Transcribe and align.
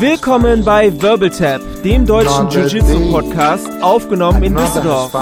Willkommen 0.00 0.64
bei 0.64 1.00
Wirbeltap, 1.00 1.60
dem 1.84 2.04
deutschen 2.04 2.48
Jiu-Jitsu-Podcast, 2.50 3.68
aufgenommen 3.82 4.42
in 4.42 4.56
Düsseldorf. 4.56 5.12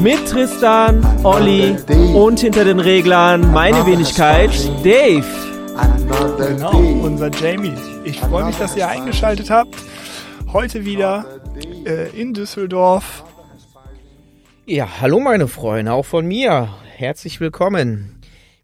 Mit 0.00 0.26
Tristan, 0.26 1.06
Olli 1.24 1.76
und 2.14 2.40
hinter 2.40 2.64
den 2.64 2.80
Reglern 2.80 3.52
meine 3.52 3.86
Wenigkeit, 3.86 4.50
Dave. 4.82 5.24
Genau, 6.38 6.78
unser 7.04 7.30
Jamie. 7.30 7.74
Ich 8.02 8.18
freue 8.18 8.46
mich, 8.46 8.56
dass 8.56 8.74
ihr 8.74 8.88
eingeschaltet 8.88 9.48
habt. 9.48 9.76
Heute 10.52 10.84
wieder 10.84 11.26
äh, 11.84 12.10
in 12.20 12.34
Düsseldorf. 12.34 13.22
Ja, 14.66 14.88
hallo 15.00 15.20
meine 15.20 15.46
Freunde, 15.46 15.92
auch 15.92 16.06
von 16.06 16.26
mir. 16.26 16.70
Herzlich 16.96 17.38
willkommen. 17.38 18.17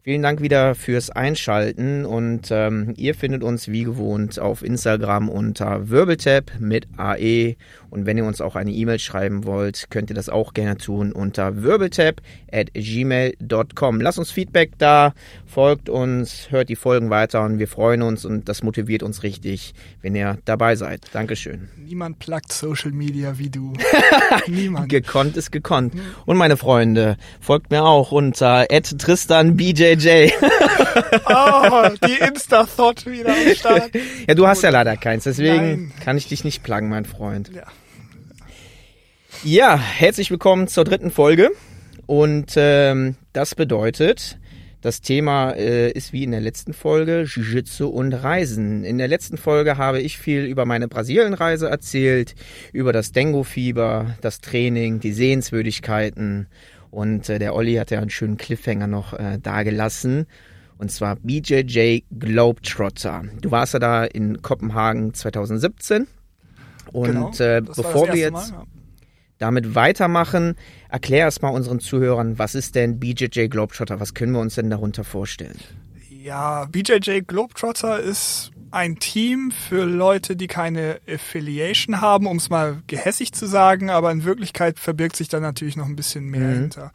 Vielen 0.06 0.20
Dank 0.20 0.42
wieder 0.42 0.74
fürs 0.74 1.08
Einschalten 1.08 2.04
und 2.04 2.48
ähm, 2.50 2.92
ihr 2.98 3.14
findet 3.14 3.42
uns 3.42 3.68
wie 3.68 3.84
gewohnt 3.84 4.38
auf 4.38 4.62
Instagram 4.62 5.30
unter 5.30 5.88
Wirbeltap 5.88 6.52
mit 6.60 6.86
AE 6.98 7.56
und 7.94 8.06
wenn 8.06 8.18
ihr 8.18 8.24
uns 8.24 8.40
auch 8.40 8.56
eine 8.56 8.72
E-Mail 8.72 8.98
schreiben 8.98 9.44
wollt, 9.44 9.86
könnt 9.88 10.10
ihr 10.10 10.16
das 10.16 10.28
auch 10.28 10.52
gerne 10.52 10.76
tun 10.76 11.12
unter 11.12 11.62
wirbeltap 11.62 12.20
at 12.52 12.74
gmail.com. 12.74 14.00
Lasst 14.00 14.18
uns 14.18 14.32
Feedback 14.32 14.72
da, 14.78 15.14
folgt 15.46 15.88
uns, 15.88 16.50
hört 16.50 16.68
die 16.68 16.76
Folgen 16.76 17.10
weiter 17.10 17.44
und 17.44 17.60
wir 17.60 17.68
freuen 17.68 18.02
uns 18.02 18.24
und 18.24 18.48
das 18.48 18.64
motiviert 18.64 19.04
uns 19.04 19.22
richtig, 19.22 19.74
wenn 20.02 20.16
ihr 20.16 20.38
dabei 20.44 20.74
seid. 20.74 21.02
Dankeschön. 21.12 21.68
Niemand 21.76 22.18
plagt 22.18 22.52
Social 22.52 22.90
Media 22.90 23.38
wie 23.38 23.48
du. 23.48 23.74
Niemand. 24.48 24.88
gekonnt 24.88 25.36
ist 25.36 25.52
gekonnt. 25.52 25.94
Und 26.26 26.36
meine 26.36 26.56
Freunde, 26.56 27.16
folgt 27.40 27.70
mir 27.70 27.84
auch 27.84 28.10
unter 28.10 28.66
@tristanbjj. 28.66 30.32
oh, 31.26 31.88
die 32.04 32.24
Insta-Thought 32.24 33.06
wieder 33.06 33.30
am 33.30 33.54
Start. 33.54 33.90
Ja, 34.26 34.34
du 34.34 34.46
hast 34.46 34.62
ja 34.62 34.70
leider 34.70 34.96
keins, 34.96 35.24
deswegen 35.24 35.56
Nein. 35.56 35.92
kann 36.02 36.16
ich 36.16 36.28
dich 36.28 36.44
nicht 36.44 36.62
plagen, 36.62 36.88
mein 36.88 37.04
Freund. 37.04 37.50
Ja. 37.54 37.64
Ja, 39.44 39.76
herzlich 39.76 40.30
willkommen 40.30 40.68
zur 40.68 40.84
dritten 40.84 41.10
Folge. 41.10 41.50
Und 42.06 42.54
ähm, 42.56 43.16
das 43.34 43.54
bedeutet, 43.54 44.38
das 44.80 45.02
Thema 45.02 45.50
äh, 45.50 45.90
ist 45.90 46.14
wie 46.14 46.24
in 46.24 46.30
der 46.30 46.40
letzten 46.40 46.72
Folge 46.72 47.24
Jiu-Jitsu 47.26 47.86
und 47.86 48.14
Reisen. 48.14 48.84
In 48.84 48.96
der 48.96 49.06
letzten 49.06 49.36
Folge 49.36 49.76
habe 49.76 50.00
ich 50.00 50.16
viel 50.16 50.44
über 50.46 50.64
meine 50.64 50.88
Brasilienreise 50.88 51.68
erzählt, 51.68 52.34
über 52.72 52.94
das 52.94 53.12
Dengo-Fieber, 53.12 54.16
das 54.22 54.40
Training, 54.40 55.00
die 55.00 55.12
Sehenswürdigkeiten. 55.12 56.46
Und 56.90 57.28
äh, 57.28 57.38
der 57.38 57.54
Olli 57.54 57.74
hat 57.74 57.90
ja 57.90 58.00
einen 58.00 58.08
schönen 58.08 58.38
Cliffhanger 58.38 58.86
noch 58.86 59.12
äh, 59.12 59.38
dagelassen. 59.42 60.26
Und 60.78 60.90
zwar 60.90 61.16
BJJ 61.16 61.98
Globetrotter. 62.18 63.24
Du 63.42 63.50
warst 63.50 63.74
ja 63.74 63.78
da 63.78 64.04
in 64.04 64.40
Kopenhagen 64.40 65.12
2017. 65.12 66.06
Und 66.92 67.06
Genau, 67.06 67.32
äh, 67.38 67.60
bevor 67.60 68.08
wir 68.08 68.16
jetzt 68.16 68.32
Mal, 68.32 68.48
ja. 68.50 68.64
Damit 69.38 69.74
weitermachen, 69.74 70.56
erklär 70.88 71.20
erst 71.20 71.42
mal 71.42 71.50
unseren 71.50 71.80
Zuhörern, 71.80 72.38
was 72.38 72.54
ist 72.54 72.74
denn 72.74 73.00
BJJ 73.00 73.48
Globetrotter? 73.48 74.00
Was 74.00 74.14
können 74.14 74.32
wir 74.32 74.40
uns 74.40 74.54
denn 74.54 74.70
darunter 74.70 75.04
vorstellen? 75.04 75.58
Ja, 76.08 76.66
BJJ 76.66 77.20
Globetrotter 77.26 78.00
ist 78.00 78.50
ein 78.70 78.98
Team 78.98 79.52
für 79.52 79.84
Leute, 79.84 80.36
die 80.36 80.46
keine 80.46 80.98
Affiliation 81.08 82.00
haben, 82.00 82.26
um 82.26 82.38
es 82.38 82.50
mal 82.50 82.82
gehässig 82.86 83.32
zu 83.32 83.46
sagen, 83.46 83.88
aber 83.90 84.10
in 84.10 84.24
Wirklichkeit 84.24 84.78
verbirgt 84.78 85.16
sich 85.16 85.28
da 85.28 85.38
natürlich 85.38 85.76
noch 85.76 85.86
ein 85.86 85.96
bisschen 85.96 86.24
mehr 86.24 86.48
hinter. 86.48 86.92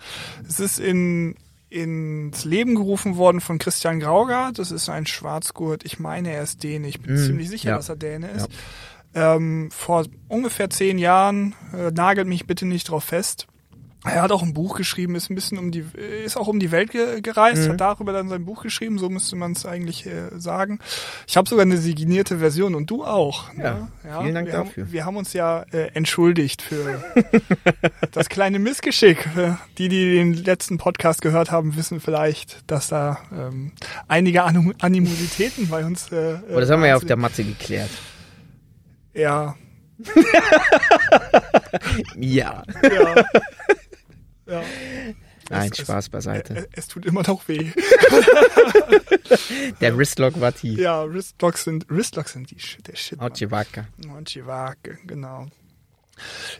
Es 0.47 0.59
ist 0.59 0.79
in 0.79 1.35
ins 1.69 2.45
Leben 2.45 2.75
gerufen 2.75 3.15
worden 3.17 3.41
von 3.41 3.59
Christian 3.59 3.99
Graugart. 3.99 4.57
Das 4.57 4.71
ist 4.71 4.89
ein 4.89 5.05
Schwarzgurt. 5.05 5.85
Ich 5.85 5.99
meine, 5.99 6.31
er 6.31 6.41
ist 6.41 6.63
Däne. 6.63 6.87
Ich 6.87 6.99
bin 6.99 7.15
ziemlich 7.15 7.47
sicher, 7.47 7.69
ja. 7.69 7.75
dass 7.75 7.89
er 7.89 7.95
Däne 7.95 8.29
ist. 8.31 8.49
Ähm, 9.15 9.69
vor 9.71 10.05
ungefähr 10.27 10.69
zehn 10.69 10.97
Jahren, 10.99 11.55
äh, 11.73 11.91
nagelt 11.91 12.27
mich 12.27 12.45
bitte 12.45 12.65
nicht 12.65 12.89
drauf 12.89 13.03
fest. 13.05 13.47
Er 14.05 14.21
hat 14.21 14.31
auch 14.31 14.43
ein 14.43 14.53
Buch 14.53 14.77
geschrieben, 14.77 15.15
ist 15.15 15.29
ein 15.29 15.35
bisschen 15.35 15.57
um 15.57 15.71
die, 15.71 15.83
ist 16.23 16.37
auch 16.37 16.47
um 16.47 16.57
die 16.61 16.71
Welt 16.71 16.91
ge 16.91 17.19
gereist, 17.19 17.67
Mhm. 17.67 17.71
hat 17.73 17.81
darüber 17.81 18.13
dann 18.13 18.29
sein 18.29 18.45
Buch 18.45 18.63
geschrieben, 18.63 18.97
so 18.97 19.09
müsste 19.09 19.35
man 19.35 19.51
es 19.51 19.65
eigentlich 19.65 20.05
äh, 20.05 20.29
sagen. 20.37 20.79
Ich 21.27 21.35
habe 21.35 21.49
sogar 21.49 21.63
eine 21.65 21.75
signierte 21.75 22.37
Version 22.37 22.75
und 22.75 22.89
du 22.89 23.03
auch. 23.03 23.53
ne? 23.53 23.89
Ja, 24.05 24.21
vielen 24.21 24.35
Dank 24.35 24.47
wir 24.47 24.53
dafür. 24.53 24.83
Haben, 24.85 24.93
wir 24.93 25.05
haben 25.05 25.17
uns 25.17 25.33
ja 25.33 25.63
äh, 25.73 25.87
entschuldigt 25.95 26.61
für 26.61 27.03
das 28.11 28.29
kleine 28.29 28.57
Missgeschick. 28.59 29.27
Äh, 29.35 29.53
Die, 29.77 29.89
die 29.89 30.15
den 30.15 30.33
letzten 30.33 30.77
Podcast 30.77 31.21
gehört 31.21 31.51
haben, 31.51 31.75
wissen 31.75 31.99
vielleicht, 31.99 32.59
dass 32.71 32.87
da 32.87 33.17
ähm, 33.37 33.73
einige 34.07 34.43
Anim 34.43 34.73
Animositäten 34.79 35.67
bei 35.67 35.83
uns. 35.85 36.09
Äh, 36.13 36.37
Aber 36.49 36.61
das 36.61 36.69
haben 36.69 36.81
wir 36.81 36.87
ja 36.87 36.95
auf 36.95 37.03
der 37.05 37.17
Matte 37.17 37.43
geklärt. 37.43 37.89
Ja, 39.13 39.55
Ja. 42.15 42.63
ja. 42.83 43.15
ja. 44.45 44.63
Nein, 45.51 45.69
Es- 45.71 45.79
es- 45.79 45.85
Spaß 45.85 46.09
beiseite. 46.09 46.55
Äh, 46.55 46.67
Es 46.73 46.87
tut 46.87 47.05
immer 47.05 47.23
noch 47.23 47.47
weh. 47.47 47.71
Der 49.81 49.97
Wristlock 49.97 50.39
war 50.39 50.53
tief. 50.53 50.77
Ja, 50.79 51.11
Wristlocks 51.11 51.63
sind, 51.63 51.89
Wristlocks 51.89 52.33
sind 52.33 52.51
die, 52.51 52.59
Shit- 52.59 52.85
der 52.87 52.95
Shit. 52.95 53.19
Und 54.07 54.27
Chivake, 54.29 54.97
genau. 55.05 55.47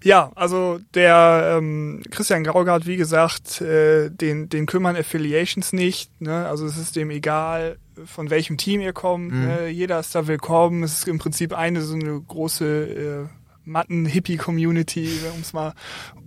Ja, 0.03 0.31
also 0.35 0.79
der 0.93 1.57
ähm, 1.57 2.01
Christian 2.11 2.43
Graugart, 2.43 2.85
wie 2.85 2.97
gesagt, 2.97 3.61
äh, 3.61 4.09
den, 4.09 4.49
den 4.49 4.65
kümmern 4.65 4.95
Affiliations 4.95 5.73
nicht. 5.73 6.21
Ne? 6.21 6.47
Also 6.47 6.65
es 6.65 6.77
ist 6.77 6.95
dem 6.95 7.09
egal, 7.09 7.77
von 8.05 8.29
welchem 8.29 8.57
Team 8.57 8.81
ihr 8.81 8.93
kommt. 8.93 9.33
Ne? 9.33 9.67
Jeder 9.69 9.99
ist 9.99 10.15
da 10.15 10.27
willkommen. 10.27 10.83
Es 10.83 10.99
ist 10.99 11.07
im 11.07 11.19
Prinzip 11.19 11.53
eine 11.53 11.81
so 11.81 11.95
eine 11.95 12.19
große 12.19 13.27
äh, 13.27 13.38
Matten-Hippie-Community, 13.65 15.19
um 15.33 15.41
es 15.41 15.53
mal, 15.53 15.73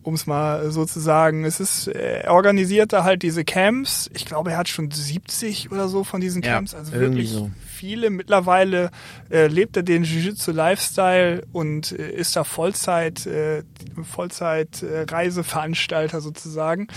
um's 0.02 0.26
mal 0.26 0.70
so 0.70 0.84
zu 0.84 1.00
sagen. 1.00 1.44
Es 1.44 1.60
ist, 1.60 1.88
äh, 1.88 2.20
er 2.22 2.32
organisiert 2.32 2.92
da 2.92 3.04
halt 3.04 3.22
diese 3.22 3.44
Camps. 3.44 4.10
Ich 4.14 4.24
glaube, 4.24 4.52
er 4.52 4.58
hat 4.58 4.68
schon 4.68 4.90
70 4.90 5.70
oder 5.72 5.88
so 5.88 6.04
von 6.04 6.20
diesen 6.20 6.42
Ja, 6.42 6.54
Camps. 6.54 6.74
Also 6.74 6.92
irgendwie 6.92 7.22
wirklich 7.22 7.30
so. 7.30 7.50
viele. 7.66 8.10
Mittlerweile 8.10 8.90
äh, 9.30 9.46
lebt 9.46 9.76
er 9.76 9.82
den 9.82 10.04
Jiu-Jitsu-Lifestyle 10.04 11.44
und 11.52 11.92
äh, 11.92 12.10
ist 12.12 12.36
da 12.36 12.44
Vollzeit, 12.44 13.26
äh, 13.26 13.62
Vollzeit 14.02 14.82
äh, 14.82 15.04
Reiseveranstalter 15.08 16.20
sozusagen 16.20 16.88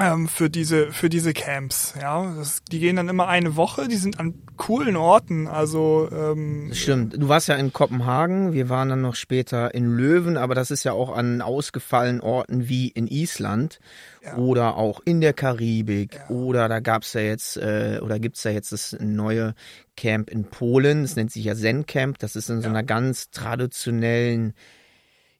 ähm, 0.00 0.28
für 0.28 0.50
diese 0.50 0.92
für 0.92 1.08
diese 1.08 1.32
Camps. 1.32 1.94
Ja, 2.00 2.34
das, 2.34 2.64
die 2.64 2.80
gehen 2.80 2.96
dann 2.96 3.08
immer 3.08 3.28
eine 3.28 3.56
Woche. 3.56 3.88
Die 3.88 3.96
sind 3.96 4.18
an 4.18 4.34
coolen 4.56 4.96
Orten. 4.96 5.46
Also 5.46 6.08
ähm, 6.10 6.70
stimmt. 6.72 7.14
Du 7.20 7.28
warst 7.28 7.48
ja 7.48 7.54
in 7.56 7.72
Kopenhagen, 7.72 8.52
wir 8.52 8.68
waren 8.68 8.88
dann 8.88 9.02
noch 9.02 9.14
später 9.14 9.74
in 9.74 9.96
Löwen, 9.96 10.36
aber 10.36 10.54
das 10.54 10.70
ist 10.70 10.84
ja 10.84 10.92
auch 10.92 11.14
an 11.14 11.42
ausgefallenen 11.42 12.20
Orten 12.20 12.68
wie 12.68 12.88
in 12.88 13.06
Island 13.06 13.80
Ja. 14.22 14.36
oder 14.36 14.76
auch 14.76 15.00
in 15.04 15.20
der 15.20 15.32
Karibik 15.32 16.20
oder 16.28 16.68
da 16.68 16.80
gab's 16.80 17.12
ja 17.14 17.20
jetzt 17.20 17.56
äh, 17.56 18.00
oder 18.02 18.18
gibt's 18.18 18.44
ja 18.44 18.50
jetzt 18.50 18.72
das 18.72 18.96
neue 19.00 19.54
Camp 19.96 20.30
in 20.30 20.44
Polen, 20.44 21.02
das 21.02 21.16
nennt 21.16 21.30
sich 21.32 21.44
ja 21.44 21.54
Zen 21.54 21.86
Camp, 21.86 22.18
das 22.18 22.36
ist 22.36 22.48
in 22.50 22.62
so 22.62 22.68
einer 22.68 22.82
ganz 22.82 23.30
traditionellen 23.30 24.54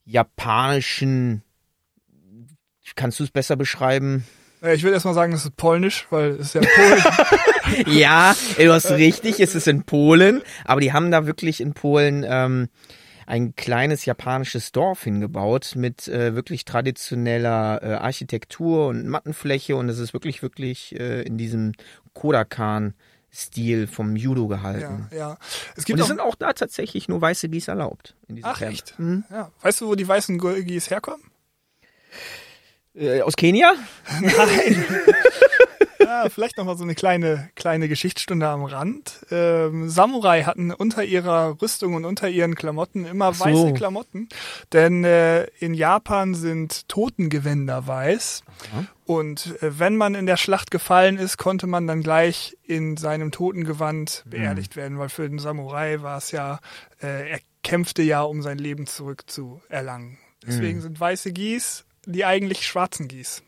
japanischen 0.05 1.43
Kannst 2.97 3.21
du 3.21 3.25
es 3.25 3.31
besser 3.31 3.57
beschreiben? 3.57 4.25
Äh, 4.63 4.75
ich 4.75 4.83
würde 4.83 4.95
erstmal 4.95 5.15
sagen, 5.15 5.33
das 5.33 5.45
ist 5.45 5.57
polnisch, 5.57 6.07
weil 6.11 6.31
es 6.33 6.55
ist 6.55 6.55
ja 6.55 6.61
Polen. 6.63 7.87
Ja, 7.87 8.35
du 8.59 8.73
hast 8.73 8.91
richtig, 8.91 9.39
es 9.39 9.55
ist 9.55 9.69
in 9.69 9.85
Polen, 9.85 10.43
aber 10.65 10.81
die 10.81 10.93
haben 10.93 11.11
da 11.13 11.27
wirklich 11.27 11.61
in 11.61 11.73
Polen 11.73 12.25
ähm, 12.29 12.69
ein 13.27 13.55
kleines 13.55 14.07
japanisches 14.07 14.73
Dorf 14.73 15.05
hingebaut 15.05 15.75
mit 15.77 16.09
äh, 16.09 16.35
wirklich 16.35 16.65
traditioneller 16.65 17.81
äh, 17.81 17.95
Architektur 17.95 18.89
und 18.89 19.07
Mattenfläche 19.07 19.77
und 19.77 19.89
es 19.89 20.01
ist 20.01 20.13
wirklich, 20.15 20.43
wirklich 20.43 20.99
äh, 20.99 21.23
in 21.23 21.39
diesem 21.39 21.73
Kodakan-Stil 22.13 23.87
vom 23.87 24.17
Judo 24.17 24.49
gehalten. 24.49 25.07
ja, 25.13 25.17
ja. 25.17 25.39
Es 25.77 25.79
Und 25.79 25.85
gibt 25.87 25.99
es 26.01 26.05
auch, 26.07 26.09
sind 26.09 26.21
auch 26.21 26.35
da 26.35 26.53
tatsächlich 26.55 27.09
nur 27.09 27.21
weiße 27.21 27.49
Gieß 27.49 27.69
erlaubt. 27.69 28.17
In 28.27 28.35
diesem 28.37 28.51
ach 28.51 28.59
Camp. 28.59 28.73
echt? 28.73 28.99
Mhm. 28.99 29.23
Ja. 29.31 29.53
Weißt 29.63 29.81
du, 29.81 29.87
wo 29.89 29.95
die 29.95 30.09
weißen 30.09 30.39
Gurgis 30.39 30.91
herkommen? 30.91 31.23
Äh, 33.01 33.23
aus 33.23 33.35
Kenia? 33.35 33.73
Nein. 34.21 34.85
ja, 35.99 36.29
vielleicht 36.29 36.59
noch 36.59 36.67
mal 36.67 36.77
so 36.77 36.85
eine 36.85 36.95
kleine 36.95 37.49
kleine 37.55 37.89
Geschichtsstunde 37.89 38.47
am 38.47 38.65
Rand. 38.65 39.25
Ähm, 39.31 39.89
Samurai 39.89 40.43
hatten 40.43 40.71
unter 40.71 41.03
ihrer 41.03 41.61
Rüstung 41.63 41.95
und 41.95 42.05
unter 42.05 42.29
ihren 42.29 42.55
Klamotten 42.55 43.07
immer 43.07 43.33
so. 43.33 43.47
weiße 43.47 43.73
Klamotten, 43.73 44.29
denn 44.75 45.05
äh, 45.05 45.45
in 45.61 45.73
Japan 45.73 46.35
sind 46.35 46.89
Totengewänder 46.89 47.87
weiß. 47.87 48.43
Und 49.07 49.63
äh, 49.63 49.79
wenn 49.79 49.97
man 49.97 50.15
in 50.15 50.27
der 50.27 50.37
Schlacht 50.37 50.71
gefallen 50.71 51.17
ist, 51.17 51.39
konnte 51.39 51.67
man 51.67 51.87
dann 51.87 52.03
gleich 52.03 52.57
in 52.67 52.99
seinem 52.99 53.33
Totengewand 53.33 54.25
beerdigt 54.27 54.77
werden, 54.77 54.99
weil 54.99 55.09
für 55.09 55.29
den 55.29 55.39
Samurai 55.39 56.03
war 56.03 56.19
es 56.19 56.33
ja, 56.33 56.61
äh, 57.03 57.31
er 57.31 57.41
kämpfte 57.63 58.03
ja, 58.03 58.23
um 58.23 58.43
sein 58.43 58.59
Leben 58.59 58.87
zurückzuerlangen. 58.87 60.19
Deswegen 60.47 60.81
sind 60.81 60.99
weiße 60.99 61.33
Gieß 61.33 61.85
die 62.07 62.25
eigentlich 62.25 62.67
schwarzen 62.67 63.09
Gieß. 63.09 63.43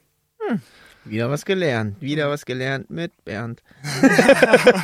Wieder 1.04 1.30
was 1.30 1.44
gelernt. 1.44 2.00
Wieder 2.00 2.28
was 2.30 2.44
gelernt 2.44 2.90
mit 2.90 3.12
Bernd. 3.24 3.62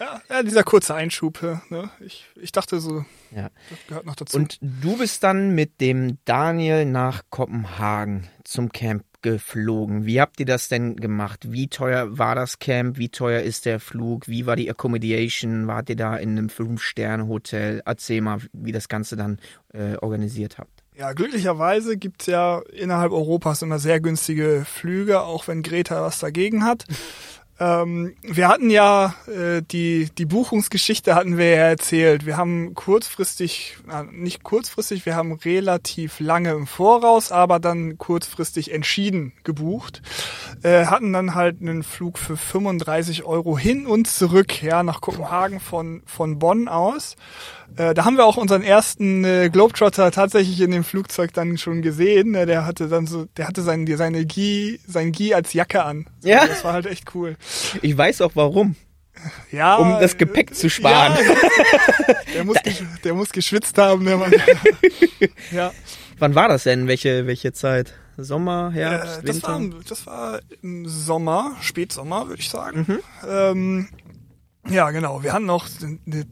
Ja, 0.00 0.20
ja, 0.28 0.42
dieser 0.42 0.64
kurze 0.64 0.94
Einschub. 0.94 1.40
Ne? 1.70 1.88
Ich, 2.00 2.26
ich 2.34 2.50
dachte 2.50 2.80
so, 2.80 3.04
Ja. 3.30 3.50
das 3.70 3.78
gehört 3.86 4.06
noch 4.06 4.16
dazu. 4.16 4.36
Und 4.36 4.58
du 4.60 4.98
bist 4.98 5.22
dann 5.22 5.54
mit 5.54 5.80
dem 5.80 6.18
Daniel 6.24 6.84
nach 6.84 7.22
Kopenhagen 7.30 8.28
zum 8.42 8.72
Camp 8.72 9.04
geflogen. 9.22 10.04
Wie 10.04 10.20
habt 10.20 10.40
ihr 10.40 10.46
das 10.46 10.68
denn 10.68 10.96
gemacht? 10.96 11.52
Wie 11.52 11.68
teuer 11.68 12.18
war 12.18 12.34
das 12.34 12.58
Camp? 12.58 12.98
Wie 12.98 13.08
teuer 13.08 13.42
ist 13.42 13.66
der 13.66 13.78
Flug? 13.78 14.26
Wie 14.26 14.46
war 14.46 14.56
die 14.56 14.68
Accommodation? 14.68 15.68
Wart 15.68 15.88
ihr 15.90 15.96
da 15.96 16.16
in 16.16 16.30
einem 16.30 16.48
Fünf-Sterne-Hotel? 16.48 17.80
Erzähl 17.86 18.20
mal, 18.20 18.40
wie 18.52 18.72
das 18.72 18.88
Ganze 18.88 19.14
dann 19.14 19.38
äh, 19.72 19.94
organisiert 19.98 20.58
habt. 20.58 20.73
Ja, 20.96 21.12
glücklicherweise 21.12 21.96
gibt's 21.96 22.26
ja 22.26 22.60
innerhalb 22.72 23.10
Europas 23.10 23.62
immer 23.62 23.80
sehr 23.80 24.00
günstige 24.00 24.64
Flüge, 24.64 25.22
auch 25.22 25.48
wenn 25.48 25.62
Greta 25.62 26.00
was 26.02 26.20
dagegen 26.20 26.64
hat. 26.64 26.84
Ähm, 27.60 28.16
wir 28.20 28.48
hatten 28.48 28.68
ja 28.68 29.14
äh, 29.28 29.62
die 29.62 30.08
die 30.18 30.26
Buchungsgeschichte 30.26 31.14
hatten 31.14 31.38
wir 31.38 31.50
ja 31.50 31.68
erzählt. 31.68 32.26
Wir 32.26 32.36
haben 32.36 32.74
kurzfristig, 32.74 33.76
na, 33.86 34.02
nicht 34.02 34.42
kurzfristig, 34.42 35.06
wir 35.06 35.14
haben 35.14 35.32
relativ 35.32 36.18
lange 36.18 36.50
im 36.50 36.66
Voraus, 36.66 37.30
aber 37.30 37.60
dann 37.60 37.96
kurzfristig 37.96 38.72
entschieden 38.72 39.34
gebucht. 39.44 40.02
Äh, 40.64 40.86
hatten 40.86 41.12
dann 41.12 41.36
halt 41.36 41.60
einen 41.60 41.84
Flug 41.84 42.18
für 42.18 42.36
35 42.36 43.22
Euro 43.22 43.56
hin 43.56 43.86
und 43.86 44.08
zurück, 44.08 44.60
ja, 44.60 44.82
nach 44.82 45.00
Kopenhagen 45.00 45.60
von 45.60 46.02
von 46.06 46.40
Bonn 46.40 46.66
aus. 46.66 47.14
Äh, 47.76 47.94
da 47.94 48.04
haben 48.04 48.16
wir 48.16 48.24
auch 48.24 48.36
unseren 48.36 48.62
ersten 48.62 49.24
äh, 49.24 49.50
Globetrotter 49.52 50.10
tatsächlich 50.10 50.60
in 50.60 50.70
dem 50.70 50.84
Flugzeug 50.84 51.32
dann 51.32 51.58
schon 51.58 51.82
gesehen. 51.82 52.32
Ne? 52.32 52.46
Der 52.46 52.66
hatte 52.66 52.88
dann 52.88 53.06
so, 53.06 53.26
der 53.36 53.48
hatte 53.48 53.62
sein, 53.62 53.86
seine 53.96 54.24
Gi, 54.26 54.80
sein 54.86 55.12
Gi 55.12 55.34
als 55.34 55.52
Jacke 55.52 55.84
an. 55.84 56.06
So, 56.20 56.28
Ja. 56.28 56.46
Das 56.46 56.64
war 56.64 56.72
halt 56.72 56.86
echt 56.86 57.14
cool. 57.14 57.36
Ich 57.82 57.96
weiß 57.96 58.20
auch 58.20 58.32
warum. 58.34 58.76
Ja. 59.52 59.76
Um 59.76 60.00
das 60.00 60.16
Gepäck 60.18 60.54
zu 60.54 60.68
sparen. 60.68 61.14
Ja, 61.16 62.14
der, 62.34 62.44
muss, 62.44 62.56
der 63.04 63.14
muss 63.14 63.30
geschwitzt 63.30 63.78
haben, 63.78 64.04
der 64.04 64.16
Mann. 64.18 64.32
ja. 65.52 65.72
Wann 66.18 66.34
war 66.34 66.48
das 66.48 66.64
denn? 66.64 66.86
Welche, 66.88 67.26
welche 67.26 67.52
Zeit? 67.52 67.94
Sommer, 68.16 68.70
Herbst, 68.72 69.22
Äh, 69.22 69.26
das, 69.26 69.36
Winter? 69.36 69.48
war, 69.48 69.80
das 69.88 70.06
war 70.06 70.40
im 70.62 70.86
Sommer, 70.86 71.56
Spätsommer, 71.60 72.28
würde 72.28 72.40
ich 72.40 72.48
sagen. 72.48 72.84
Mhm. 72.86 72.98
Ähm, 73.28 73.88
ja, 74.68 74.90
genau. 74.92 75.22
Wir 75.24 75.32
hatten 75.32 75.46
noch 75.46 75.66
eine, 75.82 76.24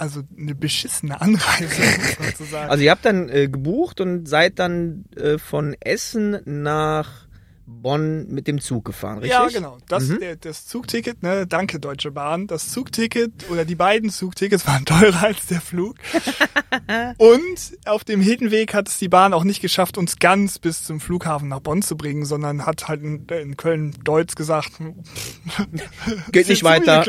also 0.00 0.22
eine 0.38 0.54
beschissene 0.54 1.20
Anreise, 1.20 1.66
muss 1.98 2.18
man 2.18 2.34
so 2.36 2.44
sagen. 2.44 2.70
Also 2.70 2.84
ihr 2.84 2.90
habt 2.90 3.04
dann 3.04 3.28
äh, 3.28 3.48
gebucht 3.48 4.00
und 4.00 4.26
seid 4.26 4.58
dann 4.58 5.04
äh, 5.16 5.38
von 5.38 5.76
Essen 5.80 6.40
nach 6.44 7.26
Bonn 7.70 8.26
mit 8.28 8.46
dem 8.46 8.60
Zug 8.60 8.84
gefahren, 8.84 9.18
richtig? 9.18 9.38
Ja, 9.38 9.46
genau. 9.48 9.78
Das, 9.88 10.04
Mhm. 10.04 10.18
der, 10.20 10.36
das 10.36 10.66
Zugticket, 10.66 11.22
ne, 11.22 11.46
danke 11.46 11.78
Deutsche 11.80 12.10
Bahn. 12.10 12.46
Das 12.46 12.70
Zugticket 12.70 13.48
oder 13.50 13.64
die 13.64 13.74
beiden 13.76 14.10
Zugtickets 14.10 14.66
waren 14.66 14.84
teurer 14.84 15.22
als 15.22 15.46
der 15.46 15.60
Flug. 15.60 15.96
Und 17.18 17.78
auf 17.86 18.04
dem 18.04 18.20
Hinweg 18.20 18.74
hat 18.74 18.88
es 18.88 18.98
die 18.98 19.08
Bahn 19.08 19.32
auch 19.32 19.44
nicht 19.44 19.60
geschafft, 19.60 19.98
uns 19.98 20.18
ganz 20.18 20.58
bis 20.58 20.84
zum 20.84 21.00
Flughafen 21.00 21.48
nach 21.48 21.60
Bonn 21.60 21.82
zu 21.82 21.96
bringen, 21.96 22.24
sondern 22.24 22.66
hat 22.66 22.88
halt 22.88 23.02
in, 23.02 23.26
in 23.26 23.56
Köln-Deutz 23.56 24.34
gesagt, 24.34 24.72
Geht 26.32 26.48
nicht 26.48 26.62
weiter. 26.64 27.02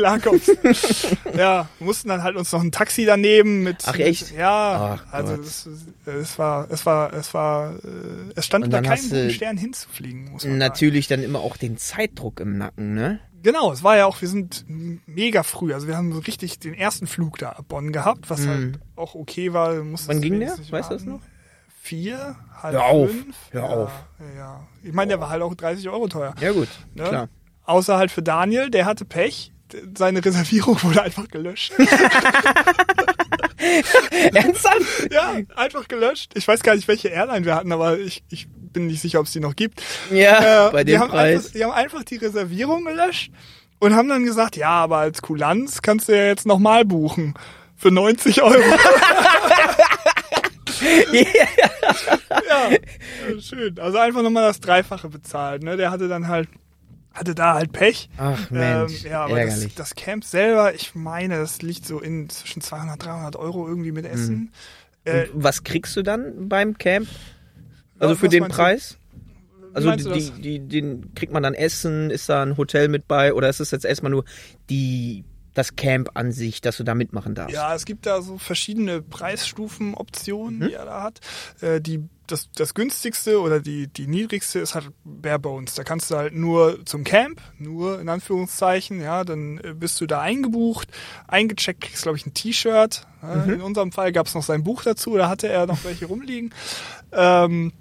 ja, 1.36 1.68
wir 1.78 1.84
mussten 1.86 2.08
dann 2.08 2.22
halt 2.22 2.36
uns 2.36 2.52
noch 2.52 2.62
ein 2.62 2.72
Taxi 2.72 3.04
daneben 3.04 3.62
mit. 3.62 3.82
Ach, 3.86 3.98
echt? 3.98 4.32
Ja, 4.36 4.98
Ach, 5.06 5.12
also 5.12 5.34
es, 5.34 5.68
es 6.06 6.38
war, 6.38 6.70
es 6.70 6.86
war, 6.86 7.12
es 7.12 7.34
war, 7.34 7.72
äh, 7.74 7.78
es 8.34 8.46
stand 8.46 8.64
guten 8.64 8.84
du 9.10 9.30
Stern 9.30 9.56
hinzufliegen, 9.56 10.30
muss 10.32 10.44
man. 10.44 10.51
Natürlich 10.58 11.08
dann 11.08 11.22
immer 11.22 11.40
auch 11.40 11.56
den 11.56 11.76
Zeitdruck 11.76 12.40
im 12.40 12.58
Nacken, 12.58 12.94
ne? 12.94 13.20
Genau, 13.42 13.72
es 13.72 13.82
war 13.82 13.96
ja 13.96 14.06
auch, 14.06 14.20
wir 14.20 14.28
sind 14.28 14.64
mega 14.68 15.42
früh. 15.42 15.74
Also 15.74 15.88
wir 15.88 15.96
haben 15.96 16.12
so 16.12 16.20
richtig 16.20 16.60
den 16.60 16.74
ersten 16.74 17.06
Flug 17.08 17.38
da 17.38 17.50
ab 17.50 17.64
Bonn 17.68 17.92
gehabt, 17.92 18.30
was 18.30 18.46
halt 18.46 18.78
auch 18.94 19.14
okay 19.16 19.52
war. 19.52 19.74
Wann 19.78 20.20
ging 20.20 20.38
der? 20.38 20.56
Weißt 20.70 20.90
du 20.90 20.94
das 20.94 21.04
noch? 21.04 21.20
Vier, 21.80 22.36
halb 22.62 22.74
Hör 22.74 22.84
auf, 22.84 23.10
fünf. 23.10 23.36
hör 23.50 23.62
ja, 23.62 23.68
auf. 23.68 23.90
Ja. 24.36 24.66
Ich 24.84 24.92
meine, 24.92 25.08
der 25.08 25.20
war 25.20 25.30
halt 25.30 25.42
auch 25.42 25.52
30 25.56 25.88
Euro 25.88 26.06
teuer. 26.06 26.32
Ja 26.40 26.52
gut, 26.52 26.68
Ne? 26.94 27.02
klar. 27.02 27.28
Außer 27.64 27.96
halt 27.96 28.12
für 28.12 28.22
Daniel, 28.22 28.70
der 28.70 28.86
hatte 28.86 29.04
Pech. 29.04 29.52
Seine 29.98 30.24
Reservierung 30.24 30.76
wurde 30.84 31.02
einfach 31.02 31.26
gelöscht. 31.26 31.72
Ernsthaft? 34.34 35.12
ja, 35.12 35.34
einfach 35.56 35.88
gelöscht. 35.88 36.32
Ich 36.36 36.46
weiß 36.46 36.62
gar 36.62 36.74
nicht, 36.76 36.88
welche 36.88 37.08
Airline 37.08 37.44
wir 37.44 37.54
hatten, 37.54 37.72
aber 37.72 37.98
ich, 37.98 38.22
ich 38.28 38.48
bin 38.72 38.86
nicht 38.86 39.00
sicher, 39.02 39.20
ob 39.20 39.26
es 39.26 39.32
die 39.32 39.40
noch 39.40 39.56
gibt. 39.56 39.82
Ja, 40.10 40.68
Äh, 40.68 40.72
bei 40.72 40.84
die 40.84 40.92
dem 40.92 41.00
haben 41.00 41.10
Preis. 41.10 41.36
Einfach, 41.46 41.50
die 41.52 41.64
haben 41.64 41.72
einfach 41.72 42.04
die 42.04 42.16
Reservierung 42.16 42.84
gelöscht 42.84 43.30
und 43.78 43.94
haben 43.94 44.08
dann 44.08 44.24
gesagt, 44.24 44.56
ja, 44.56 44.70
aber 44.70 44.98
als 44.98 45.22
Kulanz 45.22 45.82
kannst 45.82 46.08
du 46.08 46.16
ja 46.16 46.26
jetzt 46.26 46.46
nochmal 46.46 46.84
buchen. 46.84 47.34
Für 47.76 47.90
90 47.90 48.42
Euro. 48.42 48.54
ja, 51.12 52.70
ja, 52.70 53.40
schön. 53.40 53.78
Also 53.78 53.98
einfach 53.98 54.22
nochmal 54.22 54.44
das 54.48 54.60
Dreifache 54.60 55.08
bezahlt. 55.08 55.62
Ne? 55.62 55.76
Der 55.76 55.90
hatte 55.90 56.08
dann 56.08 56.28
halt, 56.28 56.48
hatte 57.12 57.34
da 57.34 57.54
halt 57.54 57.72
Pech. 57.72 58.08
Ach 58.18 58.50
Mensch, 58.50 59.04
ähm, 59.04 59.10
ja, 59.10 59.24
aber 59.24 59.36
das, 59.36 59.50
ärgerlich. 59.54 59.74
das 59.74 59.94
Camp 59.94 60.24
selber, 60.24 60.74
ich 60.74 60.94
meine, 60.94 61.38
das 61.38 61.62
liegt 61.62 61.86
so 61.86 62.00
in 62.00 62.28
zwischen 62.30 62.62
200, 62.62 63.04
300 63.04 63.36
Euro 63.36 63.66
irgendwie 63.68 63.92
mit 63.92 64.06
Essen. 64.06 64.52
Äh, 65.04 65.26
Und 65.28 65.44
was 65.44 65.64
kriegst 65.64 65.96
du 65.96 66.02
dann 66.02 66.48
beim 66.48 66.78
Camp? 66.78 67.08
Also 68.02 68.16
für 68.16 68.28
den? 68.28 68.48
Preis? 68.48 68.98
Also 69.74 69.90
die, 69.96 70.30
die, 70.32 70.58
den 70.58 71.14
kriegt 71.14 71.32
man 71.32 71.42
dann 71.42 71.54
Essen, 71.54 72.10
ist 72.10 72.28
da 72.28 72.42
ein 72.42 72.58
Hotel 72.58 72.88
mit 72.88 73.08
bei 73.08 73.32
oder 73.32 73.48
ist 73.48 73.60
es 73.60 73.70
jetzt 73.70 73.86
erstmal 73.86 74.10
nur 74.10 74.24
die 74.68 75.24
das 75.54 75.76
Camp 75.76 76.10
an 76.14 76.32
sich, 76.32 76.60
dass 76.62 76.78
du 76.78 76.82
da 76.84 76.94
mitmachen 76.94 77.34
darfst? 77.34 77.54
Ja, 77.54 77.74
es 77.74 77.84
gibt 77.84 78.06
da 78.06 78.22
so 78.22 78.38
verschiedene 78.38 79.02
Preisstufenoptionen, 79.02 80.60
Mhm. 80.60 80.66
die 80.68 80.72
er 80.74 80.84
da 80.86 81.02
hat. 81.02 81.20
Äh, 81.60 81.80
die, 81.80 82.04
das, 82.26 82.48
das 82.54 82.72
günstigste 82.74 83.40
oder 83.40 83.60
die, 83.60 83.86
die 83.88 84.06
niedrigste 84.06 84.60
ist 84.60 84.74
halt 84.74 84.90
Bare 85.04 85.38
Bones. 85.38 85.74
Da 85.74 85.84
kannst 85.84 86.10
du 86.10 86.16
halt 86.16 86.34
nur 86.34 86.84
zum 86.86 87.04
Camp, 87.04 87.40
nur 87.58 88.00
in 88.00 88.08
Anführungszeichen, 88.08 89.00
ja, 89.02 89.24
dann 89.24 89.58
äh, 89.58 89.74
bist 89.74 90.00
du 90.00 90.06
da 90.06 90.20
eingebucht, 90.22 90.88
eingecheckt, 91.28 91.82
kriegst, 91.82 92.02
glaube 92.02 92.16
ich, 92.16 92.26
ein 92.26 92.32
T-Shirt. 92.34 93.06
Mhm. 93.20 93.52
In 93.54 93.60
unserem 93.60 93.92
Fall 93.92 94.12
gab 94.12 94.26
es 94.26 94.34
noch 94.34 94.42
sein 94.42 94.64
Buch 94.64 94.82
dazu, 94.82 95.16
da 95.16 95.28
hatte 95.28 95.48
er 95.48 95.66
noch 95.66 95.84
welche 95.84 96.06
rumliegen. 96.06 96.54
Ähm, 97.12 97.72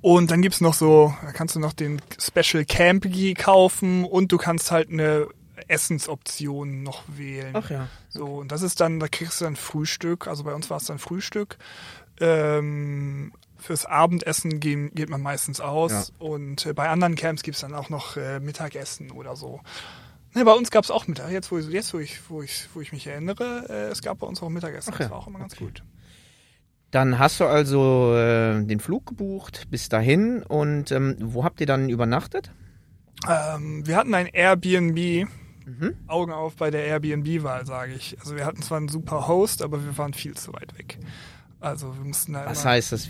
und 0.00 0.30
dann 0.30 0.42
gibt's 0.42 0.60
noch 0.60 0.74
so, 0.74 1.14
da 1.24 1.32
kannst 1.32 1.54
du 1.56 1.60
noch 1.60 1.72
den 1.72 2.00
Special 2.18 2.64
Camp 2.64 3.04
Gear 3.10 3.34
kaufen 3.34 4.04
und 4.04 4.32
du 4.32 4.38
kannst 4.38 4.70
halt 4.70 4.90
eine 4.90 5.26
Essensoption 5.68 6.82
noch 6.82 7.02
wählen. 7.06 7.50
Ach 7.54 7.70
ja. 7.70 7.88
So, 8.08 8.26
und 8.26 8.52
das 8.52 8.62
ist 8.62 8.80
dann, 8.80 9.00
da 9.00 9.08
kriegst 9.08 9.40
du 9.40 9.44
dann 9.44 9.56
Frühstück, 9.56 10.26
also 10.26 10.44
bei 10.44 10.54
uns 10.54 10.70
war 10.70 10.76
es 10.78 10.84
dann 10.86 10.98
Frühstück. 10.98 11.58
Ähm, 12.20 13.32
fürs 13.58 13.86
Abendessen 13.86 14.58
gehen, 14.60 14.90
geht 14.94 15.08
man 15.08 15.20
meistens 15.22 15.60
aus 15.60 15.92
Ja. 15.92 16.04
und 16.26 16.66
äh, 16.66 16.72
bei 16.72 16.88
anderen 16.88 17.14
Camps 17.14 17.42
gibt's 17.42 17.60
dann 17.60 17.74
auch 17.74 17.90
noch 17.90 18.16
äh, 18.16 18.40
Mittagessen 18.40 19.10
oder 19.12 19.36
so. 19.36 19.60
Ne, 20.34 20.44
bei 20.44 20.52
uns 20.52 20.70
gab's 20.70 20.90
auch 20.90 21.06
Mittag, 21.06 21.30
jetzt 21.30 21.52
wo 21.52 21.58
ich, 21.58 21.68
jetzt, 21.68 21.92
wo 21.94 21.98
ich, 21.98 22.18
wo 22.28 22.42
ich, 22.42 22.68
wo 22.74 22.80
ich 22.80 22.92
mich 22.92 23.06
erinnere, 23.06 23.66
äh, 23.68 23.90
es 23.90 24.02
gab 24.02 24.18
bei 24.20 24.26
uns 24.26 24.42
auch 24.42 24.48
Mittagessen. 24.48 24.92
Ach 24.94 24.98
ja, 24.98 25.04
Das 25.06 25.10
war 25.12 25.18
auch 25.18 25.26
immer 25.28 25.38
ganz 25.38 25.56
gut. 25.56 25.82
Dann 26.92 27.18
hast 27.18 27.40
du 27.40 27.46
also 27.46 28.14
äh, 28.14 28.62
den 28.64 28.78
Flug 28.78 29.06
gebucht 29.06 29.66
bis 29.70 29.88
dahin 29.88 30.42
und 30.42 30.92
ähm, 30.92 31.16
wo 31.20 31.42
habt 31.42 31.58
ihr 31.62 31.66
dann 31.66 31.88
übernachtet? 31.88 32.52
Ähm, 33.26 33.86
wir 33.86 33.96
hatten 33.96 34.14
ein 34.14 34.26
Airbnb. 34.26 35.26
Mhm. 35.64 35.96
Augen 36.06 36.32
auf 36.32 36.56
bei 36.56 36.70
der 36.70 36.84
Airbnb-Wahl, 36.84 37.64
sage 37.64 37.94
ich. 37.94 38.18
Also 38.20 38.36
wir 38.36 38.44
hatten 38.44 38.60
zwar 38.60 38.76
einen 38.76 38.88
super 38.88 39.26
Host, 39.26 39.62
aber 39.62 39.82
wir 39.82 39.96
waren 39.96 40.12
viel 40.12 40.34
zu 40.34 40.52
weit 40.52 40.78
weg. 40.78 40.98
Also 41.60 41.96
wir 41.96 42.04
mussten 42.04 42.34
da 42.34 42.44
Was 42.44 42.64
heißt 42.64 42.92
das? 42.92 43.08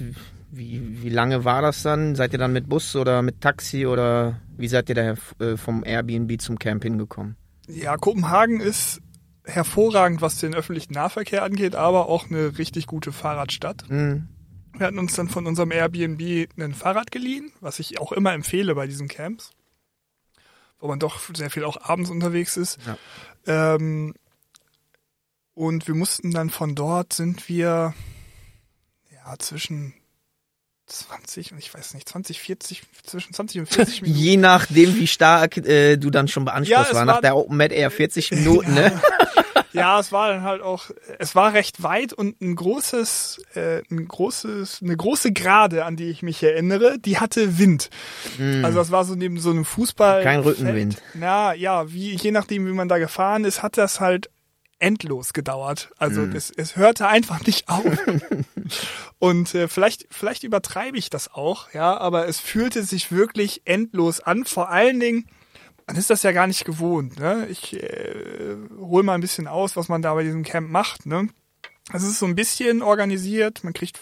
Wie, 0.53 1.03
wie 1.03 1.09
lange 1.09 1.45
war 1.45 1.61
das 1.63 1.83
dann? 1.83 2.15
Seid 2.15 2.35
ihr 2.35 2.39
dann 2.39 2.53
mit 2.53 2.69
Bus 2.69 2.95
oder 2.95 3.21
mit 3.23 3.41
Taxi 3.41 3.87
oder 3.87 4.39
wie 4.57 4.69
seid 4.69 4.91
ihr 4.91 4.95
da 4.95 5.15
äh, 5.45 5.57
vom 5.57 5.83
Airbnb 5.83 6.41
zum 6.41 6.57
Camp 6.57 6.85
hingekommen? 6.85 7.35
Ja, 7.67 7.97
Kopenhagen 7.97 8.61
ist 8.61 9.01
hervorragend, 9.45 10.23
was 10.23 10.39
den 10.39 10.55
öffentlichen 10.55 10.93
Nahverkehr 10.93 11.43
angeht, 11.43 11.75
aber 11.75 12.09
auch 12.09 12.31
eine 12.31 12.59
richtig 12.59 12.87
gute 12.87 13.13
Fahrradstadt. 13.13 13.89
Mhm. 13.89 14.29
Wir 14.77 14.87
hatten 14.87 14.99
uns 14.99 15.15
dann 15.15 15.29
von 15.29 15.47
unserem 15.47 15.71
Airbnb 15.71 16.49
ein 16.59 16.75
Fahrrad 16.75 17.11
geliehen, 17.11 17.53
was 17.61 17.79
ich 17.79 18.01
auch 18.01 18.13
immer 18.13 18.33
empfehle 18.33 18.75
bei 18.75 18.87
diesen 18.87 19.09
Camps, 19.09 19.51
wo 20.79 20.89
man 20.89 20.99
doch 20.99 21.21
sehr 21.35 21.51
viel 21.51 21.65
auch 21.65 21.83
abends 21.83 22.11
unterwegs 22.11 22.57
ist. 22.57 22.79
Ähm, 23.47 24.15
und 25.55 25.87
wir 25.87 25.95
mussten 25.95 26.31
dann 26.31 26.49
von 26.49 26.75
dort 26.75 27.13
sind 27.13 27.49
wir 27.49 27.95
ja 29.13 29.39
zwischen 29.39 29.95
20 30.87 31.53
und 31.53 31.59
ich 31.59 31.73
weiß 31.73 31.95
nicht, 31.95 32.09
20, 32.09 32.41
40, 32.41 32.83
zwischen 33.03 33.33
20 33.33 33.61
und 33.61 33.67
40 33.73 34.03
Minuten. 34.03 34.21
Je 34.21 34.37
nachdem, 34.37 34.97
wie 34.97 35.07
stark 35.07 35.57
äh, 35.59 35.97
du 35.97 36.11
dann 36.11 36.29
schon 36.29 36.45
beansprucht 36.45 36.89
Ja, 36.89 36.95
war. 36.95 37.05
Nach 37.05 37.21
der 37.21 37.37
Open 37.37 37.57
Med 37.57 37.73
eher 37.73 37.91
40 37.91 38.31
Minuten, 38.33 38.75
ne? 38.75 39.01
ja, 39.73 39.99
es 39.99 40.13
war 40.13 40.29
dann 40.29 40.43
halt 40.43 40.63
auch, 40.63 40.91
es 41.19 41.35
war 41.35 41.55
recht 41.55 41.83
weit 41.83 42.13
und 42.13 42.41
ein 42.41 42.55
großes, 42.55 43.43
äh, 43.55 43.83
ein 43.91 44.07
großes, 44.07 44.81
eine 44.83 44.97
große 44.97 45.33
Gerade, 45.33 45.85
an 45.85 45.97
die 45.97 46.11
ich 46.11 46.23
mich 46.23 46.43
erinnere, 46.43 46.99
die 46.99 47.19
hatte 47.19 47.59
Wind. 47.59 47.91
Mm. 48.39 48.65
Also 48.65 48.79
das 48.79 48.91
war 48.91 49.05
so 49.05 49.15
neben 49.15 49.39
so 49.39 49.51
einem 49.51 49.65
Fußball. 49.65 50.23
Kein 50.23 50.41
Rückenwind. 50.41 51.01
Na 51.15 51.55
ja, 51.55 51.91
wie 51.93 52.15
je 52.15 52.31
nachdem, 52.31 52.67
wie 52.67 52.73
man 52.73 52.89
da 52.89 52.99
gefahren 52.99 53.45
ist, 53.45 53.63
hat 53.63 53.79
das 53.79 54.01
halt 54.01 54.31
endlos 54.79 55.33
gedauert. 55.33 55.91
Also 55.97 56.23
mm. 56.23 56.37
es, 56.37 56.51
es 56.51 56.77
hörte 56.77 57.07
einfach 57.09 57.47
nicht 57.47 57.69
auf. 57.69 57.85
und 59.23 59.55
äh, 59.55 59.69
vielleicht, 59.69 60.09
vielleicht 60.11 60.43
übertreibe 60.43 60.99
ich 60.99 61.09
das 61.09 61.33
auch, 61.33 61.73
ja, 61.73 61.97
aber 61.97 62.27
es 62.27 62.41
fühlte 62.41 62.83
sich 62.83 63.13
wirklich 63.13 63.63
endlos 63.67 64.19
an. 64.19 64.45
Vor 64.45 64.69
allen 64.69 64.99
Dingen, 64.99 65.27
man 65.87 65.95
ist 65.95 66.11
das 66.11 66.25
ja 66.25 66.33
gar 66.33 66.49
nicht 66.49 66.65
gewohnt. 66.65 67.21
Ne? 67.21 67.47
Ich 67.49 67.81
äh, 67.81 68.57
hole 68.81 69.05
mal 69.05 69.15
ein 69.15 69.21
bisschen 69.21 69.47
aus, 69.47 69.77
was 69.77 69.89
man 69.89 70.03
da 70.03 70.13
bei 70.15 70.25
diesem 70.25 70.43
Camp 70.43 70.69
macht. 70.69 71.07
Ne? 71.07 71.29
Es 71.93 72.03
ist 72.03 72.19
so 72.19 72.27
ein 72.27 72.35
bisschen 72.35 72.83
organisiert. 72.83 73.63
Man 73.63 73.75
kriegt. 73.75 74.01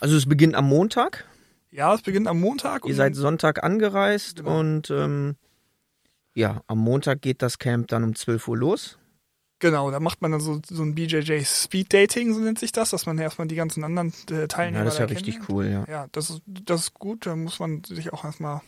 Also 0.00 0.16
es 0.16 0.26
beginnt 0.26 0.56
am 0.56 0.66
Montag. 0.66 1.26
Ja, 1.70 1.94
es 1.94 2.02
beginnt 2.02 2.26
am 2.26 2.40
Montag. 2.40 2.86
Ihr 2.86 2.96
seid 2.96 3.14
Sonntag 3.14 3.62
angereist 3.62 4.38
genau. 4.38 4.58
und 4.58 4.90
ähm, 4.90 5.36
ja, 6.34 6.62
am 6.66 6.78
Montag 6.78 7.22
geht 7.22 7.40
das 7.40 7.60
Camp 7.60 7.86
dann 7.86 8.02
um 8.02 8.16
12 8.16 8.48
Uhr 8.48 8.56
los. 8.56 8.98
Genau, 9.58 9.90
da 9.90 10.00
macht 10.00 10.20
man 10.20 10.32
dann 10.32 10.40
so, 10.40 10.60
so 10.68 10.82
ein 10.82 10.94
BJJ 10.94 11.44
Speed 11.44 11.92
Dating, 11.92 12.34
so 12.34 12.40
nennt 12.40 12.58
sich 12.58 12.72
das, 12.72 12.90
dass 12.90 13.06
man 13.06 13.18
erstmal 13.18 13.48
die 13.48 13.54
ganzen 13.54 13.84
anderen 13.84 14.12
äh, 14.30 14.48
Teilnehmer. 14.48 14.80
Ja, 14.80 14.84
das 14.84 14.94
ist 14.94 15.00
ja 15.00 15.06
richtig 15.06 15.48
cool, 15.48 15.66
ja. 15.66 15.84
Ja, 15.88 16.06
das 16.12 16.28
ist, 16.28 16.42
das 16.46 16.82
ist 16.82 16.94
gut, 16.94 17.24
da 17.24 17.34
muss 17.36 17.58
man 17.58 17.82
sich 17.84 18.12
auch 18.12 18.24
erstmal, 18.24 18.60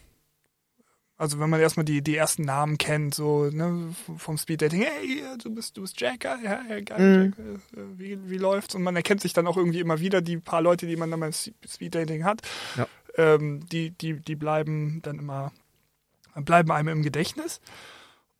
also 1.18 1.38
wenn 1.40 1.50
man 1.50 1.60
erstmal 1.60 1.84
die, 1.84 2.00
die 2.00 2.16
ersten 2.16 2.42
Namen 2.42 2.78
kennt, 2.78 3.14
so, 3.14 3.50
ne, 3.50 3.94
vom 4.16 4.38
Speed 4.38 4.62
Dating, 4.62 4.80
hey, 4.80 5.22
du 5.42 5.54
bist, 5.54 5.76
du 5.76 5.82
bist 5.82 6.00
Jack, 6.00 6.24
ja, 6.24 6.38
ja 6.42 6.80
geil, 6.80 6.98
mhm. 6.98 7.34
Jack, 7.36 7.38
äh, 7.38 7.98
wie, 7.98 8.30
wie 8.30 8.38
läuft's? 8.38 8.74
Und 8.74 8.82
man 8.82 8.96
erkennt 8.96 9.20
sich 9.20 9.34
dann 9.34 9.46
auch 9.46 9.58
irgendwie 9.58 9.80
immer 9.80 10.00
wieder, 10.00 10.22
die 10.22 10.38
paar 10.38 10.62
Leute, 10.62 10.86
die 10.86 10.96
man 10.96 11.10
dann 11.10 11.20
beim 11.20 11.32
Speed 11.32 11.94
Dating 11.94 12.24
hat, 12.24 12.40
ja. 12.76 12.86
ähm, 13.16 13.60
die, 13.68 13.90
die, 13.90 14.14
die 14.20 14.36
bleiben 14.36 15.00
dann 15.02 15.18
immer, 15.18 15.52
bleiben 16.34 16.72
einem 16.72 16.88
im 16.88 17.02
Gedächtnis. 17.02 17.60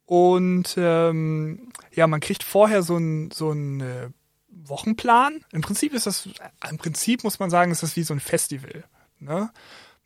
Und 0.08 0.74
ähm, 0.78 1.68
ja, 1.92 2.06
man 2.06 2.20
kriegt 2.20 2.42
vorher 2.42 2.82
so 2.82 2.96
einen 2.96 3.30
so 3.30 3.50
einen 3.50 3.80
äh, 3.82 4.08
Wochenplan. 4.48 5.44
Im 5.52 5.60
Prinzip 5.60 5.92
ist 5.92 6.06
das, 6.06 6.30
im 6.70 6.78
Prinzip 6.78 7.24
muss 7.24 7.38
man 7.38 7.50
sagen, 7.50 7.70
ist 7.70 7.82
das 7.82 7.94
wie 7.94 8.02
so 8.04 8.14
ein 8.14 8.20
Festival. 8.20 8.84
Ne? 9.20 9.50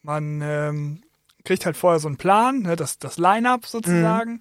Man 0.02 0.40
ähm, 0.42 1.02
kriegt 1.44 1.66
halt 1.66 1.76
vorher 1.76 2.00
so 2.00 2.08
einen 2.08 2.16
Plan, 2.16 2.62
ne, 2.62 2.74
das, 2.74 2.98
das 2.98 3.16
Line-up 3.16 3.64
sozusagen 3.64 4.32
mhm. 4.32 4.38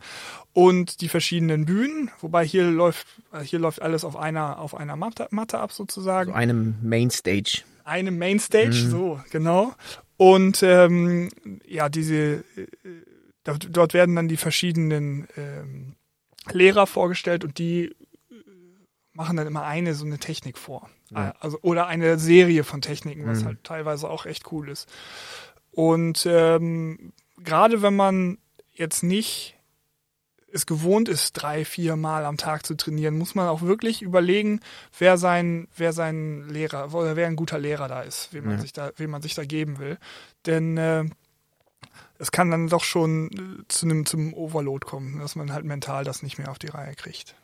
und 0.53 1.01
die 1.01 1.09
verschiedenen 1.09 1.65
Bühnen, 1.65 2.09
wobei 2.21 2.43
hier 2.43 2.63
läuft, 2.63 3.05
hier 3.43 3.59
läuft 3.59 3.83
alles 3.83 4.03
auf 4.03 4.15
einer, 4.15 4.57
auf 4.57 4.73
einer 4.73 4.95
Matte, 4.95 5.27
Matte 5.29 5.59
ab 5.59 5.73
sozusagen. 5.73 6.31
So 6.31 6.35
einem 6.35 6.75
Mainstage. 6.81 7.61
Eine 7.83 8.09
Mainstage, 8.09 8.83
mhm. 8.85 8.89
so, 8.89 9.21
genau. 9.29 9.75
Und 10.17 10.63
ähm, 10.63 11.29
ja, 11.67 11.87
diese 11.87 12.43
äh, 13.45 13.53
dort 13.57 13.93
werden 13.93 14.15
dann 14.15 14.27
die 14.27 14.37
verschiedenen 14.37 15.27
ähm, 15.37 15.95
Lehrer 16.51 16.87
vorgestellt 16.87 17.43
und 17.43 17.57
die 17.57 17.85
äh, 17.85 17.95
machen 19.13 19.37
dann 19.37 19.47
immer 19.47 19.63
eine 19.63 19.93
so 19.93 20.05
eine 20.05 20.19
Technik 20.19 20.57
vor. 20.57 20.89
Ja. 21.09 21.33
Also, 21.39 21.59
oder 21.61 21.87
eine 21.87 22.17
Serie 22.17 22.63
von 22.63 22.81
Techniken, 22.81 23.25
was 23.25 23.41
mhm. 23.41 23.47
halt 23.47 23.63
teilweise 23.63 24.09
auch 24.09 24.25
echt 24.25 24.51
cool 24.51 24.69
ist. 24.69 24.89
Und 25.71 26.25
ähm, 26.29 27.13
gerade 27.37 27.81
wenn 27.81 27.95
man 27.95 28.37
jetzt 28.73 29.03
nicht 29.03 29.57
es 30.53 30.65
gewohnt 30.65 31.09
ist, 31.09 31.33
drei, 31.33 31.65
vier 31.65 31.95
Mal 31.95 32.25
am 32.25 32.37
Tag 32.37 32.65
zu 32.65 32.75
trainieren, 32.75 33.17
muss 33.17 33.35
man 33.35 33.47
auch 33.47 33.61
wirklich 33.61 34.01
überlegen, 34.01 34.59
wer 34.97 35.17
sein, 35.17 35.67
wer 35.75 35.93
sein 35.93 36.49
Lehrer 36.49 36.93
oder 36.93 37.15
wer 37.15 37.27
ein 37.27 37.35
guter 37.35 37.57
Lehrer 37.57 37.87
da 37.87 38.01
ist, 38.01 38.33
wem 38.33 38.45
man 38.45 38.59
sich 38.59 38.73
da, 38.73 38.91
wem 38.97 39.11
man 39.11 39.21
sich 39.21 39.33
da 39.33 39.45
geben 39.45 39.79
will. 39.79 39.97
Denn 40.45 40.77
äh, 40.77 41.05
es 42.21 42.31
kann 42.31 42.51
dann 42.51 42.67
doch 42.67 42.83
schon 42.83 43.31
äh, 43.31 43.67
zu 43.67 43.85
einem 43.85 44.05
zum 44.05 44.33
Overload 44.33 44.85
kommen, 44.85 45.19
dass 45.19 45.35
man 45.35 45.51
halt 45.51 45.65
mental 45.65 46.03
das 46.03 46.21
nicht 46.21 46.37
mehr 46.37 46.51
auf 46.51 46.59
die 46.59 46.67
Reihe 46.67 46.93
kriegt. 46.95 47.35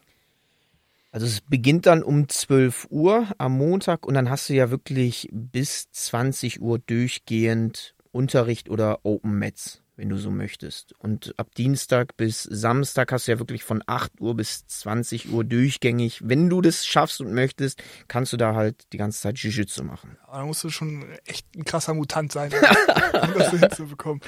Also 1.11 1.25
es 1.25 1.41
beginnt 1.41 1.87
dann 1.87 2.03
um 2.03 2.29
12 2.29 2.87
Uhr 2.91 3.27
am 3.39 3.57
Montag 3.57 4.05
und 4.05 4.13
dann 4.13 4.29
hast 4.29 4.49
du 4.49 4.53
ja 4.53 4.69
wirklich 4.69 5.29
bis 5.31 5.89
20 5.91 6.61
Uhr 6.61 6.77
durchgehend 6.77 7.95
Unterricht 8.11 8.69
oder 8.69 8.99
Open 9.03 9.39
Mets 9.39 9.81
wenn 9.97 10.09
du 10.09 10.17
so 10.17 10.29
möchtest. 10.29 10.93
Und 10.99 11.33
ab 11.37 11.53
Dienstag 11.55 12.15
bis 12.17 12.43
Samstag 12.43 13.11
hast 13.11 13.27
du 13.27 13.31
ja 13.31 13.39
wirklich 13.39 13.63
von 13.63 13.83
8 13.85 14.21
Uhr 14.21 14.35
bis 14.35 14.65
20 14.67 15.31
Uhr 15.31 15.43
durchgängig. 15.43 16.21
Wenn 16.23 16.49
du 16.49 16.61
das 16.61 16.85
schaffst 16.85 17.19
und 17.19 17.33
möchtest, 17.33 17.83
kannst 18.07 18.31
du 18.31 18.37
da 18.37 18.53
halt 18.53 18.75
die 18.93 18.97
ganze 18.97 19.19
Zeit 19.19 19.37
Jiu-Jitsu 19.37 19.83
machen. 19.83 20.17
Aber 20.27 20.37
da 20.37 20.45
musst 20.45 20.63
du 20.63 20.69
schon 20.69 21.03
echt 21.25 21.47
ein 21.55 21.65
krasser 21.65 21.95
Mutant 21.95 22.31
sein, 22.31 22.51
um 22.53 23.33
das 23.33 23.49
hinzubekommen. 23.59 24.21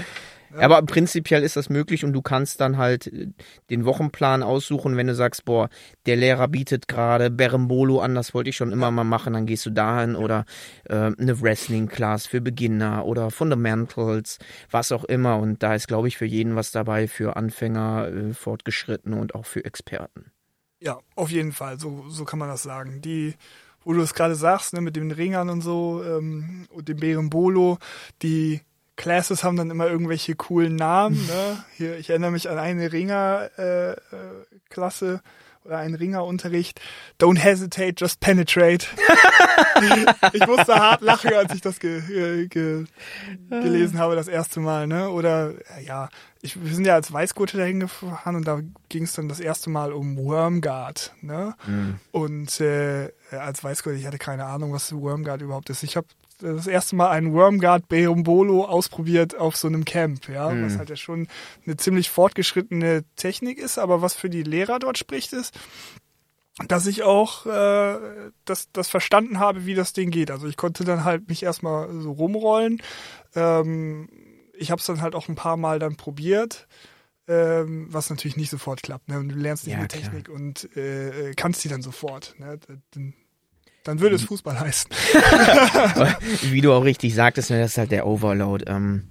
Ja. 0.54 0.62
Aber 0.62 0.82
prinzipiell 0.82 1.44
ist 1.44 1.56
das 1.56 1.70
möglich 1.70 2.04
und 2.04 2.14
du 2.14 2.22
kannst 2.22 2.60
dann 2.60 2.78
halt 2.78 3.08
äh, 3.08 3.28
den 3.70 3.86
Wochenplan 3.86 4.44
aussuchen, 4.44 4.98
wenn 4.98 5.08
du 5.08 5.16
sagst, 5.16 5.46
boah, 5.46 5.70
der 6.06 6.16
Lehrer 6.16 6.48
bietet 6.48 6.88
gerade 6.88 7.30
Berembolo 7.30 8.00
an, 8.00 8.16
das 8.16 8.34
wollte 8.34 8.50
ich 8.50 8.56
schon 8.56 8.72
immer 8.72 8.90
mal 8.92 9.04
machen, 9.04 9.34
dann 9.34 9.46
gehst 9.46 9.66
du 9.66 9.70
dahin 9.70 10.16
oder 10.16 10.46
äh, 10.86 11.12
eine 11.18 11.42
Wrestling-Class 11.42 12.26
für 12.26 12.42
Beginner 12.42 13.06
oder 13.06 13.32
Fundamentals, 13.32 14.40
was 14.72 14.92
auch 14.92 15.04
immer. 15.04 15.38
Und 15.38 15.62
da 15.62 15.76
ist, 15.76 15.88
glaube 15.88 16.08
ich, 16.08 16.18
für 16.18 16.26
jeden 16.26 16.56
was 16.56 16.72
dabei, 16.72 17.08
für 17.08 17.36
Anfänger, 17.36 18.08
äh, 18.08 18.34
Fortgeschrittene 18.34 19.16
und 19.16 19.36
auch 19.36 19.46
für 19.46 19.64
Experten. 19.66 20.32
Ja, 20.82 21.00
auf 21.16 21.30
jeden 21.30 21.52
Fall, 21.52 21.80
so, 21.80 22.06
so 22.10 22.26
kann 22.26 22.40
man 22.40 22.48
das 22.48 22.64
sagen. 22.64 23.02
Die 23.02 23.36
wo 23.84 23.94
du 23.94 24.02
es 24.02 24.14
gerade 24.14 24.36
sagst, 24.36 24.74
ne, 24.74 24.82
mit 24.82 24.96
den 24.96 25.12
Ringern 25.12 25.50
und 25.50 25.62
so 25.62 26.04
ähm, 26.04 26.68
und 26.70 26.88
dem 26.90 26.98
Berembolo, 26.98 27.78
die 28.22 28.62
Classes 29.00 29.44
haben 29.46 29.56
dann 29.56 29.72
immer 29.72 29.88
irgendwelche 29.88 30.36
coolen 30.36 30.76
Namen. 30.76 31.26
Ne? 31.26 31.64
Hier, 31.78 31.98
ich 31.98 32.10
erinnere 32.10 32.32
mich 32.32 32.50
an 32.50 32.58
eine 32.60 32.92
Ringer-Klasse 32.92 35.06
äh, 35.06 35.14
äh, 35.16 35.20
oder 35.64 35.78
einen 35.78 35.96
Ringerunterricht. 35.96 36.82
Don't 37.20 37.40
hesitate, 37.40 37.94
just 37.98 38.20
penetrate. 38.20 38.88
ich 40.34 40.46
musste 40.46 40.76
hart 40.76 41.00
lachen, 41.02 41.34
als 41.34 41.54
ich 41.54 41.62
das 41.62 41.80
ge 41.80 42.48
ge 42.48 42.84
gelesen 43.50 44.00
habe 44.00 44.16
das 44.16 44.28
erste 44.28 44.60
Mal. 44.60 44.88
Ne? 44.88 45.10
Oder 45.10 45.54
ja, 45.86 46.10
ich, 46.42 46.62
wir 46.62 46.74
sind 46.74 46.84
ja 46.86 46.96
als 46.96 47.14
Weißgurte 47.14 47.58
dahin 47.58 47.80
gefahren 47.80 48.36
und 48.36 48.46
da 48.48 48.60
ging 48.90 49.04
es 49.04 49.14
dann 49.14 49.30
das 49.30 49.40
erste 49.40 49.70
Mal 49.70 49.94
um 49.94 50.18
Wormguard. 50.18 51.14
Ne? 51.22 51.56
Mhm. 51.66 52.00
Und 52.12 52.60
äh, 52.60 53.14
als 53.32 53.64
Weißgurte, 53.64 53.98
ich 53.98 54.08
hatte 54.08 54.18
keine 54.18 54.44
Ahnung, 54.46 54.74
was 54.74 54.94
Wormguard 54.94 55.42
überhaupt 55.42 55.70
ist. 55.70 55.84
Ich 55.84 55.96
habe 55.96 56.08
das 56.40 56.68
erste 56.68 56.96
Mal 56.96 57.10
einen 57.10 57.34
Wormguard 57.34 57.88
Beombolo 57.88 58.66
ausprobiert 58.66 59.38
auf 59.38 59.56
so 59.56 59.68
einem 59.68 59.86
Camp, 59.86 60.28
ja, 60.30 60.50
mhm. 60.50 60.66
was 60.66 60.78
halt 60.78 60.90
ja 60.90 60.96
schon 60.96 61.28
eine 61.66 61.78
ziemlich 61.78 62.10
fortgeschrittene 62.10 63.04
Technik 63.16 63.58
ist, 63.58 63.78
aber 63.78 64.02
was 64.02 64.14
für 64.14 64.30
die 64.30 64.44
Lehrer 64.44 64.80
dort 64.80 64.98
spricht, 64.98 65.34
ist, 65.34 65.54
dass 66.68 66.88
ich 66.88 67.04
auch 67.04 67.46
äh, 67.46 68.32
das, 68.46 68.70
das 68.72 68.90
verstanden 68.90 69.40
habe, 69.40 69.66
wie 69.66 69.76
das 69.76 69.94
Ding 69.94 70.12
geht. 70.12 70.32
Also 70.32 70.48
ich 70.48 70.58
konnte 70.58 70.84
dann 70.84 71.04
halt 71.04 71.30
mich 71.30 71.44
erstmal 71.44 71.90
so 72.02 72.12
rumrollen. 72.12 72.82
Ähm, 73.36 74.10
ich 74.54 74.72
habe 74.72 74.80
es 74.80 74.86
dann 74.86 75.02
halt 75.02 75.16
auch 75.16 75.30
ein 75.30 75.36
paar 75.36 75.56
Mal 75.56 75.80
dann 75.80 75.96
probiert, 75.96 76.68
ähm, 77.28 77.88
was 77.90 78.10
natürlich 78.10 78.36
nicht 78.36 78.50
sofort 78.50 78.84
klappt. 78.84 79.08
Ne? 79.08 79.20
Und 79.20 79.30
du 79.30 79.36
lernst 79.36 79.66
nicht 79.66 79.74
ja, 79.74 79.80
eine 79.80 79.88
Technik 79.88 80.28
und 80.28 80.76
äh, 80.76 81.34
kannst 81.36 81.64
die 81.64 81.70
dann 81.70 81.82
sofort. 81.82 82.36
Ne? 82.40 82.60
Dann 82.92 83.14
dann 83.84 84.00
würde 84.00 84.16
es 84.16 84.24
Fußball 84.24 84.60
heißen. 84.60 84.92
Wie 86.52 86.62
du 86.62 86.74
auch 86.74 86.84
richtig 86.84 87.16
sagtest, 87.16 87.50
ne, 87.50 87.60
das 87.60 87.72
ist 87.72 87.78
halt 87.78 87.92
der 87.92 88.08
Overload. 88.08 88.66
Ähm, 88.68 89.04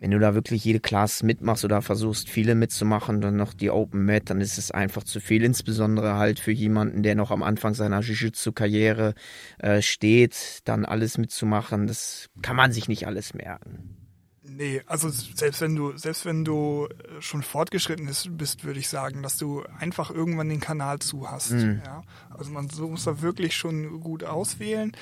wenn 0.00 0.12
du 0.12 0.18
da 0.18 0.34
wirklich 0.34 0.64
jede 0.64 0.80
Class 0.80 1.22
mitmachst 1.22 1.62
oder 1.64 1.82
versuchst, 1.82 2.30
viele 2.30 2.54
mitzumachen, 2.54 3.20
dann 3.20 3.36
noch 3.36 3.52
die 3.52 3.70
Open 3.70 4.06
Mat, 4.06 4.30
dann 4.30 4.40
ist 4.40 4.56
es 4.56 4.70
einfach 4.70 5.04
zu 5.04 5.20
viel. 5.20 5.44
Insbesondere 5.44 6.14
halt 6.14 6.40
für 6.40 6.52
jemanden, 6.52 7.02
der 7.02 7.14
noch 7.14 7.30
am 7.30 7.42
Anfang 7.42 7.74
seiner 7.74 8.00
Jiu-Jitsu-Karriere 8.00 9.14
äh, 9.58 9.82
steht, 9.82 10.60
dann 10.64 10.86
alles 10.86 11.18
mitzumachen. 11.18 11.86
Das 11.86 12.30
kann 12.40 12.56
man 12.56 12.72
sich 12.72 12.88
nicht 12.88 13.06
alles 13.06 13.34
merken. 13.34 13.99
Nee, 14.56 14.82
also 14.86 15.08
selbst 15.08 15.60
wenn 15.60 15.76
du, 15.76 15.96
selbst 15.96 16.24
wenn 16.24 16.44
du 16.44 16.86
äh, 16.86 17.20
schon 17.20 17.42
fortgeschritten 17.42 18.10
bist, 18.30 18.64
würde 18.64 18.80
ich 18.80 18.88
sagen, 18.88 19.22
dass 19.22 19.36
du 19.36 19.62
einfach 19.78 20.10
irgendwann 20.10 20.48
den 20.48 20.60
Kanal 20.60 20.98
zu 20.98 21.30
hast. 21.30 21.52
Mhm. 21.52 21.82
Ja? 21.84 22.02
Also 22.30 22.50
man 22.50 22.68
so 22.68 22.88
muss 22.88 23.04
da 23.04 23.20
wirklich 23.22 23.56
schon 23.56 24.00
gut 24.00 24.24
auswählen. 24.24 24.92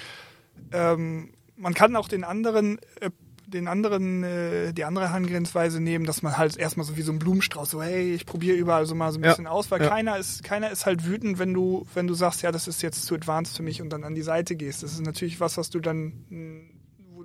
Ähm, 0.73 1.31
man 1.57 1.75
kann 1.75 1.97
auch 1.97 2.09
den 2.09 2.25
anderen, 2.25 2.79
äh, 3.01 3.11
den 3.47 3.69
anderen, 3.69 4.23
äh, 4.23 4.75
die 4.75 4.85
andere 4.85 5.09
Herangehensweise 5.09 5.81
nehmen, 5.81 6.05
dass 6.05 6.23
man 6.23 6.37
halt 6.37 6.57
erstmal 6.57 6.85
so 6.85 6.97
wie 6.97 7.03
so 7.03 7.13
ein 7.13 7.19
Blumenstrauß, 7.19 7.71
so 7.71 7.83
hey, 7.83 8.13
ich 8.13 8.27
probiere 8.27 8.57
überall 8.57 8.85
so 8.85 8.95
mal 8.95 9.11
so 9.13 9.19
ein 9.19 9.23
bisschen 9.23 9.47
ja. 9.47 9.51
aus, 9.51 9.71
weil 9.71 9.81
ja. 9.81 9.89
keiner 9.89 10.19
ist, 10.19 10.45
keiner 10.45 10.71
ist 10.71 10.85
halt 10.85 11.07
wütend, 11.07 11.39
wenn 11.39 11.55
du, 11.55 11.87
wenn 11.95 12.07
du 12.07 12.15
sagst, 12.15 12.43
ja, 12.43 12.53
das 12.53 12.69
ist 12.69 12.83
jetzt 12.83 13.07
zu 13.07 13.15
advanced 13.15 13.57
für 13.57 13.63
mich 13.63 13.81
und 13.81 13.91
dann 13.91 14.05
an 14.05 14.15
die 14.15 14.23
Seite 14.23 14.57
gehst. 14.57 14.83
Das 14.83 14.93
ist 14.93 15.01
natürlich 15.01 15.41
was, 15.41 15.57
was 15.57 15.71
du 15.71 15.81
dann 15.81 16.13
hm, 16.29 16.78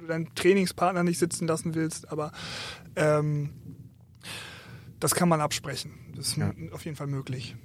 du 0.04 0.08
deinen 0.08 0.34
Trainingspartner 0.36 1.04
nicht 1.04 1.20
sitzen 1.20 1.48
lassen 1.48 1.76
willst, 1.76 2.12
aber 2.12 2.32
ähm, 2.96 3.50
das 5.00 5.16
kann 5.16 5.30
man 5.30 5.42
absprechen. 5.42 5.92
Das 6.16 6.28
ist 6.28 6.38
ja. 6.38 6.54
auf 6.72 6.86
jeden 6.86 6.96
Fall 6.96 7.08
möglich. 7.08 7.56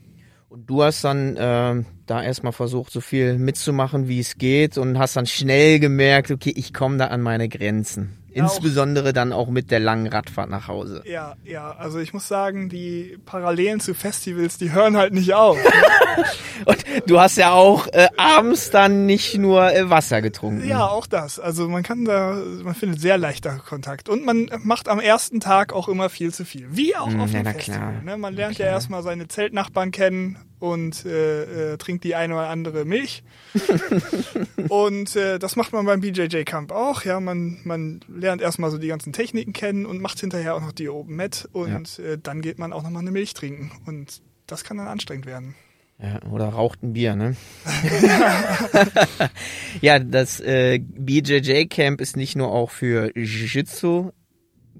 Und 0.48 0.68
du 0.70 0.82
hast 0.82 1.04
dann 1.04 1.36
äh, 1.36 1.84
da 2.06 2.22
erstmal 2.22 2.52
versucht, 2.52 2.90
so 2.90 3.02
viel 3.02 3.38
mitzumachen, 3.38 4.08
wie 4.08 4.18
es 4.18 4.38
geht 4.38 4.78
und 4.78 4.98
hast 4.98 5.16
dann 5.16 5.26
schnell 5.26 5.78
gemerkt, 5.78 6.30
okay, 6.30 6.52
ich 6.56 6.72
komme 6.72 6.96
da 6.96 7.08
an 7.08 7.20
meine 7.20 7.50
Grenzen. 7.50 8.16
Insbesondere 8.38 9.12
dann 9.12 9.32
auch 9.32 9.48
mit 9.48 9.70
der 9.70 9.80
langen 9.80 10.06
Radfahrt 10.06 10.50
nach 10.50 10.68
Hause. 10.68 11.02
Ja, 11.06 11.36
ja, 11.44 11.72
also 11.78 11.98
ich 11.98 12.12
muss 12.12 12.28
sagen, 12.28 12.68
die 12.68 13.18
Parallelen 13.26 13.80
zu 13.80 13.94
Festivals, 13.94 14.58
die 14.58 14.72
hören 14.72 14.96
halt 14.96 15.12
nicht 15.12 15.34
auf. 15.34 15.58
Und 16.64 16.84
du 17.06 17.20
hast 17.20 17.36
ja 17.36 17.52
auch 17.52 17.86
äh, 17.88 18.08
abends 18.16 18.70
dann 18.70 19.06
nicht 19.06 19.36
nur 19.38 19.72
äh, 19.72 19.88
Wasser 19.90 20.22
getrunken. 20.22 20.66
Ja, 20.68 20.86
auch 20.86 21.06
das. 21.06 21.38
Also 21.38 21.68
man 21.68 21.82
kann 21.82 22.04
da, 22.04 22.36
man 22.62 22.74
findet 22.74 23.00
sehr 23.00 23.18
leichter 23.18 23.58
Kontakt. 23.58 24.08
Und 24.08 24.24
man 24.24 24.50
macht 24.64 24.88
am 24.88 24.98
ersten 25.00 25.40
Tag 25.40 25.72
auch 25.72 25.88
immer 25.88 26.08
viel 26.08 26.32
zu 26.34 26.44
viel. 26.44 26.66
Wie 26.70 26.96
auch 26.96 27.08
Mm, 27.08 27.20
auf 27.20 27.32
ja, 27.32 27.38
dem 27.40 27.44
na 27.44 27.52
Festival. 27.52 27.78
klar. 27.78 27.92
Ne? 28.04 28.16
Man 28.18 28.34
lernt 28.34 28.58
ja 28.58 28.66
erstmal 28.66 29.02
seine 29.02 29.28
Zeltnachbarn 29.28 29.90
kennen 29.92 30.36
und 30.58 31.04
äh, 31.04 31.72
äh, 31.72 31.76
trinkt 31.78 32.04
die 32.04 32.14
eine 32.14 32.34
oder 32.34 32.48
andere 32.48 32.84
Milch. 32.84 33.22
und 34.68 35.16
äh, 35.16 35.38
das 35.38 35.56
macht 35.56 35.72
man 35.72 35.86
beim 35.86 36.00
BJJ 36.00 36.42
Camp 36.44 36.72
auch. 36.72 37.04
Ja, 37.04 37.20
man, 37.20 37.58
man 37.64 38.00
lernt 38.08 38.42
erstmal 38.42 38.70
so 38.70 38.78
die 38.78 38.88
ganzen 38.88 39.12
Techniken 39.12 39.52
kennen 39.52 39.86
und 39.86 40.00
macht 40.00 40.20
hinterher 40.20 40.54
auch 40.54 40.60
noch 40.60 40.72
die 40.72 40.88
Open 40.88 41.16
Mat 41.16 41.48
und 41.52 41.98
äh, 41.98 42.18
dann 42.20 42.42
geht 42.42 42.58
man 42.58 42.72
auch 42.72 42.82
nochmal 42.82 43.02
eine 43.02 43.10
Milch 43.10 43.34
trinken. 43.34 43.70
Und 43.86 44.22
das 44.46 44.64
kann 44.64 44.78
dann 44.78 44.88
anstrengend 44.88 45.26
werden. 45.26 45.54
Ja, 46.00 46.22
oder 46.30 46.46
raucht 46.46 46.82
ein 46.82 46.92
Bier, 46.92 47.16
ne? 47.16 47.36
ja, 49.80 49.98
das 49.98 50.38
äh, 50.40 50.78
BJJ 50.78 51.66
Camp 51.66 52.00
ist 52.00 52.16
nicht 52.16 52.36
nur 52.36 52.52
auch 52.52 52.70
für 52.70 53.10
Jiu-Jitsu 53.16 54.12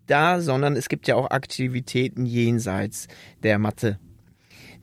da, 0.06 0.40
sondern 0.40 0.76
es 0.76 0.88
gibt 0.88 1.06
ja 1.06 1.16
auch 1.16 1.30
Aktivitäten 1.30 2.24
jenseits 2.24 3.08
der 3.42 3.58
Matte. 3.58 3.98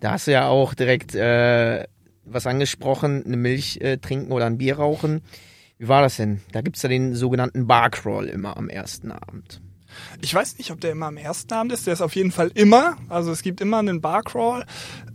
Da 0.05 0.11
hast 0.11 0.27
du 0.27 0.31
ja 0.33 0.47
auch 0.47 0.75
direkt 0.75 1.15
äh, 1.15 1.87
was 2.25 2.45
angesprochen, 2.45 3.25
eine 3.25 3.37
Milch 3.37 3.77
äh, 3.81 3.97
trinken 3.97 4.31
oder 4.31 4.45
ein 4.45 4.59
Bier 4.59 4.75
rauchen. 4.77 5.23
Wie 5.79 5.87
war 5.87 6.03
das 6.03 6.17
denn? 6.17 6.41
Da 6.51 6.61
gibt's 6.61 6.83
ja 6.83 6.89
den 6.89 7.15
sogenannten 7.15 7.65
Barcrawl 7.65 8.27
immer 8.27 8.55
am 8.55 8.69
ersten 8.69 9.11
Abend. 9.11 9.63
Ich 10.21 10.31
weiß 10.31 10.59
nicht, 10.59 10.69
ob 10.69 10.79
der 10.79 10.91
immer 10.91 11.07
am 11.07 11.17
ersten 11.17 11.51
Abend 11.55 11.71
ist. 11.71 11.87
Der 11.87 11.93
ist 11.93 12.01
auf 12.01 12.15
jeden 12.15 12.29
Fall 12.29 12.51
immer. 12.53 12.97
Also 13.09 13.31
es 13.31 13.41
gibt 13.41 13.61
immer 13.61 13.79
einen 13.79 13.99
Barcrawl. 13.99 14.67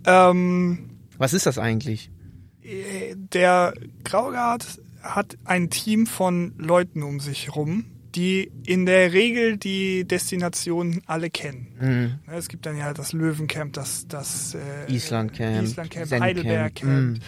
Ähm, 0.06 0.90
Was 1.18 1.34
ist 1.34 1.46
das 1.46 1.56
eigentlich? 1.56 2.10
äh, 2.64 3.14
der 3.14 3.74
Graugard 4.02 4.80
hat 5.02 5.38
ein 5.44 5.70
Team 5.70 6.08
von 6.08 6.52
Leuten 6.58 7.04
um 7.04 7.20
sich 7.20 7.54
rum, 7.54 7.84
die 8.14 8.50
in 8.64 8.86
der 8.86 9.12
Regel 9.12 9.56
die 9.56 10.04
Destinationen 10.04 11.02
alle 11.06 11.30
kennen. 11.30 11.68
Mhm. 11.80 11.88
Ne, 12.26 12.36
Es 12.36 12.48
gibt 12.48 12.66
dann 12.66 12.76
ja 12.76 12.92
das 12.92 13.12
Löwencamp, 13.12 13.72
das, 13.72 14.06
das 14.08 14.54
äh, 14.54 14.92
Island 14.92 15.32
Camp, 15.34 15.62
Island 15.62 15.90
Camp, 15.90 16.06
Zen 16.06 16.22
Heidelberg 16.22 16.74
Camp, 16.74 16.90
Camp. 16.92 17.18
mm. 17.18 17.20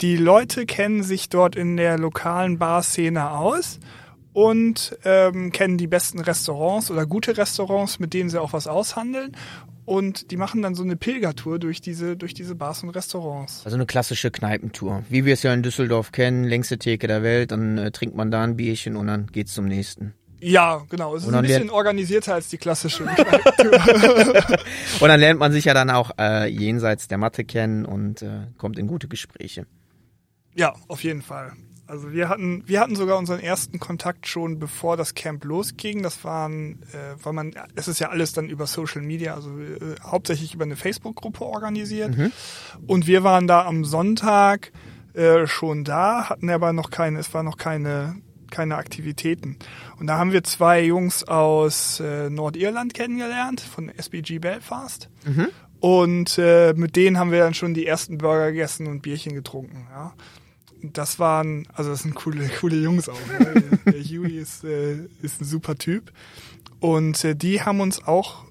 Die 0.00 0.16
Leute 0.16 0.64
kennen 0.66 1.02
sich 1.02 1.28
dort 1.28 1.56
in 1.56 1.76
der 1.76 1.98
lokalen 1.98 2.58
Barszene 2.58 3.30
aus 3.32 3.80
und 4.32 4.96
ähm, 5.04 5.50
kennen 5.50 5.78
die 5.78 5.88
besten 5.88 6.20
Restaurants 6.20 6.90
oder 6.90 7.04
gute 7.06 7.36
Restaurants, 7.36 7.98
mit 7.98 8.14
denen 8.14 8.30
sie 8.30 8.40
auch 8.40 8.52
was 8.52 8.68
aushandeln. 8.68 9.32
Und 9.84 10.30
die 10.30 10.36
machen 10.36 10.60
dann 10.60 10.74
so 10.74 10.82
eine 10.84 10.96
Pilgertour 10.96 11.58
durch 11.58 11.80
diese, 11.80 12.14
durch 12.14 12.34
diese 12.34 12.54
Bars 12.54 12.82
und 12.82 12.90
Restaurants. 12.90 13.62
Also 13.64 13.74
eine 13.76 13.86
klassische 13.86 14.30
Kneipentour. 14.30 15.02
Wie 15.08 15.24
wir 15.24 15.32
es 15.32 15.42
ja 15.42 15.52
in 15.54 15.62
Düsseldorf 15.62 16.12
kennen, 16.12 16.44
längste 16.44 16.78
Theke 16.78 17.06
der 17.06 17.22
Welt, 17.22 17.52
dann 17.52 17.78
äh, 17.78 17.90
trinkt 17.90 18.14
man 18.14 18.30
da 18.30 18.44
ein 18.44 18.56
Bierchen 18.56 18.96
und 18.96 19.06
dann 19.06 19.28
geht's 19.28 19.54
zum 19.54 19.64
nächsten. 19.64 20.12
Ja, 20.40 20.82
genau. 20.88 21.16
Es 21.16 21.24
ist 21.24 21.34
ein 21.34 21.42
bisschen 21.42 21.70
organisierter 21.70 22.34
als 22.34 22.48
die 22.48 22.58
klassische. 22.58 23.04
Und 25.00 25.08
dann 25.08 25.20
lernt 25.20 25.40
man 25.40 25.52
sich 25.52 25.64
ja 25.64 25.74
dann 25.74 25.90
auch 25.90 26.12
äh, 26.18 26.46
jenseits 26.48 27.08
der 27.08 27.18
Matte 27.18 27.44
kennen 27.44 27.84
und 27.84 28.22
äh, 28.22 28.46
kommt 28.56 28.78
in 28.78 28.86
gute 28.86 29.08
Gespräche. 29.08 29.66
ja, 30.54 30.74
auf 30.88 31.02
jeden 31.02 31.22
Fall. 31.22 31.52
Also 31.88 32.12
wir 32.12 32.28
hatten, 32.28 32.62
wir 32.66 32.80
hatten 32.80 32.96
sogar 32.96 33.16
unseren 33.16 33.40
ersten 33.40 33.78
Kontakt 33.80 34.26
schon 34.26 34.58
bevor 34.58 34.98
das 34.98 35.14
Camp 35.14 35.42
losging. 35.44 36.02
Das 36.02 36.22
waren, 36.22 36.82
äh, 36.92 37.16
weil 37.22 37.32
man, 37.32 37.54
es 37.76 37.88
ist 37.88 37.98
ja 37.98 38.10
alles 38.10 38.34
dann 38.34 38.48
über 38.50 38.66
Social 38.66 39.00
Media, 39.00 39.34
also 39.34 39.58
äh, 39.58 39.96
hauptsächlich 40.02 40.54
über 40.54 40.64
eine 40.64 40.76
Facebook-Gruppe 40.76 41.44
organisiert. 41.44 42.14
Und 42.86 43.06
wir 43.06 43.24
waren 43.24 43.46
da 43.46 43.64
am 43.64 43.86
Sonntag 43.86 44.70
äh, 45.14 45.46
schon 45.46 45.84
da, 45.84 46.28
hatten 46.28 46.50
aber 46.50 46.74
noch 46.74 46.90
keine, 46.90 47.18
es 47.20 47.32
war 47.32 47.42
noch 47.42 47.56
keine, 47.56 48.16
keine 48.50 48.76
Aktivitäten. 48.76 49.56
Und 49.98 50.06
da 50.06 50.18
haben 50.18 50.32
wir 50.32 50.42
zwei 50.44 50.82
Jungs 50.82 51.24
aus 51.24 52.00
äh, 52.00 52.30
Nordirland 52.30 52.94
kennengelernt, 52.94 53.60
von 53.60 53.88
SBG 53.88 54.38
Belfast. 54.38 55.08
Und 55.80 56.38
äh, 56.38 56.72
mit 56.74 56.96
denen 56.96 57.18
haben 57.18 57.30
wir 57.30 57.38
dann 57.40 57.54
schon 57.54 57.74
die 57.74 57.86
ersten 57.86 58.18
Burger 58.18 58.50
gegessen 58.50 58.86
und 58.88 59.00
Bierchen 59.02 59.34
getrunken. 59.34 59.86
Ja. 59.90 60.14
Und 60.82 60.98
Das 60.98 61.18
waren, 61.18 61.66
also 61.72 61.90
das 61.90 62.02
sind 62.02 62.14
coole, 62.14 62.48
coole 62.60 62.76
Jungs 62.76 63.08
auch. 63.08 63.20
Ne? 63.38 63.62
Der 63.86 64.02
Huey 64.02 64.38
ist, 64.38 64.64
äh, 64.64 64.96
ist 65.22 65.40
ein 65.40 65.44
super 65.44 65.76
Typ. 65.76 66.12
Und 66.80 67.24
äh, 67.24 67.34
die 67.34 67.62
haben 67.62 67.80
uns 67.80 68.04
auch 68.06 68.44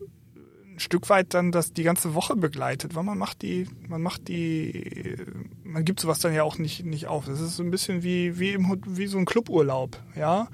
ein 0.78 0.80
Stück 0.80 1.10
weit 1.10 1.34
dann 1.34 1.52
das 1.52 1.74
die 1.74 1.84
ganze 1.84 2.14
Woche 2.14 2.36
begleitet, 2.36 2.96
weil 2.96 3.04
man 3.04 3.18
macht 3.18 3.42
die, 3.42 3.68
man 3.88 4.02
macht 4.02 4.28
die, 4.28 5.16
man 5.64 5.84
gibt 5.84 6.00
sowas 6.00 6.20
dann 6.20 6.34
ja 6.34 6.44
auch 6.44 6.58
nicht 6.58 6.86
nicht 6.86 7.08
auf. 7.08 7.26
Das 7.26 7.42
ist 7.42 7.58
so 7.58 7.64
ein 7.64 7.72
bisschen 7.72 8.04
wie 8.04 8.40
wie 8.40 8.52
im 8.52 8.82
wie 8.86 9.08
so 9.08 9.18
ein 9.18 9.26
Cluburlaub, 9.26 10.02
ja, 10.16 10.48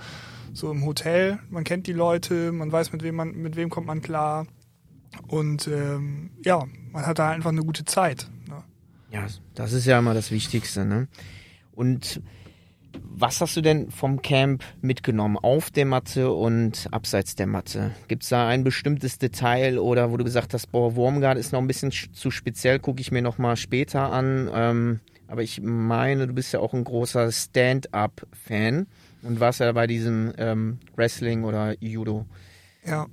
so 0.53 0.71
im 0.71 0.85
Hotel. 0.85 1.39
Man 1.49 1.63
kennt 1.63 1.87
die 1.87 1.93
Leute, 1.93 2.51
man 2.51 2.71
weiß 2.71 2.93
mit 2.93 3.03
wem 3.03 3.15
man 3.15 3.31
mit 3.35 3.55
wem 3.55 3.69
kommt 3.69 3.87
man 3.87 4.01
klar 4.01 4.47
und 5.27 5.67
ähm, 5.67 6.31
ja, 6.43 6.63
man 6.91 7.05
hat 7.05 7.19
da 7.19 7.29
einfach 7.29 7.51
eine 7.51 7.61
gute 7.61 7.85
Zeit. 7.85 8.29
Ne? 8.47 8.63
Ja, 9.11 9.27
das 9.55 9.73
ist 9.73 9.85
ja 9.85 9.99
immer 9.99 10.13
das 10.13 10.31
Wichtigste, 10.31 10.85
ne? 10.85 11.07
Und 11.73 12.21
was 13.01 13.41
hast 13.41 13.55
du 13.55 13.61
denn 13.61 13.91
vom 13.91 14.21
Camp 14.21 14.63
mitgenommen 14.81 15.37
auf 15.37 15.71
der 15.71 15.85
Matte 15.85 16.31
und 16.31 16.87
abseits 16.91 17.35
der 17.35 17.47
Matte? 17.47 17.91
Gibt's 18.07 18.29
da 18.29 18.47
ein 18.47 18.63
bestimmtes 18.63 19.17
Detail 19.17 19.79
oder 19.79 20.11
wo 20.11 20.17
du 20.17 20.23
gesagt 20.23 20.53
hast, 20.53 20.71
boah, 20.71 20.95
Wormgard 20.95 21.37
ist 21.37 21.53
noch 21.53 21.59
ein 21.61 21.67
bisschen 21.67 21.91
sch- 21.91 22.11
zu 22.13 22.31
speziell, 22.31 22.79
gucke 22.79 23.01
ich 23.01 23.11
mir 23.11 23.21
noch 23.21 23.37
mal 23.37 23.55
später 23.55 24.11
an. 24.11 24.49
Ähm, 24.53 24.99
aber 25.27 25.41
ich 25.41 25.61
meine, 25.61 26.27
du 26.27 26.33
bist 26.33 26.53
ja 26.53 26.59
auch 26.59 26.73
ein 26.73 26.83
großer 26.83 27.31
Stand-up-Fan 27.31 28.87
und 29.23 29.39
warst 29.39 29.59
ja 29.61 29.71
bei 29.71 29.87
diesem 29.87 30.33
ähm, 30.37 30.79
Wrestling 30.95 31.43
oder 31.43 31.75
Judo. 31.81 32.25
Ja. 32.85 33.07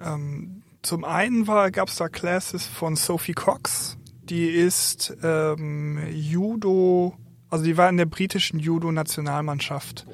Ähm, 0.00 0.62
zum 0.82 1.04
einen 1.04 1.44
gab 1.44 1.88
es 1.88 1.96
da 1.96 2.08
Classes 2.08 2.66
von 2.66 2.96
Sophie 2.96 3.32
Cox. 3.32 3.96
Die 4.24 4.46
ist 4.46 5.16
ähm, 5.22 5.98
Judo, 6.10 7.14
also 7.54 7.66
die 7.66 7.76
war 7.76 7.88
in 7.88 7.98
der 7.98 8.06
britischen 8.06 8.58
Judo-Nationalmannschaft. 8.58 10.06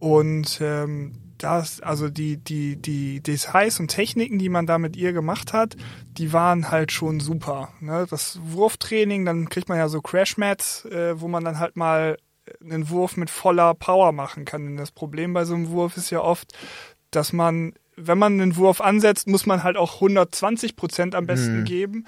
Und 0.00 0.58
ähm, 0.60 1.12
das, 1.38 1.80
also 1.80 2.08
die, 2.08 2.38
die, 2.38 2.74
die 2.74 3.20
Details 3.20 3.78
und 3.78 3.86
Techniken, 3.86 4.40
die 4.40 4.48
man 4.48 4.66
da 4.66 4.78
mit 4.78 4.96
ihr 4.96 5.12
gemacht 5.12 5.52
hat, 5.52 5.76
die 6.18 6.32
waren 6.32 6.72
halt 6.72 6.90
schon 6.90 7.20
super. 7.20 7.68
Ne? 7.78 8.04
Das 8.10 8.40
Wurftraining, 8.42 9.24
dann 9.24 9.48
kriegt 9.48 9.68
man 9.68 9.78
ja 9.78 9.88
so 9.88 10.00
Crashmats, 10.00 10.86
äh, 10.86 11.20
wo 11.20 11.28
man 11.28 11.44
dann 11.44 11.60
halt 11.60 11.76
mal 11.76 12.16
einen 12.60 12.90
Wurf 12.90 13.16
mit 13.16 13.30
voller 13.30 13.74
Power 13.74 14.10
machen 14.10 14.44
kann. 14.44 14.64
Denn 14.64 14.76
das 14.76 14.90
Problem 14.90 15.32
bei 15.32 15.44
so 15.44 15.54
einem 15.54 15.68
Wurf 15.68 15.96
ist 15.96 16.10
ja 16.10 16.20
oft, 16.20 16.52
dass 17.12 17.32
man, 17.32 17.74
wenn 17.94 18.18
man 18.18 18.40
einen 18.40 18.56
Wurf 18.56 18.80
ansetzt, 18.80 19.28
muss 19.28 19.46
man 19.46 19.62
halt 19.62 19.76
auch 19.76 19.94
120 19.94 20.74
Prozent 20.74 21.14
am 21.14 21.26
besten 21.26 21.62
geben, 21.64 22.06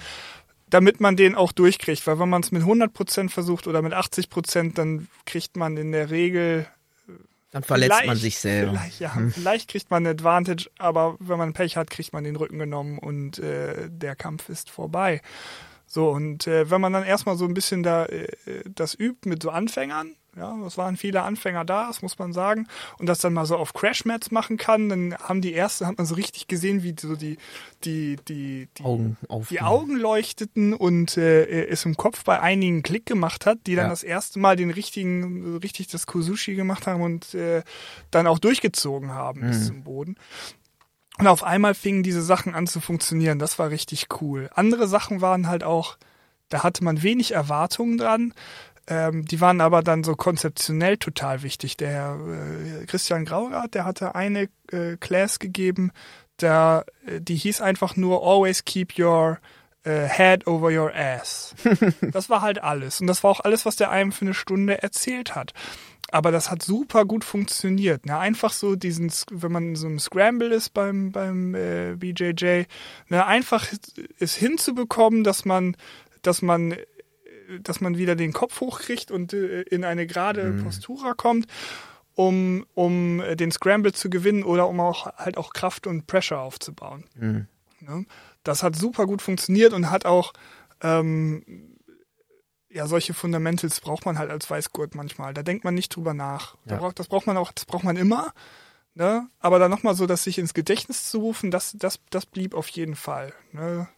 damit 0.73 1.01
man 1.01 1.17
den 1.17 1.35
auch 1.35 1.53
durchkriegt. 1.53 2.07
Weil 2.07 2.19
wenn 2.19 2.31
man 2.31 2.43
es 2.43 2.51
mit 2.51 2.63
100 2.63 2.93
Prozent 2.93 3.31
versucht 3.31 3.67
oder 3.67 3.83
mit 3.83 3.93
80 3.93 4.31
Prozent, 4.31 4.79
dann 4.79 5.07
kriegt 5.27 5.57
man 5.57 5.77
in 5.77 5.93
der 5.93 6.11
Regel 6.11 6.67
Dann 7.51 7.63
verletzt 7.63 8.07
man 8.07 8.17
sich 8.17 8.39
selber. 8.39 8.73
Hm. 8.73 8.79
Vielleicht, 8.79 9.01
ja, 9.01 9.17
vielleicht 9.31 9.69
kriegt 9.69 9.91
man 9.91 10.07
ein 10.07 10.13
Advantage, 10.13 10.71
aber 10.79 11.17
wenn 11.21 11.37
man 11.37 11.53
Pech 11.53 11.77
hat, 11.77 11.91
kriegt 11.91 12.15
man 12.15 12.25
den 12.25 12.37
Rücken 12.37 12.59
genommen 12.59 12.99
und 12.99 13.39
äh, 13.39 13.89
der 13.91 14.17
Kampf 14.17 14.49
ist 14.49 14.71
vorbei. 14.71 15.21
So, 15.87 16.09
und 16.09 16.47
äh, 16.47 16.71
wenn 16.71 16.81
man 16.81 16.95
dann 16.95 17.05
erstmal 17.05 17.37
so 17.37 17.45
ein 17.45 17.53
bisschen 17.53 17.83
da 17.83 18.07
äh, 18.07 18.27
das 18.65 18.99
übt 18.99 19.29
mit 19.29 19.43
so 19.43 19.51
Anfängern, 19.51 20.17
ja, 20.37 20.57
es 20.67 20.79
waren 20.79 20.97
viele 20.97 21.23
Anfänger 21.23 21.65
da, 21.65 21.89
das 21.89 22.01
muss 22.01 22.19
man 22.19 22.33
sagen, 22.33 22.67
und 22.99 23.07
das 23.07 23.19
dann 23.19 23.35
mal 23.35 23.45
so 23.45 23.57
auf 23.57 23.75
Crashmats 23.75 24.31
machen 24.31 24.57
kann, 24.57 24.89
dann 24.89 25.15
haben 25.15 25.43
die 25.43 25.53
erste, 25.53 25.87
hat 25.87 25.99
man 25.99 26.07
so 26.07 26.15
richtig 26.15 26.49
gesehen, 26.49 26.83
wie 26.83 26.95
so 26.99 27.17
die, 27.17 27.37
die, 27.85 28.17
die, 28.29 28.69
die 28.79 28.85
Augen 28.85 29.17
die 29.51 29.61
Augen 29.61 29.97
leuchteten 29.97 30.73
und 30.73 31.17
äh, 31.19 31.67
es 31.67 31.85
im 31.85 31.97
Kopf 31.97 32.25
bei 32.25 32.41
einigen 32.41 32.83
Klick 32.83 33.05
gemacht 33.05 33.45
hat, 33.45 33.59
die 33.67 33.75
dann 33.75 33.87
Ja. 33.87 33.91
das 33.91 34.03
erste 34.03 34.39
Mal 34.39 34.57
den 34.57 34.71
richtigen, 34.71 35.57
richtig 35.59 35.89
das 35.89 36.07
Kuzushi 36.07 36.55
gemacht 36.55 36.87
haben 36.87 37.03
und 37.03 37.35
äh, 37.35 37.63
dann 38.11 38.27
auch 38.27 38.39
durchgezogen 38.39 39.11
haben 39.13 39.43
bis 39.43 39.67
zum 39.67 39.83
Boden. 39.85 40.17
Und 41.19 41.27
auf 41.27 41.45
einmal 41.45 41.75
fingen 41.75 42.03
diese 42.03 42.23
Sachen 42.23 42.55
an 42.55 42.67
zu 42.67 42.81
funktionieren. 42.81 43.39
Das 43.39 43.59
war 43.59 43.69
richtig 43.69 44.07
cool. 44.21 44.49
Andere 44.55 44.89
Sachen 44.89 45.21
waren 45.21 45.47
halt 45.47 45.63
auch, 45.63 45.99
da 46.49 46.63
hatte 46.63 46.83
man 46.83 47.03
wenig 47.03 47.33
Erwartungen 47.33 47.99
dran. 47.99 48.33
Ähm, 48.89 49.25
die 49.25 49.41
waren 49.41 49.61
aber 49.61 49.83
dann 49.83 50.03
so 50.03 50.17
konzeptionell 50.17 50.97
total 50.97 51.43
wichtig. 51.43 51.77
Der 51.77 52.19
äh, 52.83 52.87
Christian 52.87 53.25
Graurath, 53.25 53.75
der 53.75 53.85
hatte 53.85 54.15
eine 54.15 54.49
äh, 54.71 54.97
Class 54.99 55.39
gegeben, 55.39 55.93
da, 56.37 56.85
äh, 57.07 57.21
die 57.21 57.37
hieß 57.37 57.61
einfach 57.61 57.97
nur 57.97 58.23
Always 58.27 58.65
keep 58.65 58.99
your 58.99 59.39
äh, 59.85 60.09
Head 60.09 60.47
over 60.47 60.71
your 60.71 60.93
ass. 60.95 61.55
das 62.01 62.29
war 62.29 62.43
halt 62.43 62.63
alles. 62.63 63.01
Und 63.01 63.07
das 63.07 63.23
war 63.23 63.31
auch 63.31 63.41
alles, 63.41 63.65
was 63.65 63.77
der 63.77 63.91
einem 63.91 64.13
für 64.13 64.25
eine 64.25 64.35
Stunde 64.35 64.83
erzählt 64.83 65.35
hat. 65.35 65.53
Aber 66.11 66.31
das 66.31 66.51
hat 66.51 66.63
super 66.63 67.05
gut 67.05 67.25
funktioniert. 67.25 68.05
Ne? 68.05 68.19
Einfach 68.19 68.53
so 68.53 68.77
diesen, 68.77 69.11
wenn 69.31 69.53
man 69.53 69.77
so 69.77 69.87
im 69.87 69.99
Scramble 69.99 70.53
ist 70.53 70.71
beim, 70.75 71.11
beim 71.11 71.55
äh, 71.55 71.95
BJJ, 71.97 72.65
ne? 73.09 73.25
einfach 73.25 73.67
es 74.19 74.35
hinzubekommen, 74.35 75.25
dass 75.25 75.45
man, 75.47 75.77
dass 76.21 76.43
man 76.43 76.77
dass 77.61 77.81
man 77.81 77.97
wieder 77.97 78.17
den 78.17 78.33
Kopf 78.33 78.61
hochkriegt 78.61 79.11
und 79.11 79.33
äh, 79.33 79.63
in 79.63 79.85
eine 79.85 80.07
gerade 80.07 80.45
mhm. 80.45 80.65
Postura 80.65 81.15
kommt, 81.15 81.47
um, 82.15 82.67
um 82.75 83.23
den 83.35 83.53
Scramble 83.53 83.93
zu 83.93 84.11
gewinnen 84.11 84.43
oder 84.43 84.69
um 84.69 84.81
auch 84.81 85.07
halt 85.17 85.37
auch 85.37 85.53
Kraft 85.53 85.87
und 85.87 86.07
Pressure 86.07 86.41
aufzubauen. 86.41 87.05
Mhm. 87.17 87.47
Ne? 87.81 88.07
Das 88.45 88.63
hat 88.63 88.77
super 88.77 89.07
gut 89.07 89.23
funktioniert 89.23 89.73
und 89.73 89.91
hat 89.91 90.05
auch 90.05 90.33
ähm, 90.83 91.73
ja, 92.73 92.87
solche 92.87 93.15
Fundamentals 93.15 93.81
braucht 93.81 94.07
man 94.07 94.19
halt 94.19 94.31
als 94.31 94.49
Weißgurt 94.49 94.95
manchmal. 94.95 95.35
Da 95.35 95.43
denkt 95.43 95.65
man 95.65 95.75
nicht 95.75 95.95
drüber 95.95 96.15
nach. 96.15 96.55
Ja. 96.55 96.61
Da 96.73 96.77
braucht, 96.77 96.99
das 96.99 97.09
braucht 97.09 97.27
man 97.27 97.37
auch, 97.37 97.53
das 97.53 97.67
braucht 97.67 97.85
man 97.85 97.97
immer. 97.97 98.33
Ne? 98.95 99.29
Aber 99.39 99.59
dann 99.59 99.71
nochmal 99.71 99.95
so, 99.95 100.07
dass 100.07 100.25
sich 100.25 100.39
ins 100.39 100.55
Gedächtnis 100.55 101.09
zu 101.09 101.19
rufen, 101.19 101.51
das, 101.51 101.75
das, 101.79 102.01
das 102.11 102.27
blieb 102.27 102.55
auf 102.55 102.69
jeden 102.69 102.97
Fall. 102.97 103.33
Ne? 103.53 103.89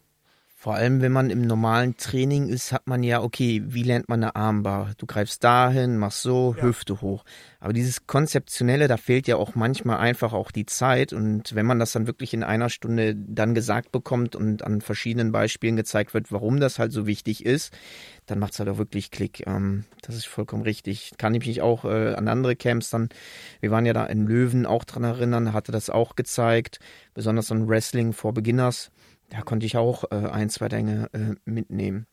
Vor 0.64 0.77
allem, 0.77 1.03
wenn 1.03 1.12
man 1.12 1.29
im 1.29 1.42
normalen 1.42 1.98
Training 1.98 2.48
ist, 2.48 2.72
hat 2.72 2.87
man 2.87 3.03
ja, 3.03 3.20
okay, 3.20 3.62
wie 3.66 3.83
lernt 3.83 4.09
man 4.09 4.22
eine 4.22 4.35
Armbar? 4.35 4.92
Du 4.96 5.05
greifst 5.05 5.44
dahin, 5.44 5.98
machst 5.98 6.22
so, 6.22 6.55
ja. 6.57 6.62
Hüfte 6.62 7.03
hoch. 7.03 7.27
Aber 7.61 7.74
dieses 7.74 8.07
Konzeptionelle, 8.07 8.88
da 8.88 8.96
fehlt 8.96 9.29
ja 9.29 9.37
auch 9.37 9.55
manchmal 9.57 9.98
einfach 9.98 10.33
auch 10.33 10.50
die 10.50 10.64
Zeit. 10.64 11.12
Und 11.12 11.55
wenn 11.55 11.66
man 11.66 11.79
das 11.79 11.92
dann 11.92 12.07
wirklich 12.07 12.33
in 12.33 12.42
einer 12.42 12.70
Stunde 12.70 13.14
dann 13.14 13.55
gesagt 13.55 13.92
bekommt 13.92 14.37
und 14.37 14.64
an 14.64 14.81
verschiedenen 14.81 15.33
Beispielen 15.33 15.77
gezeigt 15.77 16.14
wird, 16.14 16.33
warum 16.33 16.61
das 16.61 16.79
halt 16.79 16.92
so 16.92 17.07
wichtig 17.07 17.44
ist, 17.44 17.70
dann 18.24 18.38
macht 18.38 18.55
es 18.55 18.59
halt 18.59 18.70
auch 18.70 18.79
wirklich 18.79 19.11
Klick. 19.11 19.46
Ähm, 19.46 19.85
das 20.00 20.14
ist 20.14 20.27
vollkommen 20.27 20.62
richtig. 20.62 21.12
Kann 21.18 21.35
ich 21.35 21.46
mich 21.46 21.61
auch 21.61 21.85
äh, 21.85 22.14
an 22.14 22.27
andere 22.27 22.57
Camps 22.57 22.88
dann, 22.88 23.11
wir 23.61 23.70
waren 23.70 23.85
ja 23.85 23.92
da 23.92 24.07
in 24.07 24.27
Löwen 24.27 24.64
auch 24.64 24.85
dran 24.85 25.05
erinnern, 25.05 25.53
hatte 25.53 25.72
das 25.72 25.90
auch 25.90 26.16
gezeigt, 26.16 26.79
besonders 27.12 27.53
an 27.53 27.68
Wrestling 27.68 28.14
for 28.14 28.33
Beginners 28.33 28.90
da 29.35 29.42
konnte 29.42 29.66
ich 29.66 29.77
auch 29.77 30.05
äh, 30.11 30.14
ein, 30.14 30.49
zwei 30.49 30.68
Dinge 30.68 31.11
äh, 31.12 31.35
mitnehmen. 31.44 32.07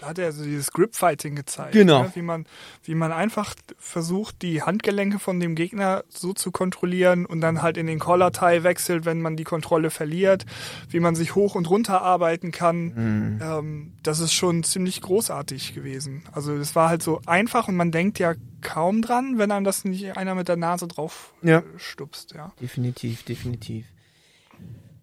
Da 0.00 0.08
hat 0.08 0.18
er 0.18 0.26
also 0.26 0.44
dieses 0.44 0.70
Grip-Fighting 0.70 1.34
gezeigt. 1.34 1.72
Genau. 1.72 2.02
Ne? 2.02 2.10
Wie, 2.14 2.22
man, 2.22 2.46
wie 2.84 2.94
man 2.94 3.10
einfach 3.10 3.54
versucht, 3.78 4.42
die 4.42 4.62
Handgelenke 4.62 5.18
von 5.18 5.40
dem 5.40 5.56
Gegner 5.56 6.04
so 6.08 6.32
zu 6.32 6.52
kontrollieren 6.52 7.26
und 7.26 7.40
dann 7.40 7.62
halt 7.62 7.76
in 7.76 7.86
den 7.86 7.98
Collar-Tie 7.98 8.62
wechselt, 8.62 9.06
wenn 9.06 9.20
man 9.20 9.36
die 9.36 9.44
Kontrolle 9.44 9.90
verliert. 9.90 10.44
Wie 10.88 11.00
man 11.00 11.16
sich 11.16 11.34
hoch 11.34 11.56
und 11.56 11.68
runter 11.68 12.02
arbeiten 12.02 12.52
kann. 12.52 12.84
Mhm. 12.84 13.40
Ähm, 13.42 13.92
das 14.02 14.20
ist 14.20 14.34
schon 14.34 14.62
ziemlich 14.62 15.00
großartig 15.00 15.74
gewesen. 15.74 16.22
Also 16.32 16.54
es 16.54 16.76
war 16.76 16.90
halt 16.90 17.02
so 17.02 17.20
einfach 17.26 17.66
und 17.66 17.74
man 17.74 17.90
denkt 17.90 18.20
ja 18.20 18.34
kaum 18.60 19.02
dran, 19.02 19.38
wenn 19.38 19.50
einem 19.50 19.64
das 19.64 19.84
nicht 19.84 20.16
einer 20.16 20.34
mit 20.36 20.48
der 20.48 20.56
Nase 20.56 20.86
drauf 20.86 21.34
ja. 21.42 21.62
stupst. 21.76 22.34
Ja. 22.34 22.52
Definitiv, 22.60 23.24
definitiv. 23.24 23.86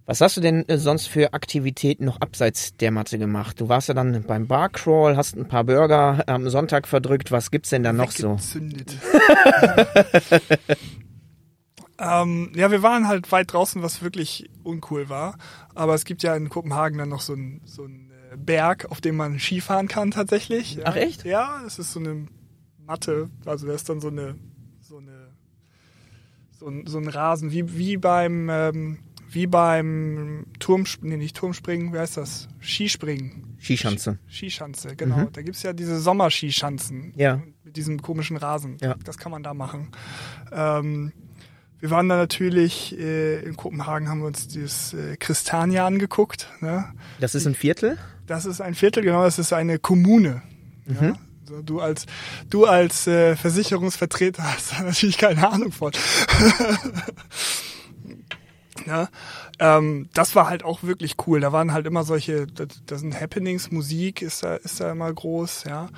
Was 0.07 0.21
hast 0.21 0.37
du 0.37 0.41
denn 0.41 0.69
äh, 0.69 0.77
sonst 0.77 1.07
für 1.07 1.33
Aktivitäten 1.33 2.05
noch 2.05 2.21
abseits 2.21 2.75
der 2.77 2.91
Matte 2.91 3.17
gemacht? 3.17 3.59
Du 3.59 3.69
warst 3.69 3.87
ja 3.87 3.95
dann 3.95 4.23
beim 4.23 4.45
Barcrawl, 4.47 5.17
hast 5.17 5.35
ein 5.35 5.47
paar 5.47 5.63
Burger 5.63 6.23
am 6.27 6.47
Sonntag 6.49 6.87
verdrückt. 6.87 7.31
Was 7.31 7.49
gibt's 7.49 7.71
denn 7.71 7.81
da 7.81 7.91
noch 7.91 8.11
so? 8.11 8.37
ähm, 11.97 12.51
ja, 12.55 12.69
wir 12.69 12.83
waren 12.83 13.07
halt 13.07 13.31
weit 13.31 13.51
draußen, 13.51 13.81
was 13.81 14.03
wirklich 14.03 14.47
uncool 14.63 15.09
war. 15.09 15.39
Aber 15.73 15.95
es 15.95 16.05
gibt 16.05 16.21
ja 16.21 16.35
in 16.35 16.49
Kopenhagen 16.49 16.99
dann 16.99 17.09
noch 17.09 17.21
so 17.21 17.33
einen 17.33 17.61
so 17.65 17.85
äh, 17.85 18.37
Berg, 18.37 18.85
auf 18.91 19.01
dem 19.01 19.15
man 19.15 19.39
Skifahren 19.39 19.87
kann 19.87 20.11
tatsächlich. 20.11 20.75
Ja. 20.75 20.83
Ach 20.85 20.95
echt? 20.95 21.25
Ja, 21.25 21.63
es 21.65 21.79
ist 21.79 21.93
so 21.93 21.99
eine 21.99 22.27
Matte. 22.77 23.31
Also 23.45 23.65
da 23.65 23.73
ist 23.73 23.89
dann 23.89 24.01
so 24.01 24.09
eine 24.09 24.35
so 24.81 24.97
eine 24.99 25.31
so 26.51 26.67
ein, 26.67 26.85
so 26.85 26.99
ein 26.99 27.07
Rasen 27.07 27.51
wie 27.51 27.75
wie 27.75 27.97
beim 27.97 28.49
ähm, 28.51 28.99
wie 29.35 29.47
beim 29.47 30.45
Turm, 30.59 30.85
nee, 31.01 31.17
nicht 31.17 31.35
Turmspringen, 31.35 31.93
wie 31.93 31.99
heißt 31.99 32.17
das? 32.17 32.47
Skispringen. 32.61 33.57
Skischanze. 33.59 34.17
Skischanze, 34.29 34.95
genau. 34.95 35.17
Mhm. 35.17 35.33
Da 35.33 35.41
gibt's 35.41 35.61
ja 35.61 35.73
diese 35.73 35.99
Sommerskischanzen. 35.99 37.13
Ja. 37.17 37.41
Mit 37.63 37.75
diesem 37.75 38.01
komischen 38.01 38.37
Rasen. 38.37 38.77
Ja. 38.81 38.95
Das 39.03 39.17
kann 39.17 39.31
man 39.31 39.43
da 39.43 39.53
machen. 39.53 39.89
Ähm, 40.51 41.11
wir 41.79 41.91
waren 41.91 42.07
da 42.07 42.15
natürlich 42.15 42.97
äh, 42.97 43.41
in 43.41 43.57
Kopenhagen, 43.57 44.07
haben 44.07 44.19
wir 44.21 44.27
uns 44.27 44.47
dieses 44.47 44.93
äh, 44.93 45.17
Christania 45.17 45.85
angeguckt. 45.85 46.47
Ne? 46.61 46.85
Das 47.19 47.35
ist 47.35 47.45
ein 47.45 47.55
Viertel? 47.55 47.97
Das 48.25 48.45
ist 48.45 48.61
ein 48.61 48.73
Viertel, 48.73 49.03
genau. 49.03 49.23
Das 49.23 49.37
ist 49.37 49.51
eine 49.51 49.79
Kommune. 49.79 50.41
Mhm. 50.85 50.95
Ja? 51.01 51.13
Also 51.41 51.61
du 51.61 51.79
als 51.79 52.05
du 52.49 52.65
als 52.65 53.05
äh, 53.05 53.35
Versicherungsvertreter 53.35 54.43
hast 54.55 54.71
da 54.71 54.83
natürlich 54.83 55.17
keine 55.17 55.47
Ahnung 55.47 55.71
von. 55.71 55.91
Ne? 58.85 59.09
Ähm, 59.59 60.09
das 60.13 60.35
war 60.35 60.49
halt 60.49 60.63
auch 60.63 60.83
wirklich 60.83 61.15
cool. 61.27 61.39
Da 61.39 61.51
waren 61.51 61.73
halt 61.73 61.85
immer 61.85 62.03
solche, 62.03 62.47
das, 62.47 62.67
das 62.85 63.01
sind 63.01 63.19
Happenings, 63.19 63.71
Musik 63.71 64.21
ist 64.21 64.43
da, 64.43 64.55
ist 64.55 64.79
da 64.79 64.91
immer 64.91 65.11
groß, 65.11 65.65
ja. 65.65 65.89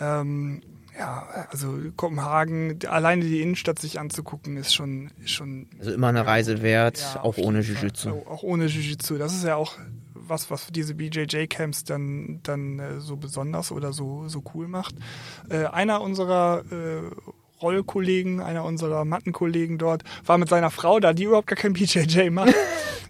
Ähm, 0.00 0.62
ja, 0.98 1.46
also 1.50 1.78
Kopenhagen, 1.96 2.78
alleine 2.88 3.22
die 3.24 3.42
Innenstadt 3.42 3.78
sich 3.78 4.00
anzugucken, 4.00 4.56
ist 4.56 4.74
schon, 4.74 5.10
ist 5.22 5.32
schon. 5.32 5.68
Also 5.78 5.92
immer 5.92 6.08
eine 6.08 6.26
Reise 6.26 6.62
wert, 6.62 6.98
ja, 7.14 7.22
auch 7.22 7.36
ohne 7.36 7.60
Jiu-Jitsu. 7.60 8.10
Auch, 8.10 8.26
auch 8.26 8.42
ohne 8.42 8.66
Jiu-Jitsu. 8.66 9.18
Das 9.18 9.34
ist 9.34 9.44
ja 9.44 9.56
auch 9.56 9.76
was, 10.14 10.50
was 10.50 10.68
diese 10.68 10.94
BJJ-Camps 10.94 11.84
dann, 11.84 12.40
dann 12.42 12.78
äh, 12.78 13.00
so 13.00 13.16
besonders 13.16 13.72
oder 13.72 13.92
so, 13.92 14.28
so 14.28 14.42
cool 14.54 14.68
macht. 14.68 14.94
Äh, 15.48 15.66
einer 15.66 16.00
unserer 16.00 16.62
äh, 16.70 17.10
Rollkollegen, 17.60 18.40
einer 18.40 18.64
unserer 18.64 19.04
Mattenkollegen 19.04 19.78
dort, 19.78 20.02
war 20.24 20.38
mit 20.38 20.48
seiner 20.48 20.70
Frau 20.70 21.00
da, 21.00 21.12
die 21.12 21.24
überhaupt 21.24 21.46
gar 21.46 21.56
kein 21.56 21.72
BJJ 21.72 22.30
macht. 22.30 22.54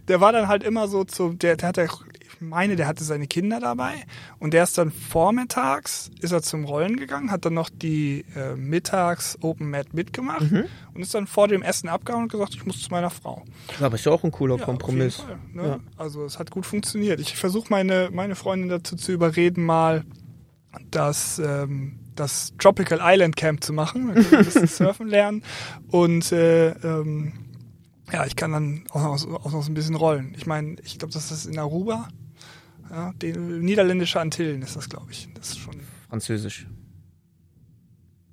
der 0.07 0.21
war 0.21 0.31
dann 0.31 0.47
halt 0.47 0.63
immer 0.63 0.87
so 0.87 1.03
zu, 1.03 1.33
der, 1.33 1.57
der 1.57 1.69
hatte, 1.69 1.83
ich 1.83 2.41
meine, 2.41 2.75
der 2.75 2.87
hatte 2.87 3.03
seine 3.03 3.27
Kinder 3.27 3.59
dabei 3.59 3.93
und 4.39 4.53
der 4.53 4.63
ist 4.63 4.77
dann 4.77 4.91
vormittags, 4.91 6.11
ist 6.21 6.31
er 6.31 6.41
zum 6.41 6.65
Rollen 6.65 6.97
gegangen, 6.97 7.31
hat 7.31 7.45
dann 7.45 7.53
noch 7.53 7.69
die 7.69 8.25
äh, 8.35 8.55
mittags 8.55 9.37
Open 9.41 9.69
Mat 9.69 9.93
mitgemacht 9.93 10.51
mhm. 10.51 10.65
und 10.93 11.01
ist 11.01 11.13
dann 11.13 11.27
vor 11.27 11.47
dem 11.47 11.61
Essen 11.61 11.89
abgehauen 11.89 12.23
und 12.23 12.31
gesagt, 12.31 12.53
ich 12.55 12.65
muss 12.65 12.81
zu 12.81 12.89
meiner 12.89 13.09
Frau. 13.09 13.43
Aber 13.81 13.95
ist 13.95 14.05
ja 14.05 14.11
auch 14.11 14.23
ein 14.23 14.31
cooler 14.31 14.57
ja, 14.57 14.65
Kompromiss. 14.65 15.17
Fall, 15.17 15.39
ne? 15.53 15.67
ja. 15.67 15.79
Also 15.97 16.25
es 16.25 16.39
hat 16.39 16.51
gut 16.51 16.65
funktioniert. 16.65 17.19
Ich 17.19 17.35
versuche 17.35 17.67
meine, 17.69 18.09
meine 18.11 18.35
Freundin 18.35 18.69
dazu 18.69 18.95
zu 18.95 19.11
überreden, 19.11 19.63
mal 19.63 20.05
dass 20.91 21.39
ähm, 21.39 21.96
das 22.19 22.53
Tropical 22.57 22.99
Island 23.01 23.35
Camp 23.35 23.63
zu 23.63 23.73
machen. 23.73 24.13
Dann 24.13 24.23
kann 24.23 24.39
ein 24.39 24.45
bisschen 24.45 24.67
surfen 24.67 25.07
lernen. 25.07 25.43
Und 25.89 26.31
äh, 26.31 26.69
ähm, 26.69 27.33
ja, 28.11 28.25
ich 28.25 28.35
kann 28.35 28.51
dann 28.51 28.83
auch 28.91 29.01
noch, 29.01 29.45
auch 29.45 29.51
noch 29.51 29.63
so 29.63 29.71
ein 29.71 29.73
bisschen 29.73 29.95
rollen. 29.95 30.33
Ich 30.37 30.45
meine, 30.45 30.75
ich 30.83 30.97
glaube, 30.97 31.13
das 31.13 31.31
ist 31.31 31.45
in 31.45 31.59
Aruba. 31.59 32.07
Ja, 32.89 33.13
die 33.21 33.33
niederländische 33.33 34.19
Antillen 34.19 34.61
ist 34.61 34.75
das, 34.75 34.89
glaube 34.89 35.11
ich. 35.11 35.27
Das 35.33 35.49
ist 35.49 35.59
schon. 35.59 35.75
Französisch. 36.09 36.67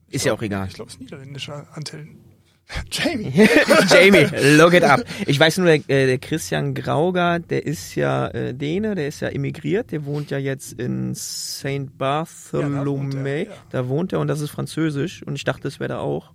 Ist 0.08 0.22
glaub, 0.22 0.26
ja 0.26 0.38
auch 0.38 0.42
egal. 0.42 0.68
Ich 0.68 0.74
glaube, 0.74 0.88
es 0.88 0.94
ist 0.94 1.00
niederländische 1.00 1.66
Antillen. 1.72 2.23
Jamie. 2.90 3.32
Jamie, 3.88 4.26
look 4.56 4.72
it 4.74 4.84
up. 4.84 5.00
Ich 5.26 5.38
weiß 5.38 5.58
nur, 5.58 5.66
der, 5.66 5.76
äh, 5.88 6.06
der 6.06 6.18
Christian 6.18 6.74
Grauger, 6.74 7.38
der 7.38 7.66
ist 7.66 7.94
ja 7.94 8.28
äh, 8.28 8.54
Däne, 8.54 8.94
der 8.94 9.08
ist 9.08 9.20
ja 9.20 9.28
immigriert, 9.28 9.92
der 9.92 10.04
wohnt 10.06 10.30
ja 10.30 10.38
jetzt 10.38 10.72
in 10.72 11.14
St. 11.14 11.96
Bartholomew. 11.98 13.16
Ja, 13.16 13.22
da, 13.22 13.50
ja. 13.50 13.56
da 13.70 13.88
wohnt 13.88 14.12
er 14.12 14.20
und 14.20 14.28
das 14.28 14.40
ist 14.40 14.50
Französisch 14.50 15.22
und 15.22 15.36
ich 15.36 15.44
dachte, 15.44 15.62
das 15.62 15.78
wäre 15.80 15.88
da 15.88 15.98
auch. 15.98 16.32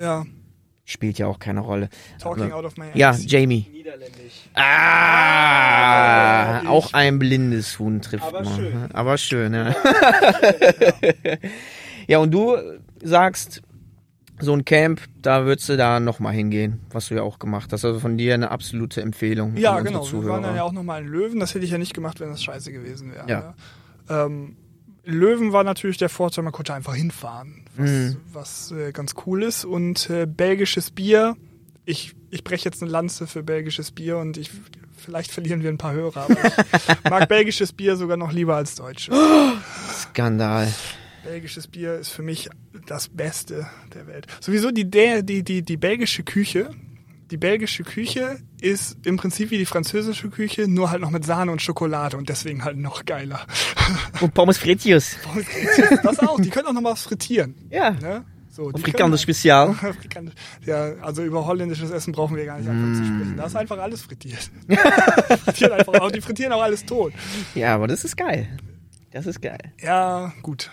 Ja. 0.00 0.24
Spielt 0.84 1.18
ja 1.18 1.26
auch 1.26 1.38
keine 1.38 1.60
Rolle. 1.60 1.88
Talking 2.20 2.46
Aber, 2.46 2.56
out 2.56 2.64
of 2.64 2.76
my 2.76 2.84
hands. 2.86 2.98
Ja, 2.98 3.14
Jamie. 3.14 3.66
Niederländisch. 3.70 4.48
Ah, 4.54 4.62
ah 6.60 6.68
auch 6.68 6.92
ein 6.92 7.18
blindes 7.18 7.78
Huhn 7.78 8.00
trifft 8.00 8.24
Aber 8.24 8.42
man. 8.42 8.56
Schön. 8.56 8.92
Aber 8.92 9.16
schön, 9.16 9.54
ja. 9.54 9.70
ja. 11.24 11.36
ja, 12.08 12.18
und 12.18 12.32
du 12.32 12.56
sagst, 13.02 13.62
so 14.42 14.52
ein 14.52 14.64
Camp, 14.64 15.00
da 15.20 15.44
würdest 15.44 15.68
du 15.68 15.76
da 15.76 16.00
nochmal 16.00 16.34
hingehen, 16.34 16.80
was 16.90 17.08
du 17.08 17.14
ja 17.14 17.22
auch 17.22 17.38
gemacht 17.38 17.72
hast. 17.72 17.84
Also 17.84 18.00
von 18.00 18.18
dir 18.18 18.34
eine 18.34 18.50
absolute 18.50 19.00
Empfehlung. 19.00 19.56
Ja, 19.56 19.80
genau. 19.80 20.02
Zuhörer. 20.02 20.24
Wir 20.24 20.32
waren 20.32 20.42
dann 20.42 20.56
ja 20.56 20.62
auch 20.64 20.72
nochmal 20.72 21.02
in 21.02 21.08
Löwen. 21.08 21.40
Das 21.40 21.54
hätte 21.54 21.64
ich 21.64 21.70
ja 21.70 21.78
nicht 21.78 21.94
gemacht, 21.94 22.20
wenn 22.20 22.28
das 22.28 22.42
scheiße 22.42 22.72
gewesen 22.72 23.12
wäre. 23.12 23.28
Ja. 23.28 23.54
ja. 24.08 24.24
Ähm, 24.26 24.56
Löwen 25.04 25.52
war 25.52 25.64
natürlich 25.64 25.96
der 25.96 26.08
Vorteil, 26.08 26.44
man 26.44 26.52
konnte 26.52 26.74
einfach 26.74 26.94
hinfahren, 26.94 27.64
was, 27.76 27.90
mhm. 27.90 28.16
was 28.32 28.72
äh, 28.72 28.92
ganz 28.92 29.14
cool 29.26 29.42
ist. 29.42 29.64
Und 29.64 30.10
äh, 30.10 30.26
belgisches 30.26 30.90
Bier, 30.90 31.36
ich, 31.84 32.14
ich 32.30 32.44
breche 32.44 32.64
jetzt 32.64 32.82
eine 32.82 32.90
Lanze 32.90 33.26
für 33.26 33.42
belgisches 33.42 33.92
Bier 33.92 34.18
und 34.18 34.36
ich 34.36 34.50
vielleicht 34.96 35.32
verlieren 35.32 35.62
wir 35.62 35.70
ein 35.70 35.78
paar 35.78 35.92
Hörer, 35.92 36.28
aber 36.28 36.36
ich 36.44 37.04
mag 37.10 37.28
belgisches 37.28 37.72
Bier 37.72 37.96
sogar 37.96 38.16
noch 38.16 38.32
lieber 38.32 38.54
als 38.54 38.76
deutsches. 38.76 39.16
Skandal 40.00 40.68
belgisches 41.24 41.66
Bier 41.68 41.94
ist 41.94 42.10
für 42.10 42.22
mich 42.22 42.48
das 42.86 43.08
Beste 43.08 43.66
der 43.94 44.06
Welt. 44.06 44.26
Sowieso 44.40 44.70
die, 44.70 44.88
die, 44.90 45.42
die, 45.42 45.62
die 45.62 45.76
belgische 45.76 46.22
Küche, 46.22 46.70
die 47.30 47.36
belgische 47.36 47.82
Küche 47.82 48.38
ist 48.60 48.96
im 49.06 49.16
Prinzip 49.16 49.50
wie 49.50 49.58
die 49.58 49.66
französische 49.66 50.28
Küche, 50.28 50.68
nur 50.68 50.90
halt 50.90 51.00
noch 51.00 51.10
mit 51.10 51.24
Sahne 51.24 51.50
und 51.50 51.62
Schokolade 51.62 52.16
und 52.16 52.28
deswegen 52.28 52.64
halt 52.64 52.76
noch 52.76 53.04
geiler. 53.06 53.46
Und 54.20 54.34
Pommes 54.34 54.58
frites. 54.58 55.16
Das 56.02 56.18
auch, 56.20 56.38
die 56.40 56.50
können 56.50 56.66
auch 56.66 56.72
noch 56.72 56.82
mal 56.82 56.92
was 56.92 57.02
frittieren. 57.04 57.54
Ja. 57.70 57.92
Ne? 57.92 58.24
So, 58.50 58.70
können- 58.70 59.16
Spezial. 59.18 59.70
Afrikanisch. 59.82 60.34
Ja, 60.66 60.92
also 61.00 61.22
über 61.22 61.46
holländisches 61.46 61.90
Essen 61.90 62.12
brauchen 62.12 62.36
wir 62.36 62.44
gar 62.44 62.58
nicht 62.58 62.68
anfangen 62.68 62.94
zu 62.96 63.04
sprechen. 63.04 63.36
Da 63.38 63.46
ist 63.46 63.56
einfach 63.56 63.78
alles 63.78 64.02
frittiert. 64.02 64.50
frittieren 65.44 65.72
einfach, 65.72 65.94
auch, 65.94 66.10
die 66.10 66.20
frittieren 66.20 66.52
auch 66.52 66.60
alles 66.62 66.84
tot. 66.84 67.14
Ja, 67.54 67.74
aber 67.74 67.86
das 67.86 68.04
ist 68.04 68.14
geil. 68.16 68.46
Das 69.10 69.26
ist 69.26 69.40
geil. 69.40 69.72
Ja, 69.80 70.34
gut. 70.42 70.70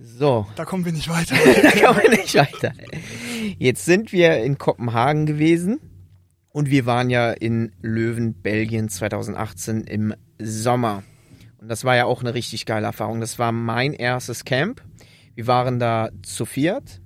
So, 0.00 0.46
Da 0.54 0.64
kommen 0.64 0.84
wir 0.84 0.92
nicht 0.92 1.08
weiter. 1.08 1.34
da 1.62 1.70
kommen 1.72 2.00
wir 2.02 2.10
nicht 2.10 2.34
weiter. 2.36 2.72
Jetzt 3.58 3.84
sind 3.84 4.12
wir 4.12 4.36
in 4.36 4.56
Kopenhagen 4.56 5.26
gewesen 5.26 5.80
und 6.50 6.70
wir 6.70 6.86
waren 6.86 7.10
ja 7.10 7.32
in 7.32 7.72
Löwen, 7.82 8.40
Belgien 8.40 8.88
2018 8.88 9.82
im 9.82 10.14
Sommer. 10.38 11.02
Und 11.60 11.68
das 11.68 11.84
war 11.84 11.96
ja 11.96 12.04
auch 12.04 12.20
eine 12.20 12.32
richtig 12.34 12.64
geile 12.64 12.86
Erfahrung. 12.86 13.20
Das 13.20 13.40
war 13.40 13.50
mein 13.50 13.92
erstes 13.92 14.44
Camp. 14.44 14.84
Wir 15.34 15.48
waren 15.48 15.80
da 15.80 16.10
zu 16.22 16.44
viert. 16.44 17.00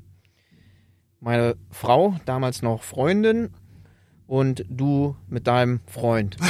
Meine 1.19 1.57
Frau, 1.71 2.17
damals 2.27 2.61
noch 2.61 2.83
Freundin, 2.83 3.55
und 4.27 4.67
du 4.69 5.17
mit 5.29 5.47
deinem 5.47 5.81
Freund. 5.87 6.37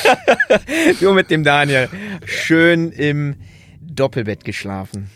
du 1.00 1.12
mit 1.12 1.30
dem 1.30 1.44
Daniel. 1.44 1.90
Schön 2.24 2.92
im 2.92 3.36
Doppelbett 3.96 4.44
geschlafen. 4.44 5.10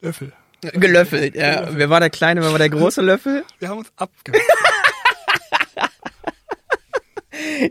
Löffel. 0.00 0.32
Gelöffelt, 0.60 1.34
ja. 1.34 1.68
Wer 1.72 1.90
war 1.90 2.00
der 2.00 2.10
kleine, 2.10 2.42
wer 2.42 2.52
war 2.52 2.58
der 2.58 2.68
große 2.68 3.00
Löffel? 3.00 3.44
Wir 3.58 3.68
haben 3.68 3.78
uns 3.78 3.92
abgewechselt. 3.96 4.50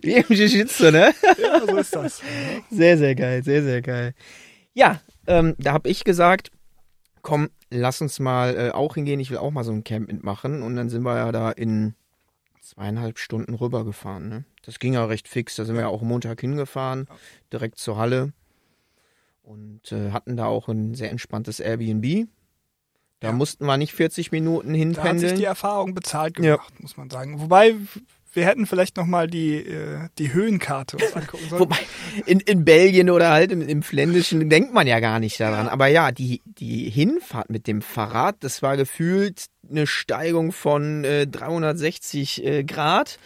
Wie 0.02 0.14
im 0.14 0.26
Jiu-Jitsu, 0.28 0.92
ne? 0.92 1.14
Ja, 1.38 1.62
so 1.66 1.78
ist 1.78 1.96
das. 1.96 2.22
Sehr, 2.72 2.98
sehr 2.98 3.16
geil, 3.16 3.44
sehr, 3.44 3.64
sehr 3.64 3.82
geil. 3.82 4.14
Ja, 4.74 5.02
ähm, 5.28 5.56
da 5.60 5.74
habe 5.74 5.90
ich 5.90 6.04
gesagt, 6.04 6.52
komm, 7.22 7.50
lass 7.70 8.02
uns 8.02 8.20
mal 8.20 8.58
äh, 8.58 8.72
auch 8.72 8.96
hingehen, 8.96 9.20
ich 9.20 9.30
will 9.30 9.38
auch 9.38 9.52
mal 9.52 9.64
so 9.64 9.72
ein 9.72 9.84
Camp 9.84 10.08
mitmachen. 10.08 10.64
Und 10.64 10.76
dann 10.76 10.90
sind 10.90 11.04
wir 11.04 11.18
ja 11.18 11.32
da 11.32 11.52
in 11.52 11.94
zweieinhalb 12.62 13.20
Stunden 13.20 13.54
rübergefahren. 13.54 14.30
Ne? 14.30 14.46
Das 14.64 14.80
ging 14.80 14.94
ja 14.94 15.06
recht 15.06 15.28
fix. 15.28 15.56
Da 15.56 15.66
sind 15.66 15.76
wir 15.76 15.82
ja 15.82 15.88
auch 15.88 16.02
Montag 16.02 16.42
hingefahren, 16.42 17.08
direkt 17.52 17.78
zur 17.78 17.98
Halle. 17.98 18.34
Und 19.50 19.92
äh, 19.92 20.12
hatten 20.12 20.38
da 20.38 20.46
auch 20.46 20.68
ein 20.68 20.94
sehr 20.94 21.10
entspanntes 21.10 21.60
Airbnb. 21.60 22.28
Da 23.20 23.30
Ja. 23.30 23.34
mussten 23.34 23.66
wir 23.66 23.78
nicht 23.78 23.94
40 23.94 24.32
Minuten 24.32 24.68
Da 24.68 24.74
hat 24.74 24.78
sich 24.78 24.84
hinpendeln. 25.02 25.36
die 25.40 25.44
Erfahrung 25.46 25.96
bezahlt 25.96 26.38
Ja. 26.38 26.58
gemacht, 26.58 26.80
muss 26.80 26.98
man 26.98 27.10
sagen. 27.10 27.40
Wobei, 27.42 27.74
wir 28.32 28.46
hätten 28.46 28.68
vielleicht 28.68 28.96
noch 28.98 29.08
mal 29.08 29.26
die, 29.28 29.56
äh, 29.56 30.08
die 30.20 30.34
Höhenkarte 30.34 30.98
uns 30.98 31.14
angucken 31.14 31.50
sollen. 31.50 31.60
Wobei, 31.62 31.78
in, 32.28 32.40
in 32.42 32.64
Belgien 32.64 33.10
oder 33.10 33.32
halt 33.32 33.52
im, 33.52 33.62
im 33.68 33.82
Fländischen 33.82 34.52
denkt 34.52 34.72
man 34.72 34.86
ja 34.86 35.00
gar 35.00 35.20
nicht 35.20 35.40
daran. 35.40 35.68
Aber 35.68 35.88
ja, 35.88 36.12
die, 36.12 36.44
die 36.46 36.88
Hinfahrt 36.88 37.50
mit 37.50 37.66
dem 37.66 37.82
Fahrrad, 37.82 38.36
das 38.42 38.62
war 38.62 38.78
gefühlt 38.78 39.48
eine 39.68 39.88
Steigung 39.88 40.52
von 40.52 41.04
äh, 41.06 41.26
360 41.26 42.46
äh, 42.46 42.64
Grad. 42.66 43.18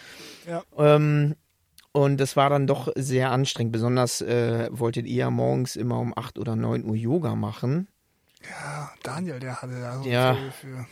Ja. 0.48 0.62
Ähm, 0.78 1.34
und 1.94 2.18
das 2.18 2.36
war 2.36 2.50
dann 2.50 2.66
doch 2.66 2.92
sehr 2.96 3.30
anstrengend. 3.30 3.72
Besonders 3.72 4.20
äh, 4.20 4.68
wolltet 4.70 5.06
ihr 5.06 5.14
ja 5.16 5.30
morgens 5.30 5.76
immer 5.76 5.98
um 6.00 6.12
8 6.16 6.38
oder 6.38 6.54
9 6.56 6.84
Uhr 6.84 6.94
Yoga 6.96 7.34
machen. 7.34 7.88
Ja, 8.50 8.92
Daniel, 9.02 9.38
der 9.40 9.62
hatte 9.62 9.80
da 9.80 10.02
so 10.02 10.08
Ja. 10.08 10.34
viel 10.34 10.50
für. 10.50 10.86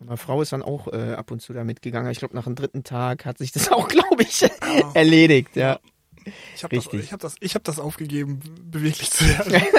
Meine 0.00 0.16
Frau 0.16 0.42
ist 0.42 0.52
dann 0.52 0.62
auch 0.62 0.86
äh, 0.92 1.14
ab 1.14 1.30
und 1.30 1.40
zu 1.40 1.52
da 1.52 1.64
mitgegangen. 1.64 2.10
Ich 2.12 2.18
glaube, 2.18 2.36
nach 2.36 2.44
dem 2.44 2.54
dritten 2.56 2.84
Tag 2.84 3.24
hat 3.24 3.38
sich 3.38 3.50
das 3.52 3.68
auch, 3.72 3.88
glaube 3.88 4.22
ich, 4.22 4.44
erledigt. 4.94 5.56
Ja. 5.56 5.80
Ich 6.54 6.62
habe 6.64 6.76
das, 6.76 6.86
ich 6.92 7.12
hab 7.12 7.20
das, 7.20 7.34
ich 7.40 7.54
hab 7.54 7.64
das 7.64 7.78
aufgegeben, 7.80 8.40
beweglich 8.70 9.10
zu 9.10 9.24
werden. 9.26 9.62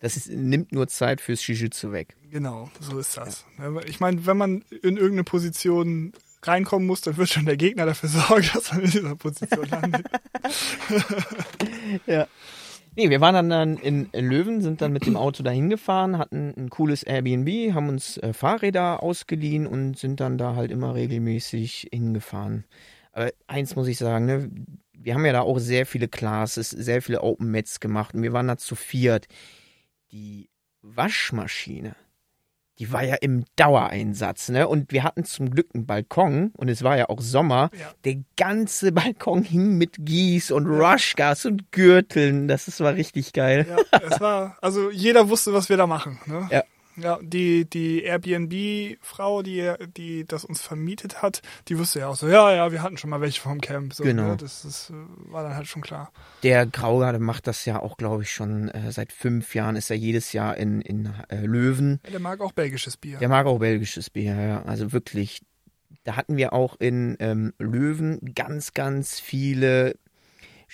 Das 0.00 0.16
ist, 0.16 0.28
nimmt 0.30 0.72
nur 0.72 0.88
Zeit 0.88 1.20
fürs 1.20 1.46
Jiu-Jitsu 1.46 1.92
weg. 1.92 2.16
genau, 2.28 2.68
so 2.80 2.98
ist 2.98 3.16
das. 3.16 3.44
Ich 3.86 4.00
meine, 4.00 4.26
wenn 4.26 4.36
man 4.36 4.62
in 4.82 4.96
irgendeine 4.96 5.22
Position 5.22 6.12
reinkommen 6.46 6.86
muss, 6.86 7.00
dann 7.02 7.16
wird 7.16 7.28
schon 7.28 7.46
der 7.46 7.56
Gegner 7.56 7.86
dafür 7.86 8.08
sorgen, 8.08 8.48
dass 8.54 8.72
man 8.72 8.82
in 8.82 8.90
dieser 8.90 9.16
Position 9.16 9.68
landet. 9.68 10.06
Ja. 12.06 12.26
Nee, 12.94 13.08
wir 13.08 13.22
waren 13.22 13.48
dann 13.48 13.78
in 13.78 14.10
Löwen, 14.12 14.60
sind 14.60 14.82
dann 14.82 14.92
mit 14.92 15.06
dem 15.06 15.16
Auto 15.16 15.42
dahin 15.42 15.70
gefahren, 15.70 16.18
hatten 16.18 16.52
ein 16.54 16.68
cooles 16.68 17.02
Airbnb, 17.02 17.74
haben 17.74 17.88
uns 17.88 18.18
äh, 18.18 18.34
Fahrräder 18.34 19.02
ausgeliehen 19.02 19.66
und 19.66 19.96
sind 19.98 20.20
dann 20.20 20.36
da 20.36 20.56
halt 20.56 20.70
immer 20.70 20.94
regelmäßig 20.94 21.88
hingefahren. 21.90 22.66
Aber 23.12 23.30
eins 23.46 23.76
muss 23.76 23.88
ich 23.88 23.96
sagen, 23.96 24.26
ne, 24.26 24.50
wir 24.92 25.14
haben 25.14 25.24
ja 25.24 25.32
da 25.32 25.40
auch 25.40 25.58
sehr 25.58 25.86
viele 25.86 26.06
Classes, 26.08 26.68
sehr 26.68 27.00
viele 27.00 27.22
Open 27.22 27.50
Mats 27.50 27.80
gemacht 27.80 28.14
und 28.14 28.22
wir 28.22 28.34
waren 28.34 28.48
da 28.48 28.58
zu 28.58 28.74
viert. 28.74 29.26
Die 30.12 30.50
Waschmaschine, 30.82 31.96
die 32.78 32.92
war 32.92 33.04
ja 33.04 33.16
im 33.16 33.44
Dauereinsatz, 33.56 34.48
ne? 34.48 34.66
Und 34.66 34.92
wir 34.92 35.04
hatten 35.04 35.24
zum 35.24 35.50
Glück 35.50 35.68
einen 35.74 35.86
Balkon 35.86 36.52
und 36.56 36.68
es 36.68 36.82
war 36.82 36.96
ja 36.96 37.08
auch 37.08 37.20
Sommer. 37.20 37.70
Ja. 37.78 37.92
Der 38.04 38.16
ganze 38.36 38.92
Balkon 38.92 39.42
hing 39.42 39.76
mit 39.78 39.96
Gieß 40.00 40.50
und 40.50 40.66
Rushgas 40.66 41.44
und 41.44 41.70
Gürteln. 41.70 42.48
Das 42.48 42.68
ist, 42.68 42.80
war 42.80 42.94
richtig 42.94 43.32
geil. 43.32 43.66
Ja, 43.68 44.00
es 44.00 44.20
war, 44.20 44.56
also 44.60 44.90
jeder 44.90 45.28
wusste, 45.28 45.52
was 45.52 45.68
wir 45.68 45.76
da 45.76 45.86
machen. 45.86 46.18
Ne? 46.26 46.48
Ja. 46.50 46.64
Ja, 46.96 47.18
die, 47.22 47.64
die 47.64 48.02
Airbnb-Frau, 48.02 49.42
die, 49.42 49.72
die 49.96 50.26
das 50.26 50.44
uns 50.44 50.60
vermietet 50.60 51.22
hat, 51.22 51.40
die 51.68 51.78
wusste 51.78 52.00
ja 52.00 52.08
auch 52.08 52.16
so, 52.16 52.28
ja, 52.28 52.52
ja, 52.52 52.70
wir 52.72 52.82
hatten 52.82 52.98
schon 52.98 53.10
mal 53.10 53.20
welche 53.20 53.40
vom 53.40 53.60
Camp. 53.60 53.94
So, 53.94 54.04
Genau. 54.04 54.28
Ne? 54.28 54.36
Das, 54.36 54.62
das 54.62 54.90
äh, 54.90 54.94
war 55.32 55.42
dann 55.42 55.54
halt 55.54 55.66
schon 55.66 55.82
klar. 55.82 56.12
Der 56.42 56.66
Graugarde 56.66 57.18
macht 57.18 57.46
das 57.46 57.64
ja 57.64 57.80
auch, 57.80 57.96
glaube 57.96 58.22
ich, 58.22 58.32
schon 58.32 58.68
äh, 58.68 58.92
seit 58.92 59.12
fünf 59.12 59.54
Jahren. 59.54 59.76
Ist 59.76 59.90
er 59.90 59.96
jedes 59.96 60.32
Jahr 60.32 60.56
in, 60.56 60.80
in 60.82 61.12
äh, 61.28 61.46
Löwen. 61.46 62.00
Ja, 62.04 62.10
der 62.10 62.20
mag 62.20 62.40
auch 62.40 62.52
belgisches 62.52 62.96
Bier. 62.96 63.18
Der 63.18 63.28
mag 63.28 63.46
auch 63.46 63.58
belgisches 63.58 64.10
Bier, 64.10 64.34
ja. 64.34 64.62
Also 64.62 64.92
wirklich, 64.92 65.40
da 66.04 66.16
hatten 66.16 66.36
wir 66.36 66.52
auch 66.52 66.76
in 66.78 67.16
ähm, 67.20 67.54
Löwen 67.58 68.34
ganz, 68.34 68.74
ganz 68.74 69.18
viele 69.18 69.94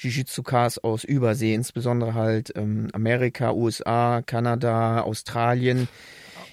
Jiu-Jitsu-Cars 0.00 0.78
aus 0.84 1.04
Übersee, 1.04 1.54
insbesondere 1.54 2.14
halt 2.14 2.52
ähm, 2.56 2.88
Amerika, 2.92 3.52
USA, 3.52 4.22
Kanada, 4.24 5.00
Australien. 5.02 5.88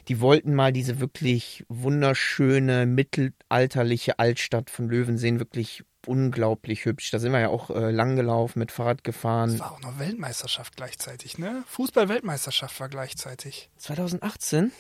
Die 0.08 0.20
wollten 0.20 0.54
mal 0.54 0.72
diese 0.72 1.00
wirklich 1.00 1.66
wunderschöne, 1.68 2.86
mittelalterliche 2.86 4.20
Altstadt 4.20 4.70
von 4.70 4.88
Löwen 4.88 5.18
sehen, 5.18 5.40
wirklich 5.40 5.84
unglaublich 6.06 6.86
hübsch. 6.86 7.10
Da 7.12 7.20
sind 7.20 7.32
wir 7.32 7.40
ja 7.40 7.50
auch 7.50 7.70
äh, 7.72 7.90
lang 7.92 8.16
gelaufen, 8.16 8.60
mit 8.60 8.72
Fahrrad 8.72 9.00
Es 9.00 9.04
gefahren. 9.04 9.58
war 9.60 9.72
auch 9.72 9.82
noch 9.82 9.98
Weltmeisterschaft 10.00 10.76
gleichzeitig, 10.76 11.38
ne? 11.40 11.64
Fußball-Weltmeisterschaft 11.68 12.80
war 12.80 12.90
gleichzeitig. 12.90 13.70
2018? 13.78 14.72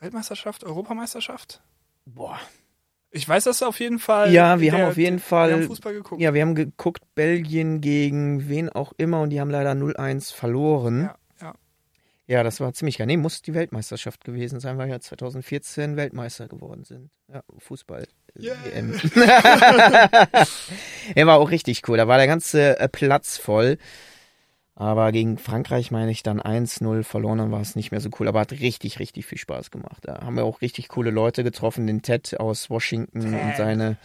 Weltmeisterschaft, 0.00 0.64
Europameisterschaft? 0.64 1.62
Boah. 2.06 2.40
Ich 3.12 3.28
weiß 3.28 3.44
das 3.44 3.62
auf 3.62 3.80
jeden 3.80 3.98
Fall. 3.98 4.32
Ja, 4.32 4.60
wir 4.60 4.70
Der- 4.70 4.80
haben 4.80 4.88
auf 4.90 4.96
jeden 4.96 5.16
Wir 5.16 5.20
Fall 5.22 5.52
haben 5.52 5.64
Fußball 5.64 5.92
geguckt. 5.94 6.20
Ja, 6.22 6.32
wir 6.32 6.42
haben 6.42 6.54
geguckt, 6.54 7.02
Belgien 7.16 7.80
gegen 7.80 8.48
wen 8.48 8.68
auch 8.68 8.92
immer 8.98 9.20
und 9.22 9.30
die 9.30 9.40
haben 9.40 9.50
leider 9.50 9.72
0-1 9.74 10.32
verloren. 10.32 11.02
ja, 11.02 11.16
ja. 11.42 11.54
Ja, 12.28 12.42
das 12.44 12.60
war 12.60 12.72
ziemlich 12.72 12.98
geil. 12.98 13.08
Nee, 13.08 13.16
muss 13.16 13.42
die 13.42 13.54
Weltmeisterschaft 13.54 14.22
gewesen 14.24 14.60
sein, 14.60 14.78
weil 14.78 14.86
wir 14.86 14.94
ja 14.94 15.00
2014 15.00 15.96
Weltmeister 15.96 16.46
geworden 16.46 16.84
sind. 16.84 17.10
Ja, 17.32 17.42
Fußball. 17.58 18.02
äh, 18.02 18.06
Yeah. 18.40 18.56
WM. 18.64 18.94
er 21.16 21.26
war 21.26 21.38
auch 21.38 21.50
richtig 21.50 21.82
cool. 21.88 21.96
Da 21.96 22.06
war 22.06 22.18
der 22.18 22.26
ganze 22.28 22.78
äh, 22.78 22.88
Platz 22.88 23.36
voll. 23.38 23.78
Aber 24.80 25.12
gegen 25.12 25.36
Frankreich 25.36 25.90
meine 25.90 26.10
ich 26.10 26.22
dann 26.22 26.40
1-0 26.40 27.02
verloren, 27.02 27.36
dann 27.36 27.52
war 27.52 27.60
es 27.60 27.76
nicht 27.76 27.90
mehr 27.90 28.00
so 28.00 28.08
cool. 28.18 28.28
Aber 28.28 28.40
hat 28.40 28.52
richtig, 28.52 28.98
richtig 28.98 29.26
viel 29.26 29.36
Spaß 29.36 29.70
gemacht. 29.70 29.98
Da 30.04 30.22
haben 30.22 30.36
wir 30.36 30.44
auch 30.46 30.62
richtig 30.62 30.88
coole 30.88 31.10
Leute 31.10 31.44
getroffen. 31.44 31.86
Den 31.86 32.00
Ted 32.00 32.40
aus 32.40 32.70
Washington 32.70 33.20
und 33.20 33.32
Ted. 33.32 33.56
seine 33.58 33.98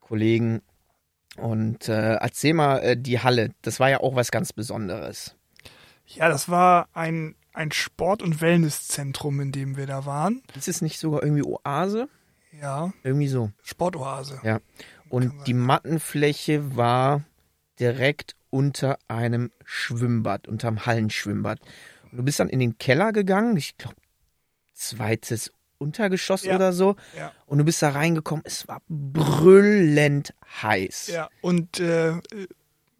Kollegen. 0.00 0.62
Und 1.36 1.88
äh, 1.88 2.14
erzähl 2.14 2.54
mal 2.54 2.78
äh, 2.78 2.96
die 2.96 3.20
Halle. 3.20 3.50
Das 3.62 3.78
war 3.78 3.88
ja 3.88 4.00
auch 4.00 4.16
was 4.16 4.32
ganz 4.32 4.52
Besonderes. 4.52 5.36
Ja, 6.06 6.28
das 6.28 6.48
war 6.48 6.88
ein, 6.92 7.36
ein 7.52 7.70
Sport- 7.70 8.22
und 8.22 8.40
Wellnesszentrum, 8.40 9.40
in 9.40 9.52
dem 9.52 9.76
wir 9.76 9.86
da 9.86 10.06
waren. 10.06 10.42
Ist 10.56 10.66
es 10.66 10.82
nicht 10.82 10.98
sogar 10.98 11.22
irgendwie 11.22 11.44
Oase? 11.44 12.08
Ja, 12.60 12.92
Irgendwie 13.04 13.28
so. 13.28 13.52
Sportoase. 13.62 14.40
Ja. 14.42 14.58
Und 15.08 15.32
die 15.46 15.54
Mattenfläche 15.54 16.74
war 16.76 17.22
direkt 17.78 18.35
unter 18.50 18.98
einem 19.08 19.50
Schwimmbad, 19.64 20.48
unterm 20.48 20.86
Hallenschwimmbad. 20.86 21.60
Und 22.10 22.18
du 22.18 22.22
bist 22.22 22.40
dann 22.40 22.48
in 22.48 22.58
den 22.60 22.78
Keller 22.78 23.12
gegangen, 23.12 23.56
ich 23.56 23.76
glaube, 23.76 23.96
zweites 24.74 25.52
Untergeschoss 25.78 26.44
Ja. 26.44 26.54
oder 26.56 26.72
so. 26.72 26.96
Ja. 27.16 27.32
Und 27.46 27.58
du 27.58 27.64
bist 27.64 27.82
da 27.82 27.90
reingekommen, 27.90 28.42
es 28.46 28.66
war 28.68 28.80
brüllend 28.88 30.32
heiß. 30.62 31.08
Ja, 31.08 31.28
und 31.42 31.80
äh, 31.80 32.14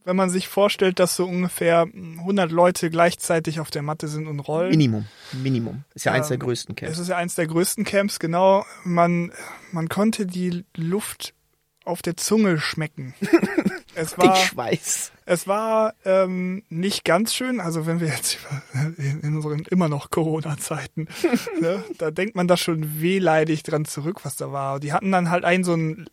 wenn 0.04 0.16
man 0.16 0.30
sich 0.30 0.46
vorstellt, 0.46 0.98
dass 1.00 1.16
so 1.16 1.24
ungefähr 1.26 1.86
100 1.92 2.52
Leute 2.52 2.90
gleichzeitig 2.90 3.58
auf 3.60 3.70
der 3.70 3.82
Matte 3.82 4.06
sind 4.08 4.26
und 4.28 4.38
rollen. 4.40 4.70
Minimum, 4.70 5.06
Minimum. 5.32 5.84
Ist 5.94 6.04
ja 6.04 6.12
eins 6.12 6.28
der 6.28 6.34
Ähm, 6.36 6.40
größten 6.40 6.74
Es 6.76 6.80
Camps. 6.80 6.98
ist 6.98 7.08
ja 7.08 7.16
eins 7.16 7.34
der 7.34 7.46
größten 7.46 7.84
Camps, 7.84 8.18
genau. 8.18 8.64
Man, 8.84 9.32
man 9.72 9.88
konnte 9.88 10.26
die 10.26 10.64
Luft 10.76 11.32
auf 11.84 12.02
der 12.02 12.16
Zunge 12.16 12.58
schmecken. 12.58 13.14
es 13.96 14.16
war, 14.18 14.36
Schweiß. 14.36 15.12
es 15.24 15.48
war 15.48 15.94
ähm, 16.04 16.62
nicht 16.68 17.04
ganz 17.04 17.34
schön. 17.34 17.60
Also 17.60 17.86
wenn 17.86 18.00
wir 18.00 18.08
jetzt 18.08 18.38
über, 18.38 18.62
in, 18.98 19.20
in 19.20 19.36
unseren 19.36 19.60
immer 19.70 19.88
noch 19.88 20.10
Corona-Zeiten, 20.10 21.08
ne, 21.60 21.82
da 21.98 22.10
denkt 22.10 22.36
man 22.36 22.46
da 22.48 22.56
schon 22.56 23.00
wehleidig 23.00 23.62
dran 23.62 23.84
zurück, 23.84 24.24
was 24.24 24.36
da 24.36 24.52
war. 24.52 24.80
Die 24.80 24.92
hatten 24.92 25.10
dann 25.12 25.30
halt 25.30 25.44
ein 25.44 25.64
so 25.64 25.74
ein 25.74 26.06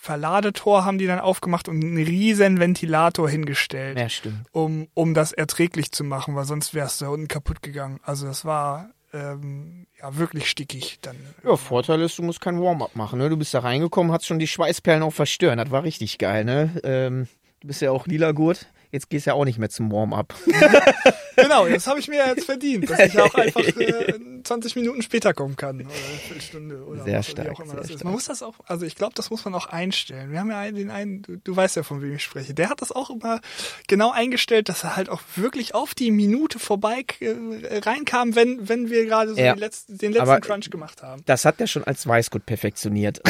Verladetor 0.00 0.84
haben 0.84 0.98
die 0.98 1.06
dann 1.06 1.18
aufgemacht 1.18 1.68
und 1.68 1.82
einen 1.82 1.96
riesen 1.96 2.60
Ventilator 2.60 3.28
hingestellt 3.28 3.98
Ja, 3.98 4.08
stimmt. 4.08 4.46
um, 4.52 4.86
um 4.94 5.12
das 5.12 5.32
erträglich 5.32 5.90
zu 5.90 6.04
machen, 6.04 6.36
weil 6.36 6.44
sonst 6.44 6.72
wär's 6.72 6.98
da 6.98 7.08
unten 7.08 7.26
kaputt 7.28 7.62
gegangen. 7.62 7.98
Also 8.04 8.26
das 8.26 8.44
war 8.44 8.90
ähm, 9.12 9.86
ja 10.00 10.16
wirklich 10.16 10.48
stickig 10.48 10.98
dann. 11.02 11.16
Ja, 11.44 11.56
Vorteil 11.56 12.00
ist, 12.02 12.18
du 12.18 12.22
musst 12.22 12.40
kein 12.40 12.60
Warm-up 12.60 12.96
machen. 12.96 13.18
Ne? 13.18 13.28
Du 13.28 13.36
bist 13.36 13.54
da 13.54 13.60
reingekommen, 13.60 14.12
hast 14.12 14.26
schon 14.26 14.38
die 14.38 14.46
Schweißperlen 14.46 15.02
auch 15.02 15.12
verstören. 15.12 15.58
Das 15.58 15.70
war 15.70 15.82
richtig 15.82 16.18
geil. 16.18 16.44
Ne? 16.44 16.80
Ähm, 16.84 17.28
du 17.60 17.68
bist 17.68 17.80
ja 17.80 17.90
auch 17.90 18.06
lila 18.06 18.32
Gurt. 18.32 18.66
Jetzt 18.90 19.10
gehst 19.10 19.26
du 19.26 19.30
ja 19.30 19.34
auch 19.34 19.44
nicht 19.44 19.58
mehr 19.58 19.70
zum 19.70 19.92
Warm-up. 19.92 20.34
Genau, 21.42 21.66
das 21.68 21.86
habe 21.86 22.00
ich 22.00 22.08
mir 22.08 22.26
jetzt 22.26 22.44
verdient, 22.44 22.88
dass 22.90 22.98
ich 23.00 23.18
auch 23.20 23.34
einfach 23.34 23.60
äh, 23.78 24.14
20 24.44 24.76
Minuten 24.76 25.02
später 25.02 25.34
kommen 25.34 25.56
kann 25.56 25.76
oder 25.80 25.88
eine 25.88 26.18
Viertelstunde 26.18 26.84
oder 26.84 27.04
Sehr 27.04 27.18
was, 27.18 27.26
wie 27.28 27.30
stark, 27.32 27.48
auch 27.50 27.60
immer 27.60 27.66
sehr 27.72 27.76
das 27.76 27.86
ist. 27.86 27.92
stark. 27.92 28.04
Man 28.04 28.12
muss 28.14 28.24
das 28.26 28.42
auch, 28.42 28.54
also 28.66 28.86
ich 28.86 28.94
glaube, 28.94 29.14
das 29.14 29.30
muss 29.30 29.44
man 29.44 29.54
auch 29.54 29.66
einstellen. 29.66 30.30
Wir 30.32 30.40
haben 30.40 30.50
ja 30.50 30.58
einen, 30.58 30.76
den 30.76 30.90
einen, 30.90 31.22
du, 31.22 31.36
du 31.36 31.56
weißt 31.56 31.76
ja, 31.76 31.82
von 31.82 32.02
wem 32.02 32.14
ich 32.14 32.22
spreche. 32.22 32.54
Der 32.54 32.68
hat 32.70 32.80
das 32.82 32.92
auch 32.92 33.10
immer 33.10 33.40
genau 33.86 34.10
eingestellt, 34.10 34.68
dass 34.68 34.84
er 34.84 34.96
halt 34.96 35.08
auch 35.08 35.20
wirklich 35.36 35.74
auf 35.74 35.94
die 35.94 36.10
Minute 36.10 36.58
vorbei 36.58 37.04
äh, 37.20 37.34
reinkam, 37.80 38.34
wenn 38.34 38.68
wenn 38.68 38.90
wir 38.90 39.04
gerade 39.06 39.34
so 39.34 39.40
Ja. 39.40 39.54
den 39.54 39.60
letzten, 39.60 39.98
den 39.98 40.12
letzten 40.12 40.28
Aber- 40.28 40.40
Crunch 40.40 40.70
gemacht 40.70 41.02
haben. 41.02 41.22
Das 41.26 41.44
hat 41.44 41.60
er 41.60 41.66
schon 41.66 41.84
als 41.84 42.06
Weißgurt 42.06 42.46
perfektioniert. 42.46 43.20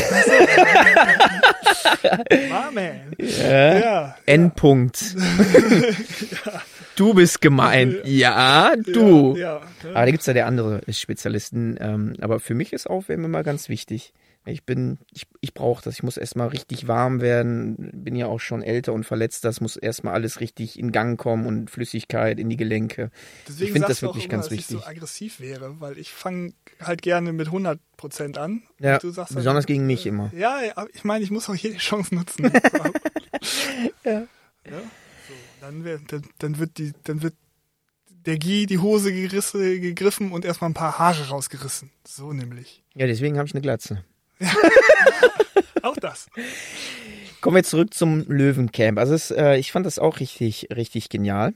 Ah, 2.52 2.70
man. 2.72 3.12
Ja. 3.18 3.78
Ja. 3.78 4.16
Endpunkt. 4.26 5.02
Du 6.98 7.14
bist 7.14 7.40
gemein. 7.40 7.96
Ja, 8.04 8.74
du. 8.76 9.36
Ja, 9.36 9.60
ja. 9.84 9.90
Aber 9.90 10.04
da 10.04 10.10
gibt's 10.10 10.26
ja 10.26 10.32
der 10.32 10.46
andere 10.46 10.80
Spezialisten. 10.92 11.76
Ähm, 11.80 12.16
aber 12.20 12.40
für 12.40 12.54
mich 12.54 12.72
ist 12.72 12.90
Aufwärmen 12.90 13.26
immer 13.26 13.44
ganz 13.44 13.68
wichtig. 13.68 14.12
Ich 14.46 14.64
bin, 14.64 14.98
ich, 15.12 15.26
ich 15.40 15.54
brauche 15.54 15.84
das. 15.84 15.94
Ich 15.94 16.02
muss 16.02 16.16
erstmal 16.16 16.48
richtig 16.48 16.88
warm 16.88 17.20
werden. 17.20 17.90
Bin 17.92 18.16
ja 18.16 18.26
auch 18.26 18.40
schon 18.40 18.62
älter 18.62 18.94
und 18.94 19.04
verletzt. 19.04 19.44
Das 19.44 19.60
muss 19.60 19.76
erstmal 19.76 20.14
alles 20.14 20.40
richtig 20.40 20.76
in 20.76 20.90
Gang 20.90 21.20
kommen 21.20 21.46
und 21.46 21.70
Flüssigkeit 21.70 22.40
in 22.40 22.48
die 22.48 22.56
Gelenke. 22.56 23.12
Deswegen 23.46 23.66
ich 23.66 23.72
finde 23.72 23.88
das 23.88 24.02
wirklich 24.02 24.24
immer, 24.24 24.32
ganz 24.32 24.46
dass 24.46 24.52
ich 24.52 24.58
wichtig. 24.60 24.78
so 24.78 24.84
aggressiv 24.84 25.38
wäre, 25.38 25.80
weil 25.80 25.98
ich 25.98 26.10
fange 26.10 26.54
halt 26.80 27.02
gerne 27.02 27.32
mit 27.32 27.46
100 27.46 27.78
Prozent 27.96 28.38
an. 28.38 28.62
Ja, 28.80 28.92
halt, 28.92 29.02
besonders 29.02 29.66
gegen 29.66 29.86
mich 29.86 30.04
immer. 30.04 30.32
Ja, 30.34 30.58
ich 30.92 31.04
meine, 31.04 31.22
ich 31.22 31.30
muss 31.30 31.48
auch 31.48 31.54
jede 31.54 31.76
Chance 31.76 32.14
nutzen. 32.14 32.50
Ja. 34.04 34.22
Ja, 34.64 34.82
dann, 35.60 35.84
wär, 35.84 35.98
dann, 36.06 36.22
dann 36.38 36.58
wird 36.58 36.78
die, 36.78 36.92
dann 37.04 37.22
wird 37.22 37.34
der 38.26 38.38
Guy 38.38 38.66
die 38.66 38.78
Hose 38.78 39.12
gerisse, 39.12 39.80
gegriffen 39.80 40.32
und 40.32 40.44
erstmal 40.44 40.70
ein 40.70 40.74
paar 40.74 40.98
Haare 40.98 41.28
rausgerissen. 41.28 41.90
So 42.06 42.32
nämlich. 42.32 42.84
Ja, 42.94 43.06
deswegen 43.06 43.38
habe 43.38 43.46
ich 43.46 43.54
eine 43.54 43.62
Glatze. 43.62 44.04
Auch 45.82 45.96
das. 45.96 46.28
Kommen 47.40 47.56
wir 47.56 47.64
zurück 47.64 47.94
zum 47.94 48.24
Löwencamp. 48.26 48.98
Also 48.98 49.14
es, 49.14 49.30
äh, 49.30 49.56
ich 49.56 49.72
fand 49.72 49.86
das 49.86 49.98
auch 49.98 50.18
richtig, 50.18 50.68
richtig 50.74 51.08
genial. 51.08 51.54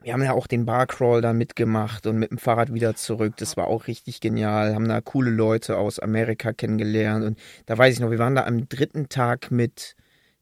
Wir 0.00 0.12
haben 0.12 0.22
ja 0.22 0.32
auch 0.32 0.46
den 0.46 0.64
Barcrawl 0.64 1.22
dann 1.22 1.38
mitgemacht 1.38 2.06
und 2.06 2.18
mit 2.18 2.30
dem 2.30 2.38
Fahrrad 2.38 2.72
wieder 2.72 2.94
zurück. 2.94 3.34
Das 3.38 3.56
war 3.56 3.66
auch 3.66 3.88
richtig 3.88 4.20
genial. 4.20 4.74
Haben 4.74 4.86
da 4.86 5.00
coole 5.00 5.30
Leute 5.30 5.76
aus 5.76 5.98
Amerika 5.98 6.52
kennengelernt. 6.52 7.24
Und 7.24 7.38
da 7.66 7.76
weiß 7.76 7.94
ich 7.94 8.00
noch, 8.00 8.10
wir 8.10 8.18
waren 8.18 8.36
da 8.36 8.44
am 8.44 8.68
dritten 8.68 9.08
Tag 9.08 9.50
mit 9.50 9.96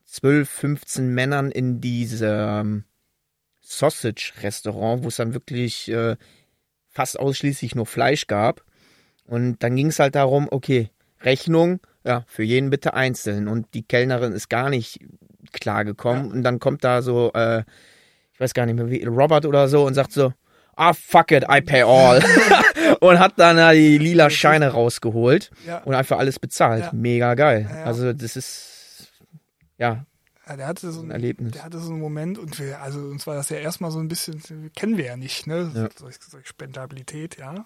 12, 0.06 0.48
15 0.48 1.08
Männern 1.08 1.50
in 1.50 1.80
diesem 1.80 2.84
Sausage-Restaurant, 3.60 5.02
wo 5.04 5.08
es 5.08 5.16
dann 5.16 5.34
wirklich 5.34 5.90
äh, 5.90 6.16
fast 6.88 7.18
ausschließlich 7.18 7.74
nur 7.74 7.86
Fleisch 7.86 8.26
gab. 8.26 8.62
Und 9.24 9.62
dann 9.62 9.74
ging 9.76 9.88
es 9.88 9.98
halt 9.98 10.14
darum, 10.14 10.48
okay, 10.50 10.90
Rechnung, 11.22 11.80
ja, 12.04 12.24
für 12.28 12.44
jeden 12.44 12.70
bitte 12.70 12.94
einzeln. 12.94 13.48
Und 13.48 13.74
die 13.74 13.82
Kellnerin 13.82 14.32
ist 14.32 14.48
gar 14.48 14.70
nicht 14.70 15.00
klar 15.52 15.84
gekommen. 15.84 16.30
Und 16.30 16.42
dann 16.42 16.60
kommt 16.60 16.84
da 16.84 17.02
so, 17.02 17.32
äh, 17.34 17.64
ich 18.32 18.40
weiß 18.40 18.54
gar 18.54 18.66
nicht 18.66 18.76
mehr 18.76 18.90
wie, 18.90 19.04
Robert 19.04 19.46
oder 19.46 19.66
so 19.68 19.84
und 19.84 19.94
sagt 19.94 20.12
so, 20.12 20.32
ah, 20.76 20.92
fuck 20.92 21.32
it, 21.32 21.44
I 21.50 21.60
pay 21.60 21.82
all. 21.82 22.22
und 23.00 23.18
hat 23.18 23.32
dann 23.38 23.56
da 23.56 23.72
die 23.72 23.98
lila 23.98 24.30
Scheine 24.30 24.68
rausgeholt 24.68 25.50
Ja. 25.66 25.78
und 25.78 25.94
einfach 25.94 26.18
alles 26.18 26.38
bezahlt. 26.38 26.84
Ja. 26.84 26.90
Mega 26.92 27.34
geil. 27.34 27.66
Ja. 27.68 27.84
Also 27.84 28.12
das 28.12 28.36
ist, 28.36 28.75
ja, 29.78 30.04
Ja, 30.48 30.56
der 30.56 30.66
hatte 30.68 30.92
so 30.92 31.00
ein 31.00 31.06
ein, 31.06 31.10
Erlebnis. 31.10 31.52
der 31.52 31.64
hatte 31.64 31.78
so 31.80 31.90
einen 31.90 32.00
Moment 32.00 32.38
und 32.38 32.58
wir, 32.58 32.80
also 32.80 33.00
uns 33.00 33.26
war 33.26 33.34
das 33.34 33.48
ja 33.50 33.56
erstmal 33.58 33.90
so 33.90 33.98
ein 33.98 34.08
bisschen, 34.08 34.40
kennen 34.76 34.96
wir 34.96 35.04
ja 35.06 35.16
nicht, 35.16 35.46
ne? 35.46 35.70
Ja. 35.74 35.88
Solch, 35.98 36.16
solch 36.20 36.46
Spendabilität, 36.46 37.36
ja. 37.38 37.64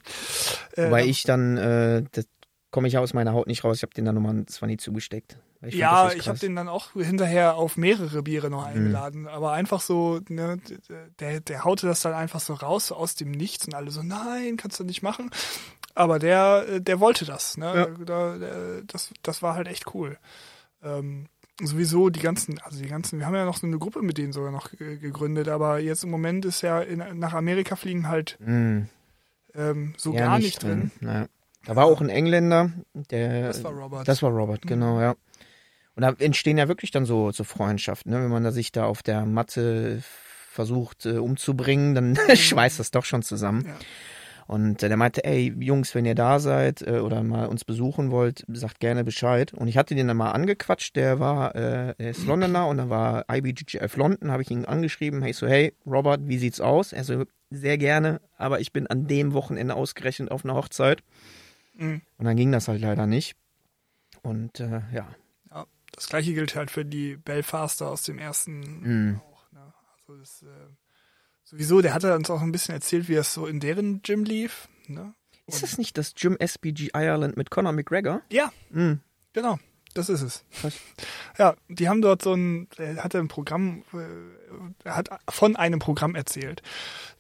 Äh, 0.77 0.89
da- 1.03 1.09
ich 1.11 1.25
dann, 1.25 1.57
äh, 1.59 2.05
das 2.13 2.27
komme 2.71 2.89
ich 2.89 2.97
aus 2.97 3.13
meiner 3.15 3.33
Haut 3.33 3.49
nicht 3.49 3.65
raus. 3.65 3.77
Ich 3.79 3.83
habe 3.83 3.93
den 3.95 4.05
dann 4.05 4.15
nochmal 4.15 4.47
zwar 4.47 4.67
nie 4.69 4.77
zugesteckt. 4.77 5.39
Weil 5.61 5.73
fand 5.73 5.81
ja, 5.81 6.13
ich 6.13 6.27
habe 6.29 6.39
den 6.39 6.57
dann 6.57 6.69
auch 6.69 6.93
hinterher 6.93 7.57
auf 7.57 7.77
mehrere 7.77 8.23
Biere 8.23 8.47
Mhm. 8.47 8.53
noch 8.53 8.65
eingeladen, 8.65 9.29
aber 9.29 9.53
einfach 9.53 9.81
so, 9.83 10.21
ne, 10.29 10.59
der, 11.19 11.41
der 11.41 11.65
haute 11.65 11.87
das 11.87 12.01
dann 12.01 12.15
einfach 12.15 12.41
so 12.41 12.55
raus, 12.55 12.93
aus 12.93 13.15
dem 13.15 13.31
Nichts 13.33 13.67
und 13.67 13.75
alle 13.75 13.91
so, 13.91 14.03
nein, 14.03 14.57
kannst 14.57 14.81
du 14.81 14.85
nicht 14.85 15.03
machen. 15.03 15.31
Aber 15.95 16.19
der, 16.19 16.81
der 16.81 16.99
wollte 17.01 17.25
das, 17.27 17.59
ne? 17.59 17.75
Ja. 17.99 18.05
Da, 18.05 18.39
der, 18.39 18.83
das, 18.85 19.11
das 19.23 19.43
war 19.43 19.55
halt 19.55 19.67
echt 19.69 19.93
cool. 19.95 20.17
Ähm, 20.83 21.27
sowieso 21.67 22.11
die 22.11 22.21
ganzen, 22.21 22.59
also 22.61 22.83
die 22.83 22.89
ganzen, 22.89 23.19
wir 23.19 23.27
haben 23.27 23.35
ja 23.35 23.45
noch 23.45 23.57
so 23.57 23.67
eine 23.67 23.79
Gruppe 23.79 24.03
mit 24.03 24.19
denen 24.19 24.33
sogar 24.33 24.51
noch 24.51 24.71
gegründet, 24.71 25.49
aber 25.49 25.79
jetzt 25.79 26.05
im 26.05 26.11
Moment 26.11 26.45
ist 26.45 26.63
ja 26.63 26.81
in, 26.81 27.03
nach 27.19 27.35
Amerika 27.35 27.77
fliegen 27.77 28.09
halt 28.09 28.39
Mm, 28.41 28.83
ähm, 29.55 29.95
so 29.97 30.13
ja, 30.13 30.21
gar 30.21 30.39
nicht 30.39 30.63
drin. 30.63 30.91
Naja. 31.01 31.27
Da 31.67 31.77
war 31.77 31.85
auch 31.85 32.01
ein 32.01 32.09
Engländer, 32.09 32.73
der. 32.95 33.49
Das 33.49 33.63
war 33.65 33.73
Robert. 33.73 34.09
Das 34.09 34.23
war 34.23 34.31
Robert, 34.31 34.63
genau, 34.63 35.01
ja. 35.01 35.15
Und 35.95 36.03
da 36.03 36.15
entstehen 36.19 36.57
ja 36.57 36.69
wirklich 36.69 36.91
dann 36.91 37.05
so, 37.05 37.33
so 37.33 37.45
Freundschaften, 37.45 38.13
ne? 38.13 38.23
Wenn 38.23 38.31
man 38.31 38.45
da 38.45 38.53
sich 38.53 38.73
da 38.73 38.85
auf 38.85 39.03
der 39.03 39.27
Matte 39.27 40.03
versucht 40.51 41.05
äh, 41.07 41.19
umzubringen, 41.19 41.95
dann 41.95 42.17
schweißt 42.35 42.79
das 42.79 42.91
doch 42.91 43.05
schon 43.05 43.23
zusammen. 43.23 43.67
Ja. 43.67 43.75
Und 44.51 44.83
der 44.83 44.97
meinte, 44.97 45.25
ey, 45.25 45.55
Jungs, 45.61 45.95
wenn 45.95 46.05
ihr 46.05 46.17
da 46.17 46.41
seid 46.41 46.83
äh, 46.83 46.99
oder 46.99 47.23
mal 47.23 47.47
uns 47.47 47.65
besuchen 47.65 48.11
wollt, 48.11 48.45
sagt 48.49 48.81
gerne 48.81 49.05
Bescheid. 49.05 49.55
Und 49.55 49.69
ich 49.69 49.77
hatte 49.77 49.95
den 49.95 50.09
dann 50.09 50.17
mal 50.17 50.33
angequatscht, 50.33 50.97
der 50.97 51.21
war, 51.21 51.55
äh, 51.55 51.95
er 51.97 52.11
ist 52.11 52.27
Londoner 52.27 52.67
und 52.67 52.79
da 52.79 52.89
war 52.91 53.27
IBGF 53.31 53.97
London, 53.97 54.33
habe 54.33 54.43
ich 54.43 54.51
ihn 54.51 54.65
angeschrieben, 54.65 55.23
hey, 55.23 55.33
so, 55.33 55.47
hey, 55.47 55.73
Robert, 55.87 56.27
wie 56.27 56.37
sieht's 56.37 56.61
aus? 56.61 56.93
Er 56.93 57.05
so, 57.05 57.27
sehr 57.51 57.79
gerne, 57.79 58.21
aber 58.39 58.59
ich 58.59 58.73
bin 58.73 58.89
an 58.89 59.07
dem 59.07 59.35
Wochenende 59.35 59.77
ausgerechnet 59.77 60.33
auf 60.33 60.45
einer 60.45 60.55
Hochzeit. 60.57 61.05
Mhm. 61.75 62.01
Und 62.19 62.25
dann 62.25 62.37
ging 62.37 62.51
das 62.51 62.67
halt 62.67 62.81
leider 62.81 63.07
nicht. 63.07 63.37
Und 64.23 64.59
äh, 64.59 64.81
ja, 64.93 65.07
Ja, 65.53 65.67
das 65.93 66.09
gleiche 66.09 66.35
gilt 66.35 66.57
halt 66.57 66.73
für 66.73 66.85
die 66.85 67.17
Belfaster 67.17 67.89
aus 67.89 68.03
dem 68.03 68.19
ersten 68.19 68.61
Mhm. 69.11 69.21
auch. 69.21 69.53
Ne? 69.53 69.73
Also 70.09 70.19
das, 70.19 70.43
äh, 70.43 70.47
sowieso, 71.51 71.81
der 71.81 71.95
hatte 71.95 72.15
uns 72.15 72.31
auch 72.31 72.41
ein 72.43 72.53
bisschen 72.53 72.75
erzählt, 72.75 73.09
wie 73.09 73.15
es 73.15 73.33
so 73.35 73.47
in 73.47 73.61
deren 73.61 74.03
Gym 74.03 74.25
lief. 74.25 74.69
Ne? 74.87 75.15
Ist 75.47 75.63
das 75.63 75.79
nicht 75.79 75.99
das 75.99 76.15
Gym 76.15 76.37
SBG 76.39 76.91
Ireland 76.95 77.37
mit 77.37 77.51
Conor 77.51 77.73
McGregor? 77.73 78.23
Ja, 78.31 78.53
Mhm. 78.71 79.01
genau. 79.33 79.59
Das 79.93 80.09
ist 80.09 80.23
es. 80.23 80.45
Ja, 81.37 81.57
die 81.69 81.89
haben 81.89 82.01
dort 82.01 82.23
so 82.23 82.33
ein, 82.33 82.69
er 82.77 83.03
hatte 83.03 83.19
ein 83.19 83.27
Programm, 83.27 83.83
äh, 83.93 84.85
er 84.85 84.95
hat 84.95 85.09
von 85.29 85.57
einem 85.57 85.81
Programm 85.81 86.15
erzählt, 86.15 86.63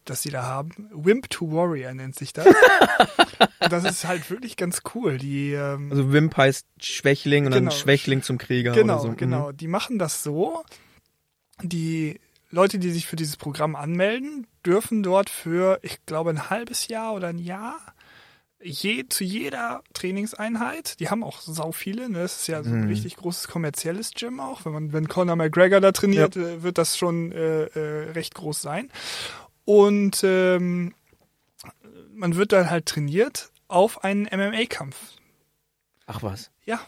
das 0.05 0.23
sie 0.23 0.31
da 0.31 0.45
haben. 0.45 0.89
Wimp 0.95 1.29
to 1.31 1.51
Warrior 1.51 1.93
nennt 1.95 2.15
sich 2.15 2.33
das. 2.33 2.47
Und 3.61 3.73
das 3.73 3.83
ist 3.83 4.07
halt 4.07 4.31
wirklich 4.31 4.57
ganz 4.57 4.83
cool. 4.95 5.19
Die, 5.19 5.51
ähm, 5.53 5.91
Also 5.91 6.13
Wimp 6.13 6.37
heißt 6.37 6.65
Schwächling 6.81 7.47
und 7.47 7.53
Genau. 7.55 7.71
dann 7.71 7.77
Schwächling 7.77 8.23
zum 8.23 8.39
Krieger 8.39 8.71
Genau, 8.71 8.95
oder 8.95 9.03
so. 9.03 9.09
Mhm. 9.09 9.17
genau. 9.17 9.51
Die 9.51 9.67
machen 9.67 9.99
das 9.99 10.23
so. 10.23 10.63
Die 11.63 12.21
Leute, 12.51 12.79
die 12.79 12.91
sich 12.91 13.07
für 13.07 13.17
dieses 13.17 13.37
Programm 13.37 13.77
anmelden, 13.77 14.47
dürfen 14.67 15.03
dort 15.03 15.31
für, 15.31 15.79
ich 15.83 16.05
glaube, 16.07 16.31
ein 16.31 16.51
halbes 16.51 16.89
Jahr 16.89 17.15
oder 17.15 17.29
ein 17.29 17.39
Jahr 17.39 17.79
je, 18.63 19.07
zu 19.09 19.25
jeder 19.25 19.83
Trainingseinheit, 19.95 21.01
die 21.01 21.09
haben 21.09 21.23
auch 21.25 21.41
sau 21.41 21.73
viele, 21.73 22.11
ne? 22.11 22.19
das 22.19 22.41
ist 22.41 22.47
ja 22.49 22.63
so 22.63 22.69
ein 22.71 22.83
Mhm. 22.83 22.89
richtig 22.89 23.17
großes 23.17 23.49
kommerzielles 23.49 24.11
Gym 24.13 24.39
auch. 24.39 24.65
Wenn 24.67 24.73
man, 24.73 24.93
wenn 24.93 25.09
Conor 25.09 25.37
McGregor 25.37 25.81
da 25.81 25.93
trainiert, 25.93 26.37
äh, 26.37 26.63
wird 26.63 26.77
das 26.77 26.99
schon 26.99 27.33
äh, 27.33 27.65
äh, 27.65 28.11
recht 28.11 28.35
groß 28.35 28.61
sein. 28.61 28.91
Und 29.65 30.21
ähm, 30.25 30.95
man 32.13 32.37
wird 32.37 32.53
dann 32.53 32.69
halt 32.69 32.85
trainiert 32.87 33.51
auf 33.69 34.05
einen 34.05 34.25
MMA-Kampf. 34.25 34.97
Ach 36.07 36.23
was. 36.23 36.51
Ja. 36.65 36.81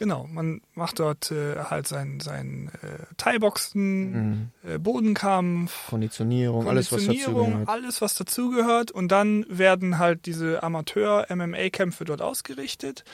Genau, 0.00 0.26
man 0.26 0.62
macht 0.72 0.98
dort 0.98 1.30
äh, 1.30 1.56
halt 1.56 1.86
sein, 1.86 2.20
sein 2.20 2.70
äh, 2.80 3.04
Thai-Boxen, 3.18 4.12
mhm. 4.12 4.50
äh, 4.66 4.78
Bodenkampf, 4.78 5.88
Konditionierung, 5.90 6.66
alles 6.66 6.90
was 6.90 7.04
dazugehört. 7.04 7.68
Alles 7.68 8.00
was 8.00 8.14
dazugehört 8.14 8.90
und 8.92 9.08
dann 9.08 9.44
werden 9.50 9.98
halt 9.98 10.24
diese 10.24 10.62
Amateur-MMA-Kämpfe 10.62 12.06
dort 12.06 12.22
ausgerichtet 12.22 13.04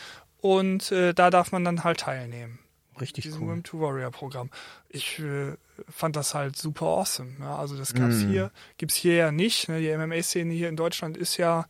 und 0.40 0.92
äh, 0.92 1.12
da 1.12 1.30
darf 1.30 1.50
man 1.50 1.64
dann 1.64 1.82
halt 1.82 1.98
teilnehmen. 1.98 2.60
Richtig 3.00 3.24
diesem 3.24 3.42
cool. 3.42 3.54
Rim 3.54 3.62
to 3.64 3.80
Warrior 3.80 4.12
Programm. 4.12 4.50
Ich 4.88 5.18
äh, 5.18 5.54
fand 5.88 6.14
das 6.14 6.34
halt 6.34 6.54
super 6.54 6.86
awesome. 6.86 7.32
Ja? 7.40 7.56
Also 7.56 7.76
das 7.76 7.94
gab's 7.94 8.18
mm. 8.18 8.28
hier, 8.28 8.52
gibt's 8.78 8.94
hier 8.94 9.14
ja 9.16 9.32
nicht. 9.32 9.68
Ne? 9.68 9.80
Die 9.80 9.92
MMA-Szene 9.92 10.54
hier 10.54 10.68
in 10.68 10.76
Deutschland 10.76 11.16
ist 11.16 11.36
ja 11.36 11.66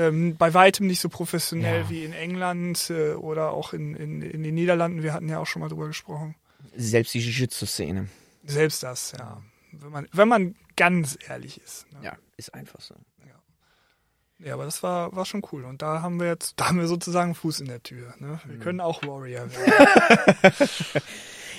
ähm, 0.00 0.36
bei 0.36 0.54
weitem 0.54 0.86
nicht 0.86 1.00
so 1.00 1.08
professionell 1.08 1.82
ja. 1.82 1.90
wie 1.90 2.04
in 2.04 2.12
England 2.12 2.90
äh, 2.90 3.12
oder 3.12 3.50
auch 3.50 3.72
in, 3.72 3.94
in, 3.94 4.22
in 4.22 4.42
den 4.42 4.54
Niederlanden. 4.54 5.02
Wir 5.02 5.12
hatten 5.12 5.28
ja 5.28 5.38
auch 5.38 5.46
schon 5.46 5.60
mal 5.60 5.68
drüber 5.68 5.86
gesprochen. 5.86 6.34
Selbst 6.74 7.12
die 7.14 7.20
Jiu-Jitsu-Szene. 7.20 8.08
Selbst 8.44 8.82
das, 8.82 9.12
ja. 9.18 9.42
Wenn 9.72 9.90
man, 9.90 10.08
wenn 10.12 10.28
man 10.28 10.54
ganz 10.76 11.18
ehrlich 11.28 11.60
ist. 11.60 11.86
Ne? 11.92 11.98
Ja, 12.02 12.16
ist 12.36 12.54
einfach 12.54 12.80
so. 12.80 12.94
Ja. 13.20 14.46
ja, 14.46 14.54
aber 14.54 14.64
das 14.64 14.82
war, 14.82 15.14
war 15.14 15.26
schon 15.26 15.42
cool. 15.52 15.64
Und 15.64 15.82
da 15.82 16.00
haben 16.02 16.18
wir 16.18 16.26
jetzt, 16.26 16.54
da 16.56 16.68
haben 16.68 16.78
wir 16.78 16.88
sozusagen 16.88 17.34
Fuß 17.34 17.60
in 17.60 17.66
der 17.66 17.82
Tür. 17.82 18.14
Ne? 18.18 18.40
Wir 18.46 18.56
mhm. 18.56 18.60
können 18.60 18.80
auch 18.80 19.02
Warrior 19.02 19.48
werden. 19.50 20.68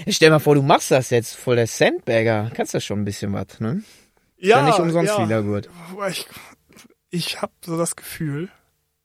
Stell 0.08 0.32
mal 0.32 0.40
vor, 0.40 0.56
du 0.56 0.64
machst 0.64 0.90
das 0.90 1.12
jetzt 1.12 1.36
voll 1.36 1.56
der 1.56 1.68
Sandbagger. 1.68 2.52
Kannst 2.54 2.74
das 2.74 2.84
schon 2.84 3.02
ein 3.02 3.06
bisschen 3.06 3.32
was, 3.34 3.60
ne? 3.60 3.84
Ja, 4.38 4.58
ja 4.58 4.66
nicht 4.66 4.80
umsonst 4.80 5.14
ja. 5.16 5.24
lila 5.24 5.42
gut. 5.42 5.70
Ich, 6.10 6.28
ich 7.12 7.42
habe 7.42 7.54
so 7.64 7.78
das 7.78 7.96
Gefühl, 7.96 8.50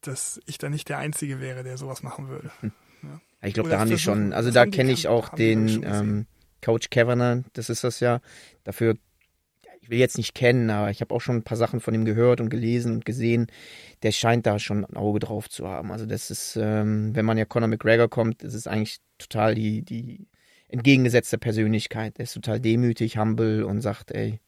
dass 0.01 0.39
ich 0.45 0.57
da 0.57 0.69
nicht 0.69 0.89
der 0.89 0.97
Einzige 0.97 1.39
wäre, 1.39 1.63
der 1.63 1.77
sowas 1.77 2.01
machen 2.01 2.29
würde. 2.29 2.49
Hm. 2.61 2.71
Ja. 3.03 3.21
Ich 3.43 3.53
glaube, 3.53 3.69
da 3.69 3.79
haben 3.79 3.89
die 3.89 3.99
schon, 3.99 4.33
also 4.33 4.49
da 4.49 4.65
kenne 4.65 4.91
ich 4.91 5.07
auch 5.07 5.29
den 5.29 5.83
ähm, 5.83 6.25
Coach 6.63 6.89
Kavanagh, 6.89 7.43
das 7.53 7.69
ist 7.69 7.83
das 7.83 7.99
ja. 7.99 8.21
Dafür, 8.63 8.97
ich 9.81 9.89
will 9.89 9.99
jetzt 9.99 10.17
nicht 10.17 10.33
kennen, 10.33 10.69
aber 10.69 10.89
ich 10.89 11.01
habe 11.01 11.13
auch 11.13 11.21
schon 11.21 11.37
ein 11.37 11.43
paar 11.43 11.57
Sachen 11.57 11.79
von 11.79 11.93
ihm 11.93 12.05
gehört 12.05 12.41
und 12.41 12.49
gelesen 12.49 12.93
und 12.93 13.05
gesehen. 13.05 13.47
Der 14.01 14.11
scheint 14.11 14.45
da 14.45 14.57
schon 14.57 14.83
ein 14.83 14.97
Auge 14.97 15.19
drauf 15.19 15.49
zu 15.49 15.67
haben. 15.67 15.91
Also 15.91 16.05
das 16.05 16.31
ist, 16.31 16.57
ähm, 16.59 17.15
wenn 17.15 17.25
man 17.25 17.37
ja 17.37 17.45
Conor 17.45 17.67
McGregor 17.67 18.09
kommt, 18.09 18.43
das 18.43 18.53
ist 18.53 18.67
eigentlich 18.67 18.97
total 19.17 19.53
die, 19.53 19.83
die 19.83 20.27
entgegengesetzte 20.67 21.37
Persönlichkeit. 21.37 22.17
Der 22.17 22.23
ist 22.23 22.33
total 22.33 22.59
demütig, 22.59 23.17
humble 23.17 23.63
und 23.63 23.81
sagt, 23.81 24.11
ey, 24.11 24.39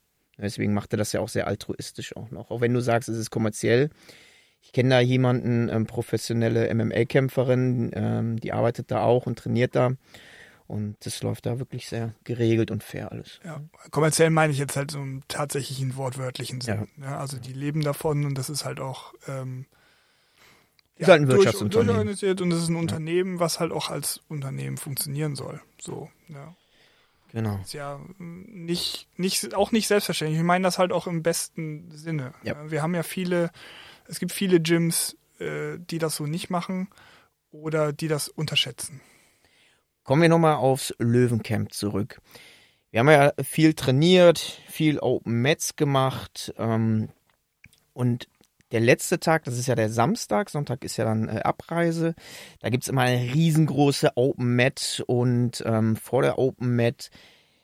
Deswegen 0.42 0.74
macht 0.74 0.94
er 0.94 0.98
das 0.98 1.12
ja 1.12 1.20
auch 1.20 1.30
sehr 1.30 1.48
altruistisch 1.48 2.16
auch 2.16 2.32
noch. 2.32 2.52
Auch 2.52 2.62
wenn 2.62 2.74
du 2.74 2.80
sagst, 2.80 3.10
es 3.10 3.18
ist 3.18 3.30
kommerziell. 3.30 3.90
Ich 4.62 4.72
kenne 4.72 4.90
da 4.90 5.00
jemanden, 5.00 5.70
ähm, 5.70 5.86
professionelle 5.86 6.74
MMA-Kämpferin, 6.74 7.92
ähm, 7.94 8.40
die 8.40 8.52
arbeitet 8.52 8.92
da 8.92 9.02
auch 9.02 9.26
und 9.26 9.40
trainiert 9.40 9.76
da. 9.76 9.92
Und 10.68 10.98
das 11.04 11.24
läuft 11.24 11.48
da 11.48 11.58
wirklich 11.58 11.90
sehr 11.90 12.14
geregelt 12.26 12.70
und 12.70 12.84
fair 12.84 13.12
alles. 13.12 13.40
Ja, 13.44 13.62
kommerziell 13.90 14.30
meine 14.30 14.54
ich 14.54 14.60
jetzt 14.60 14.78
halt 14.78 14.92
so 14.92 15.00
im 15.00 15.24
tatsächlichen 15.28 15.96
wortwörtlichen 15.96 16.62
Sinn. 16.62 16.88
Ja. 16.98 17.10
ja 17.10 17.20
also 17.20 17.40
die 17.40 17.54
leben 17.54 17.82
davon 17.82 18.24
und 18.24 18.38
das 18.38 18.52
ist 18.52 18.66
halt 18.66 18.80
auch 18.80 19.14
ähm, 19.28 19.66
ist 21.00 21.08
ja, 21.08 21.14
halt 21.14 21.24
ein 21.24 21.28
Wirtschaftsunternehmen. 21.30 22.10
und 22.10 22.52
es 22.52 22.64
ist 22.64 22.70
ein 22.70 22.76
Unternehmen, 22.76 23.40
was 23.40 23.60
halt 23.60 23.72
auch 23.72 23.90
als 23.90 24.22
Unternehmen 24.28 24.78
funktionieren 24.78 25.36
soll. 25.36 25.62
So, 25.82 26.10
ja. 26.28 26.56
Genau. 27.32 27.60
Ist 27.62 27.74
ja 27.74 28.00
nicht, 28.18 29.08
nicht, 29.18 29.54
auch 29.54 29.72
nicht 29.72 29.88
selbstverständlich. 29.88 30.40
Ich 30.40 30.46
meine 30.46 30.64
das 30.64 30.80
halt 30.80 30.92
auch 30.92 31.08
im 31.08 31.22
besten 31.22 31.92
Sinne. 31.92 32.34
Ja. 32.44 32.72
Wir 32.72 32.82
haben 32.82 32.96
ja 32.96 33.04
viele, 33.04 33.52
es 34.08 34.20
gibt 34.20 34.32
viele 34.32 34.60
Gyms, 34.60 35.16
äh, 35.40 35.78
die 35.78 36.00
das 36.00 36.16
so 36.16 36.26
nicht 36.26 36.50
machen 36.50 36.90
oder 37.52 37.94
die 37.94 38.08
das 38.08 38.30
unterschätzen. 38.30 39.02
Kommen 40.04 40.24
wir 40.24 40.30
nochmal 40.30 40.56
aufs 40.56 40.94
Löwencamp 40.98 41.72
zurück. 41.72 42.20
Wir 42.92 43.02
haben 43.02 43.10
ja 43.10 43.34
viel 43.44 43.76
trainiert, 43.76 44.40
viel 44.40 44.98
Open 45.00 45.44
Mats 45.44 45.76
gemacht 45.76 46.52
ähm, 46.58 47.10
und 47.94 48.28
der 48.72 48.80
letzte 48.80 49.20
Tag, 49.20 49.44
das 49.46 49.58
ist 49.58 49.68
ja 49.68 49.76
der 49.76 49.90
Samstag, 49.90 50.50
Sonntag 50.50 50.84
ist 50.84 50.98
ja 50.98 51.06
dann 51.06 51.28
äh, 51.28 51.42
Abreise. 51.44 52.16
Da 52.60 52.70
gibt's 52.70 52.88
immer 52.88 53.02
eine 53.02 53.34
riesengroße 53.34 54.12
Open 54.16 54.56
Mat 54.56 55.04
und 55.08 55.64
ähm, 55.66 55.96
vor 55.96 56.22
der 56.22 56.38
Open 56.38 56.76
Mat 56.76 57.10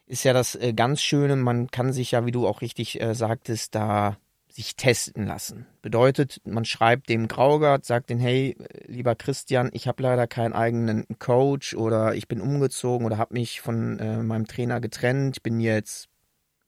ist 0.08 0.24
ja 0.24 0.34
das 0.34 0.56
äh, 0.56 0.74
ganz 0.74 1.02
Schöne, 1.02 1.36
man 1.36 1.70
kann 1.72 1.94
sich 1.94 2.12
ja, 2.12 2.26
wie 2.26 2.32
du 2.32 2.48
auch 2.48 2.62
richtig 2.62 3.02
äh, 3.02 3.14
sagtest, 3.14 3.76
da 3.76 4.18
sich 4.56 4.78
testen 4.78 5.28
lassen. 5.28 5.66
Bedeutet, 5.82 6.40
man 6.46 6.64
schreibt 6.64 7.10
dem 7.10 7.28
Graugard, 7.28 7.84
sagt 7.84 8.10
den, 8.10 8.20
hey, 8.20 8.56
lieber 8.86 9.14
Christian, 9.14 9.70
ich 9.74 9.88
habe 9.88 10.02
leider 10.02 10.28
keinen 10.28 10.54
eigenen 10.54 11.06
Coach 11.20 11.74
oder 11.76 12.16
ich 12.16 12.30
bin 12.30 12.40
umgezogen 12.40 13.06
oder 13.06 13.18
habe 13.18 13.34
mich 13.34 13.60
von 13.60 14.00
äh, 14.00 14.24
meinem 14.24 14.48
Trainer 14.48 14.80
getrennt, 14.80 15.38
ich 15.38 15.44
bin 15.44 15.60
jetzt 15.60 16.08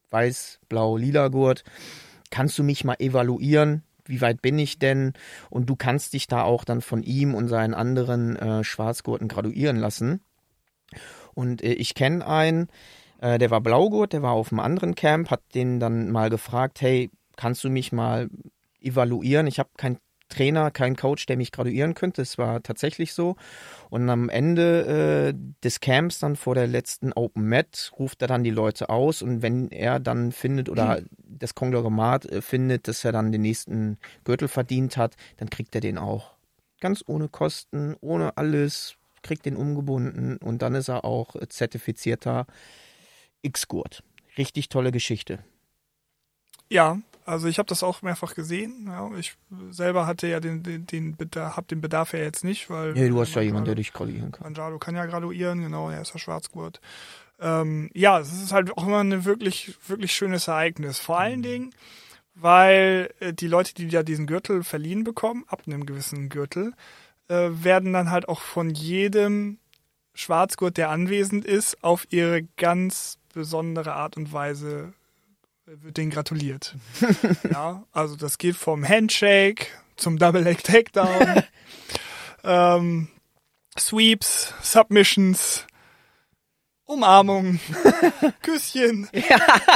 weiß, 0.10 0.60
blau, 0.68 0.98
lila 0.98 1.30
Gurt. 1.30 1.64
Kannst 2.30 2.60
du 2.60 2.64
mich 2.64 2.84
mal 2.84 2.98
evaluieren? 3.00 3.84
Wie 4.10 4.22
weit 4.22 4.42
bin 4.42 4.58
ich 4.60 4.80
denn? 4.80 5.14
Und 5.50 5.70
du 5.70 5.76
kannst 5.76 6.14
dich 6.14 6.28
da 6.28 6.44
auch 6.44 6.64
dann 6.64 6.82
von 6.82 7.04
ihm 7.04 7.36
und 7.36 7.48
seinen 7.48 7.74
anderen 7.74 8.36
äh, 8.36 8.64
Schwarzgurten 8.64 9.28
graduieren 9.28 9.78
lassen. 9.78 10.22
Und 11.34 11.64
äh, 11.64 11.74
ich 11.74 11.96
kenne 11.96 12.26
einen, 12.26 12.68
äh, 13.20 13.38
der 13.38 13.52
war 13.52 13.62
Blaugurt, 13.62 14.14
der 14.14 14.22
war 14.22 14.32
auf 14.32 14.52
einem 14.52 14.60
anderen 14.60 14.96
Camp, 14.96 15.30
hat 15.30 15.42
den 15.54 15.80
dann 15.80 16.12
mal 16.12 16.30
gefragt, 16.30 16.82
hey, 16.82 17.12
kannst 17.36 17.64
du 17.64 17.70
mich 17.70 17.92
mal 17.92 18.30
evaluieren? 18.82 19.48
Ich 19.48 19.60
habe 19.60 19.70
kein 19.78 19.98
Trainer, 20.30 20.72
kein 20.72 20.96
Coach, 20.96 21.26
der 21.26 21.38
mich 21.38 21.52
graduieren 21.52 21.94
könnte. 21.94 22.22
Es 22.22 22.38
war 22.38 22.62
tatsächlich 22.62 23.14
so. 23.14 23.36
Und 23.90 24.10
am 24.10 24.30
Ende 24.30 25.34
äh, 25.34 25.54
des 25.64 25.80
Camps, 25.80 26.20
dann 26.20 26.36
vor 26.36 26.56
der 26.56 26.68
letzten 26.68 27.14
Open 27.14 27.48
Mat, 27.48 27.92
ruft 27.98 28.22
er 28.22 28.28
dann 28.28 28.44
die 28.44 28.52
Leute 28.52 28.90
aus. 28.90 29.22
Und 29.22 29.42
wenn 29.42 29.70
er 29.70 30.00
dann 30.00 30.32
findet 30.32 30.70
oder 30.70 31.02
mhm. 31.02 31.08
das 31.24 31.56
Konglomerat 31.56 32.26
äh, 32.26 32.42
findet, 32.42 32.88
dass 32.88 33.04
er 33.06 33.12
dann 33.12 33.32
den 33.32 33.42
nächsten 33.42 33.98
Gürtel 34.24 34.48
verdient 34.48 34.98
hat, 34.98 35.16
dann 35.38 35.50
kriegt 35.50 35.74
er 35.76 35.82
den 35.82 35.98
auch. 35.98 36.34
Ganz 36.80 37.04
ohne 37.08 37.28
Kosten, 37.28 37.96
ohne 38.02 38.38
alles, 38.38 38.98
kriegt 39.24 39.46
den 39.46 39.56
umgebunden 39.56 40.38
und 40.38 40.62
dann 40.62 40.76
ist 40.76 40.90
er 40.90 41.04
auch 41.04 41.36
zertifizierter 41.50 42.46
X-Gurt. 43.42 44.04
Richtig 44.38 44.70
tolle 44.70 44.92
Geschichte. 44.92 45.40
Ja, 46.70 47.00
also 47.28 47.48
ich 47.48 47.60
habe 47.60 47.68
das 47.68 47.84
auch 47.84 48.02
mehrfach 48.02 48.36
gesehen. 48.36 48.86
Ja, 48.88 49.12
ich 49.18 49.36
selber 49.70 50.08
hatte 50.08 50.28
ja 50.28 50.40
den, 50.40 50.64
den, 50.64 50.86
den 50.86 51.18
Bedarf, 51.18 51.58
hab 51.58 51.68
den 51.68 51.82
Bedarf 51.82 52.14
ja 52.14 52.20
jetzt 52.20 52.46
nicht, 52.46 52.70
weil. 52.70 52.94
Nee, 52.94 53.10
du 53.10 53.20
hast 53.20 53.36
ja 53.36 53.42
jemanden, 53.42 53.66
der 53.66 53.76
dich 53.76 53.92
graduieren 53.92 54.32
kann. 54.32 54.44
Manjaro 54.44 54.80
kann 54.80 54.96
ja 54.96 55.06
graduieren, 55.06 55.62
genau, 55.62 55.90
er 55.90 56.02
ist 56.02 56.14
ja 56.14 56.20
Schwarzgurt. 56.20 56.80
Ähm, 57.40 57.90
ja, 57.94 58.20
es 58.20 58.32
ist 58.32 58.54
halt 58.54 58.76
auch 58.78 58.88
immer 58.88 59.04
ein 59.04 59.26
wirklich, 59.26 59.76
wirklich 59.88 60.14
schönes 60.14 60.48
Ereignis. 60.48 61.00
Vor 61.00 61.20
allen 61.20 61.40
mhm. 61.40 61.44
Dingen, 61.44 61.76
weil 62.34 63.14
äh, 63.20 63.34
die 63.34 63.48
Leute, 63.48 63.74
die 63.74 63.88
ja 63.88 64.04
diesen 64.04 64.26
Gürtel 64.26 64.64
verliehen 64.64 65.04
bekommen, 65.04 65.44
ab 65.48 65.64
einem 65.68 65.86
gewissen 65.86 66.30
Gürtel, 66.30 66.74
äh, 67.28 67.50
werden 67.52 67.92
dann 67.92 68.10
halt 68.10 68.30
auch 68.30 68.40
von 68.40 68.70
jedem 68.70 69.58
Schwarzgurt, 70.14 70.78
der 70.78 70.90
anwesend 70.92 71.44
ist, 71.44 71.84
auf 71.84 72.08
ihre 72.10 72.44
ganz 72.56 73.20
besondere 73.34 73.94
Art 73.94 74.16
und 74.16 74.32
Weise 74.32 74.94
wird 75.68 75.98
denen 75.98 76.12
gratuliert. 76.12 76.76
ja, 77.52 77.84
also 77.92 78.16
das 78.16 78.38
geht 78.38 78.56
vom 78.56 78.88
Handshake 78.88 79.68
zum 79.98 80.18
Double 80.18 80.42
Leg 80.42 80.64
Takedown, 80.64 81.44
ähm, 82.46 83.10
Sweeps, 83.78 84.54
Submissions, 84.62 85.66
Umarmungen, 86.86 87.60
Küsschen, 88.42 89.10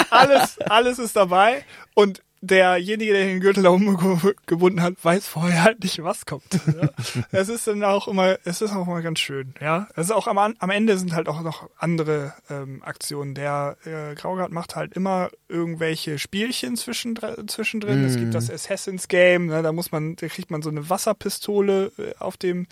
alles, 0.09 0.59
alles 0.59 0.97
ist 0.97 1.17
dabei. 1.17 1.65
Und 1.93 2.23
derjenige, 2.41 3.13
der 3.13 3.25
den 3.25 3.39
Gürtel 3.39 3.63
da 3.63 3.69
umgebunden 3.69 4.81
hat, 4.81 4.95
weiß 5.03 5.27
vorher 5.27 5.63
halt 5.63 5.83
nicht, 5.83 6.03
was 6.03 6.25
kommt. 6.25 6.59
Ja. 6.65 6.89
es 7.31 7.49
ist 7.49 7.67
dann 7.67 7.83
auch 7.83 8.07
immer, 8.07 8.37
es 8.43 8.61
ist 8.61 8.73
auch 8.73 8.87
immer 8.87 9.01
ganz 9.01 9.19
schön, 9.19 9.53
ja. 9.61 9.87
Es 9.95 10.05
ist 10.05 10.11
auch 10.11 10.27
am, 10.27 10.37
am 10.37 10.69
Ende 10.69 10.97
sind 10.97 11.13
halt 11.13 11.29
auch 11.29 11.41
noch 11.41 11.69
andere 11.77 12.33
ähm, 12.49 12.81
Aktionen. 12.83 13.35
Der 13.35 13.77
äh, 13.85 14.15
Graugard 14.15 14.51
macht 14.51 14.75
halt 14.75 14.93
immer 14.93 15.29
irgendwelche 15.47 16.17
Spielchen 16.17 16.75
zwischendrin. 16.75 17.47
zwischendrin. 17.47 18.01
Mm. 18.01 18.05
Es 18.05 18.17
gibt 18.17 18.33
das 18.33 18.47
mhm. 18.47 18.55
Assassin's 18.55 19.07
Game, 19.07 19.45
ne, 19.45 19.61
da 19.61 19.71
muss 19.71 19.91
man, 19.91 20.15
da 20.15 20.27
kriegt 20.27 20.49
man 20.49 20.63
so 20.63 20.69
eine 20.69 20.89
Wasserpistole 20.89 21.91
äh, 21.97 22.15
auf 22.17 22.37
dem 22.37 22.67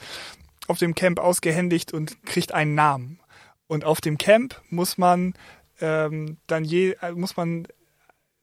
auf 0.68 0.78
dem 0.78 0.94
Camp 0.94 1.20
ausgehändigt 1.20 1.94
und 1.94 2.24
kriegt 2.26 2.54
einen 2.54 2.76
Namen. 2.76 3.20
Und 3.66 3.86
auf 3.86 4.02
dem 4.02 4.20
Camp 4.20 4.62
muss 4.70 5.00
man 5.00 5.34
ähm, 5.82 6.38
dann 6.48 6.64
je, 6.64 6.92
äh, 7.02 7.12
muss 7.14 7.38
man 7.38 7.68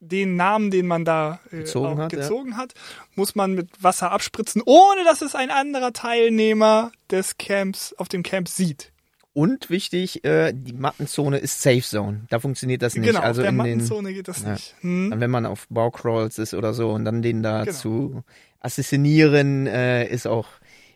den 0.01 0.37
Namen, 0.37 0.71
den 0.71 0.87
man 0.87 1.05
da 1.05 1.41
äh, 1.51 1.59
gezogen, 1.59 1.99
hat, 1.99 2.11
gezogen 2.11 2.51
ja. 2.51 2.57
hat, 2.57 2.75
muss 3.15 3.35
man 3.35 3.55
mit 3.55 3.83
Wasser 3.83 4.13
abspritzen, 4.13 4.63
ohne 4.65 5.05
dass 5.05 5.23
es 5.23 5.35
ein 5.35 5.51
anderer 5.51 5.93
Teilnehmer 5.93 6.93
des 7.11 7.39
Camps 7.39 7.95
auf 7.95 8.09
dem 8.09 8.23
Camp 8.23 8.49
sieht. 8.49 8.93
Und 9.33 9.69
wichtig, 9.69 10.25
äh, 10.25 10.55
die 10.55 10.73
Mattenzone 10.73 11.37
ist 11.37 11.61
Safe 11.61 11.83
Zone. 11.83 12.23
Da 12.31 12.41
funktioniert 12.41 12.81
das 12.81 12.95
nicht. 12.95 13.07
Genau, 13.07 13.21
also 13.21 13.43
der 13.43 13.51
in 13.51 13.57
Mattenzone 13.57 14.09
den, 14.09 14.17
geht 14.17 14.29
das 14.29 14.43
ja, 14.43 14.53
nicht. 14.53 14.75
Hm? 14.81 15.13
Wenn 15.15 15.31
man 15.31 15.45
auf 15.45 15.67
Baucrawls 15.69 16.39
ist 16.39 16.55
oder 16.55 16.73
so 16.73 16.91
und 16.91 17.05
dann 17.05 17.21
den 17.21 17.43
da 17.43 17.65
genau. 17.65 17.77
zu 17.77 18.23
assassinieren, 18.61 19.67
äh, 19.67 20.09
ist 20.09 20.27
auch 20.27 20.49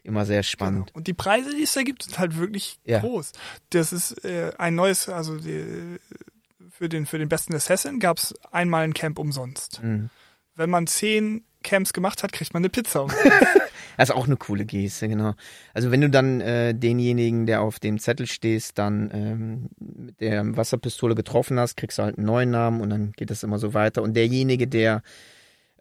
immer 0.04 0.24
sehr 0.24 0.42
spannend. 0.42 0.86
Genau. 0.86 0.96
Und 0.96 1.06
die 1.06 1.12
Preise, 1.12 1.54
die 1.54 1.64
es 1.64 1.74
da 1.74 1.82
gibt, 1.82 2.04
sind 2.04 2.18
halt 2.18 2.38
wirklich 2.38 2.78
Ja. 2.84 3.00
groß. 3.00 3.32
Das 3.70 3.92
ist 3.92 4.24
äh, 4.24 4.52
ein 4.56 4.74
neues, 4.74 5.10
also 5.10 5.36
die, 5.36 5.98
für 6.80 6.88
den 6.88 7.04
für 7.04 7.18
den 7.18 7.28
besten 7.28 7.54
Assassin 7.54 8.00
gab 8.00 8.16
es 8.16 8.34
einmal 8.50 8.84
ein 8.84 8.94
Camp 8.94 9.18
umsonst. 9.18 9.82
Mhm. 9.82 10.08
Wenn 10.54 10.70
man 10.70 10.86
zehn 10.86 11.44
Camps 11.62 11.92
gemacht 11.92 12.22
hat, 12.22 12.32
kriegt 12.32 12.54
man 12.54 12.62
eine 12.62 12.70
Pizza. 12.70 13.02
umsonst. 13.02 13.24
Das 13.96 14.08
ist 14.08 14.14
auch 14.14 14.26
eine 14.26 14.38
coole 14.38 14.64
Geste, 14.64 15.08
genau. 15.08 15.34
Also 15.74 15.90
wenn 15.90 16.00
du 16.00 16.08
dann 16.08 16.40
äh, 16.40 16.74
denjenigen, 16.74 17.44
der 17.44 17.60
auf 17.60 17.80
dem 17.80 17.98
Zettel 17.98 18.26
stehst, 18.26 18.78
dann 18.78 19.10
ähm, 19.12 19.68
mit 19.78 20.22
der 20.22 20.56
Wasserpistole 20.56 21.14
getroffen 21.14 21.58
hast, 21.60 21.76
kriegst 21.76 21.98
du 21.98 22.04
halt 22.04 22.16
einen 22.16 22.26
neuen 22.26 22.50
Namen 22.50 22.80
und 22.80 22.88
dann 22.88 23.12
geht 23.12 23.30
das 23.30 23.42
immer 23.42 23.58
so 23.58 23.74
weiter. 23.74 24.00
Und 24.00 24.14
derjenige, 24.14 24.66
der 24.66 25.02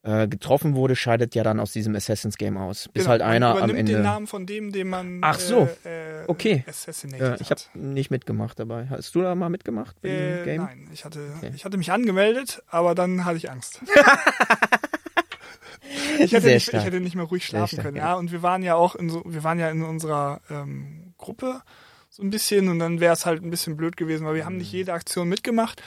äh, 0.04 0.28
getroffen 0.28 0.76
wurde, 0.76 0.96
scheidet 0.96 1.36
ja 1.36 1.44
dann 1.44 1.60
aus 1.60 1.74
diesem 1.74 1.94
Assassin's 1.96 2.38
Game 2.38 2.58
aus. 2.58 2.88
Bis 2.94 3.04
Genau, 3.04 3.10
halt 3.12 3.22
einer 3.22 3.62
am 3.62 3.76
Ende. 3.76 3.94
den 3.94 4.02
Namen 4.04 4.28
von 4.28 4.46
dem, 4.46 4.72
den 4.72 4.88
man 4.90 5.20
Ach 5.22 5.40
so. 5.40 5.68
äh, 5.86 6.22
äh, 6.22 6.26
Okay. 6.28 6.64
assassinated 6.68 7.42
ich 7.42 7.50
habe 7.52 7.62
nicht 7.74 8.10
mitgemacht 8.12 8.58
dabei. 8.60 8.88
Hast 8.90 9.14
du 9.16 9.22
da 9.22 9.36
mal 9.36 9.50
mitgemacht 9.50 10.00
bei 10.02 10.08
dem 10.10 10.42
Äh, 10.42 10.44
Game? 10.46 10.62
nein, 10.64 10.88
ich 10.94 11.04
hatte, 11.06 11.34
Okay. 11.38 11.52
ich 11.56 11.66
hatte 11.66 11.78
mich 11.78 11.92
angemeldet, 11.92 12.64
aber 12.68 12.96
dann 12.96 13.26
hatte 13.26 13.38
ich 13.38 13.52
Angst. 13.52 13.82
ich, 16.20 16.32
hätte 16.34 16.48
nicht, 16.48 16.68
ich 16.74 16.84
hätte 16.84 17.00
nicht 17.00 17.16
mehr 17.16 17.26
ruhig 17.26 17.46
schlafen 17.46 17.76
stark, 17.76 17.86
können. 17.86 17.98
ja. 17.98 18.10
Ja. 18.10 18.14
und 18.16 18.32
wir 18.32 18.42
waren 18.44 18.64
ja 18.64 18.76
auch 18.76 18.96
in 18.96 19.10
so, 19.10 19.24
wir 19.26 19.44
waren 19.44 19.60
ja 19.60 19.70
in 19.70 19.84
unserer 19.84 20.42
ähm, 20.50 21.14
Gruppe 21.18 21.62
so 22.10 22.24
ein 22.24 22.30
bisschen 22.32 22.70
und 22.70 22.80
dann 22.80 23.00
wäre 23.00 23.14
es 23.14 23.26
halt 23.26 23.44
ein 23.44 23.50
bisschen 23.50 23.78
blöd 23.78 23.96
gewesen, 23.98 24.26
weil 24.26 24.36
wir 24.36 24.46
haben 24.46 24.54
Mhm. 24.54 24.60
nicht 24.60 24.72
jede 24.72 24.94
Aktion 24.94 25.30
mitgemacht 25.30 25.82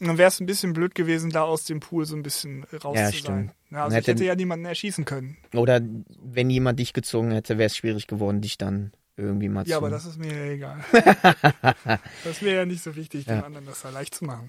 und 0.00 0.08
dann 0.08 0.18
wäre 0.18 0.28
es 0.28 0.40
ein 0.40 0.46
bisschen 0.46 0.72
blöd 0.72 0.94
gewesen, 0.94 1.30
da 1.30 1.42
aus 1.42 1.64
dem 1.64 1.80
Pool 1.80 2.04
so 2.04 2.16
ein 2.16 2.22
bisschen 2.22 2.64
raus 2.84 2.96
Ja, 2.98 3.06
zu 3.06 3.16
stimmt. 3.16 3.26
sein. 3.26 3.52
Ja, 3.70 3.84
also 3.84 3.94
Man 3.94 4.00
ich 4.00 4.06
hätte- 4.06 4.12
hätte 4.12 4.24
ja 4.24 4.34
niemanden 4.34 4.64
erschießen 4.66 5.04
können. 5.04 5.36
Oder 5.54 5.80
wenn 6.22 6.48
jemand 6.50 6.78
dich 6.80 6.92
gezogen 6.92 7.30
hätte, 7.32 7.58
wäre 7.58 7.66
es 7.66 7.76
schwierig 7.76 8.06
geworden, 8.06 8.40
dich 8.40 8.56
dann 8.58 8.92
irgendwie 9.16 9.48
mal 9.48 9.64
zu. 9.64 9.70
Ja, 9.72 9.76
aber 9.78 9.90
das 9.90 10.06
ist 10.06 10.18
mir 10.18 10.32
ja 10.32 10.52
egal. 10.52 10.78
das 12.24 12.40
wäre 12.42 12.56
ja 12.58 12.64
nicht 12.66 12.82
so 12.82 12.94
wichtig, 12.96 13.26
Ja. 13.26 13.36
dem 13.40 13.44
anderen 13.44 13.66
das 13.66 13.82
da 13.82 13.90
leicht 13.90 14.14
zu 14.14 14.24
machen. 14.24 14.48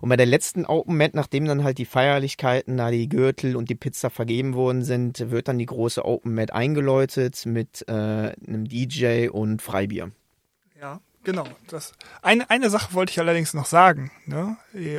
Und 0.00 0.08
bei 0.08 0.16
der 0.16 0.26
letzten 0.26 0.66
Open 0.66 0.96
Mat, 0.96 1.14
nachdem 1.14 1.46
dann 1.46 1.64
halt 1.64 1.78
die 1.78 1.84
Feierlichkeiten, 1.86 2.76
da 2.76 2.90
die 2.90 3.08
Gürtel 3.08 3.56
und 3.56 3.70
die 3.70 3.74
Pizza 3.74 4.10
vergeben 4.10 4.54
worden 4.54 4.82
sind, 4.84 5.30
wird 5.30 5.48
dann 5.48 5.58
die 5.58 5.66
große 5.66 6.04
Open 6.04 6.34
Mat 6.34 6.52
eingeläutet 6.52 7.46
mit 7.46 7.84
äh, 7.88 7.92
einem 7.92 8.68
DJ 8.68 9.28
und 9.28 9.62
Freibier. 9.62 10.10
Ja, 10.80 11.00
genau. 11.24 11.44
Das, 11.68 11.92
eine, 12.22 12.48
eine 12.50 12.70
Sache 12.70 12.94
wollte 12.94 13.10
ich 13.12 13.18
allerdings 13.18 13.54
noch 13.54 13.66
sagen. 13.66 14.10
Ne? 14.26 14.56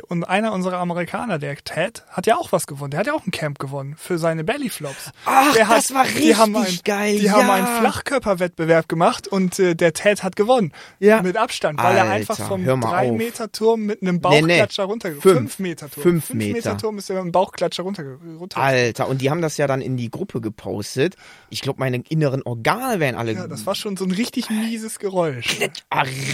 Und 0.08 0.24
einer 0.24 0.52
unserer 0.52 0.78
Amerikaner, 0.78 1.38
der 1.38 1.56
Ted, 1.56 2.04
hat 2.08 2.26
ja 2.26 2.36
auch 2.36 2.52
was 2.52 2.66
gewonnen. 2.66 2.90
Der 2.90 3.00
hat 3.00 3.06
ja 3.06 3.12
auch 3.14 3.26
ein 3.26 3.30
Camp 3.30 3.58
gewonnen 3.58 3.94
für 3.98 4.18
seine 4.18 4.44
Bellyflops. 4.44 5.10
Ach, 5.24 5.52
der 5.54 5.66
das 5.66 5.92
war 5.94 6.04
die 6.04 6.36
haben 6.36 6.56
richtig 6.56 6.80
ein, 6.80 6.84
geil, 6.84 7.18
Die 7.18 7.30
haben 7.30 7.46
ja. 7.46 7.54
einen 7.54 7.66
Flachkörperwettbewerb 7.80 8.88
gemacht 8.88 9.28
und 9.28 9.58
äh, 9.58 9.74
der 9.74 9.92
Ted 9.92 10.22
hat 10.22 10.36
gewonnen. 10.36 10.72
Ja. 10.98 11.22
Mit 11.22 11.36
Abstand, 11.36 11.82
weil 11.82 11.96
er 11.96 12.02
Alter, 12.04 12.14
einfach 12.14 12.48
vom 12.48 12.64
hör 12.64 12.76
mal 12.76 12.88
auf. 12.88 13.12
3-Meter-Turm 13.12 13.80
mit 13.80 14.02
einem 14.02 14.16
Nee, 14.16 14.42
nee. 14.42 14.48
Bauchklatscher 14.48 14.84
runtergekommen 14.84 15.48
Fünf. 15.48 15.54
5-Meter-Turm. 15.56 16.02
Fünf 16.02 16.34
Meter. 16.34 16.52
meter 16.54 16.76
turm 16.78 16.98
ist 16.98 17.10
er 17.10 17.16
mit 17.16 17.22
einem 17.22 17.32
Bauchklatscher 17.32 17.82
runterge 17.82 18.18
runter 18.38 18.58
Alter, 18.58 19.08
und 19.08 19.20
die 19.20 19.30
haben 19.30 19.42
das 19.42 19.56
ja 19.56 19.66
dann 19.66 19.80
in 19.80 19.96
die 19.96 20.10
Gruppe 20.10 20.40
gepostet. 20.40 21.16
Ich 21.50 21.60
glaube, 21.62 21.80
meine 21.80 22.02
inneren 22.08 22.42
Organe 22.42 23.00
wären 23.00 23.14
alle. 23.14 23.32
Ja, 23.32 23.46
das 23.46 23.66
war 23.66 23.74
schon 23.74 23.96
so 23.96 24.04
ein 24.04 24.12
richtig 24.12 24.50
mieses 24.50 24.98
Geräusch. 24.98 25.58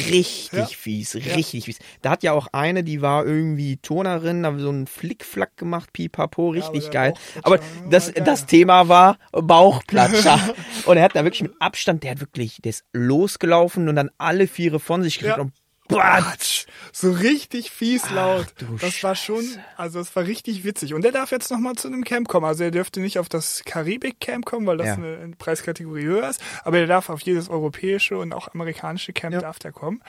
Richtig 0.09 0.53
Ja. 0.53 0.64
fies, 0.66 1.14
richtig 1.14 1.64
fies. 1.64 1.78
Da 2.03 2.11
hat 2.11 2.22
ja 2.22 2.33
auch 2.33 2.49
eine, 2.53 2.85
die 2.85 3.03
war 3.03 3.24
irgendwie 3.26 3.76
Turnerin, 3.78 4.43
da 4.43 4.59
so 4.59 4.68
einen 4.68 4.87
Flickflack 4.87 5.57
gemacht, 5.57 5.93
pipapo, 5.93 6.51
richtig 6.51 6.85
der 6.85 6.91
geil. 6.91 7.14
Aber 7.43 7.59
das, 7.89 8.12
das 8.12 8.47
Thema 8.47 8.89
war 8.89 9.18
Bauchplatscher. 9.33 10.39
und 10.87 10.97
er 10.97 11.05
hat 11.05 11.16
da 11.16 11.24
wirklich 11.24 11.43
mit 11.43 11.55
Abstand, 11.61 12.03
der 12.03 12.12
hat 12.12 12.20
wirklich, 12.20 12.59
der 12.62 12.70
ist 12.70 12.85
losgelaufen 12.93 13.89
und 13.89 13.97
dann 13.97 14.11
alle 14.18 14.47
Viere 14.47 14.81
von 14.81 15.03
sich 15.03 15.18
gekriegt 15.18 15.37
Ja. 15.37 15.43
und 15.43 15.53
batsch. 15.91 16.66
So 16.93 17.12
richtig 17.12 17.70
fies 17.70 18.09
laut. 18.11 18.47
du 18.59 18.76
das 18.78 19.03
war 19.03 19.14
schon, 19.14 19.45
also 19.76 20.01
es 20.01 20.14
war 20.16 20.24
richtig 20.24 20.64
witzig. 20.64 20.95
Und 20.95 21.03
der 21.03 21.12
darf 21.12 21.30
jetzt 21.30 21.51
nochmal 21.51 21.74
zu 21.74 21.88
einem 21.88 22.05
Camp 22.05 22.28
kommen. 22.28 22.47
Also 22.47 22.64
er 22.64 22.70
dürfte 22.70 23.01
nicht 23.01 23.18
auf 23.18 23.28
das 23.28 23.62
Karibik-Camp 23.64 24.45
kommen, 24.45 24.66
weil 24.66 24.76
das 24.78 24.86
Ja. 24.88 24.95
eine, 24.95 25.32
Preiskategorie 25.38 26.05
höher 26.05 26.28
ist. 26.28 26.41
Aber 26.64 26.78
er 26.78 26.86
darf 26.86 27.09
auf 27.11 27.20
jedes 27.22 27.49
europäische 27.49 28.18
und 28.18 28.32
auch 28.32 28.49
amerikanische 28.55 29.12
Camp 29.12 29.34
Ja. 29.34 29.41
darf 29.41 29.59
der 29.59 29.72
kommen. 29.72 30.03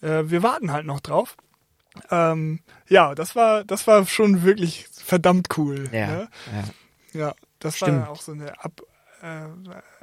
Äh, 0.00 0.24
wir 0.26 0.42
warten 0.42 0.72
halt 0.72 0.86
noch 0.86 1.00
drauf. 1.00 1.36
Ähm, 2.10 2.60
ja, 2.88 3.14
das 3.14 3.34
war, 3.34 3.64
das 3.64 3.86
war 3.86 4.06
schon 4.06 4.42
wirklich 4.44 4.86
verdammt 4.92 5.56
cool. 5.56 5.88
Ja, 5.92 6.06
Ne? 6.06 6.28
ja. 7.12 7.20
Ja, 7.20 7.34
das 7.58 7.76
Stimmt. 7.76 8.02
war 8.02 8.10
auch 8.10 8.20
so 8.20 8.32
eine 8.32 8.62
Ab, 8.62 8.82
äh, 9.22 9.46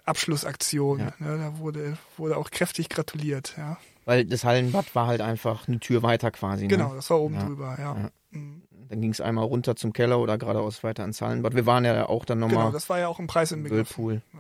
Abschlussaktion. 0.04 1.00
Ne? 1.20 1.38
Da 1.38 1.58
wurde, 1.60 1.98
wurde 2.18 2.38
auch 2.38 2.52
kräftig 2.52 2.90
gratuliert. 2.90 3.54
Ja. 3.58 3.78
Weil 4.06 4.26
das 4.26 4.44
Hallenbad 4.44 4.94
war 4.96 5.08
halt 5.08 5.22
einfach 5.22 5.68
eine 5.68 5.80
Tür 5.80 6.04
weiter 6.04 6.32
quasi. 6.32 6.68
Genau, 6.68 6.90
Ne? 6.90 6.96
das 6.96 7.10
war 7.10 7.20
oben 7.20 7.36
Ja. 7.36 7.46
drüber. 7.46 7.76
Ja. 7.80 7.96
Ja. 7.98 8.10
Mhm. 8.32 8.62
Dann 8.88 9.02
ging 9.02 9.10
es 9.12 9.20
einmal 9.20 9.46
runter 9.46 9.76
zum 9.76 9.94
Keller 9.94 10.20
oder 10.20 10.38
geradeaus 10.38 10.84
weiter 10.84 11.04
ins 11.04 11.20
Hallenbad. 11.22 11.56
Wir 11.56 11.66
waren 11.66 11.86
ja 11.86 12.08
auch 12.08 12.24
dann 12.24 12.40
Genau, 12.40 12.54
nochmal 12.54 12.72
das 12.72 12.88
war 12.88 13.00
ja 13.00 13.08
auch 13.08 13.18
im 13.20 13.26
Preis 13.28 13.52
im. 13.52 13.68
Whirlpool. 13.70 14.22
Ja. 14.34 14.40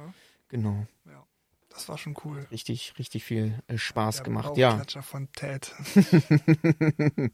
Genau. 0.49 0.85
Das 1.69 1.89
war 1.89 1.97
schon 1.97 2.15
cool. 2.23 2.47
Richtig, 2.51 2.93
richtig 2.97 3.25
viel 3.25 3.59
äh, 3.67 3.77
Spaß 3.77 4.23
gemacht. 4.23 4.55
Ja. 4.55 4.69
Bauchklatscher 4.69 5.03
von 5.03 5.27
Ted. 5.33 5.73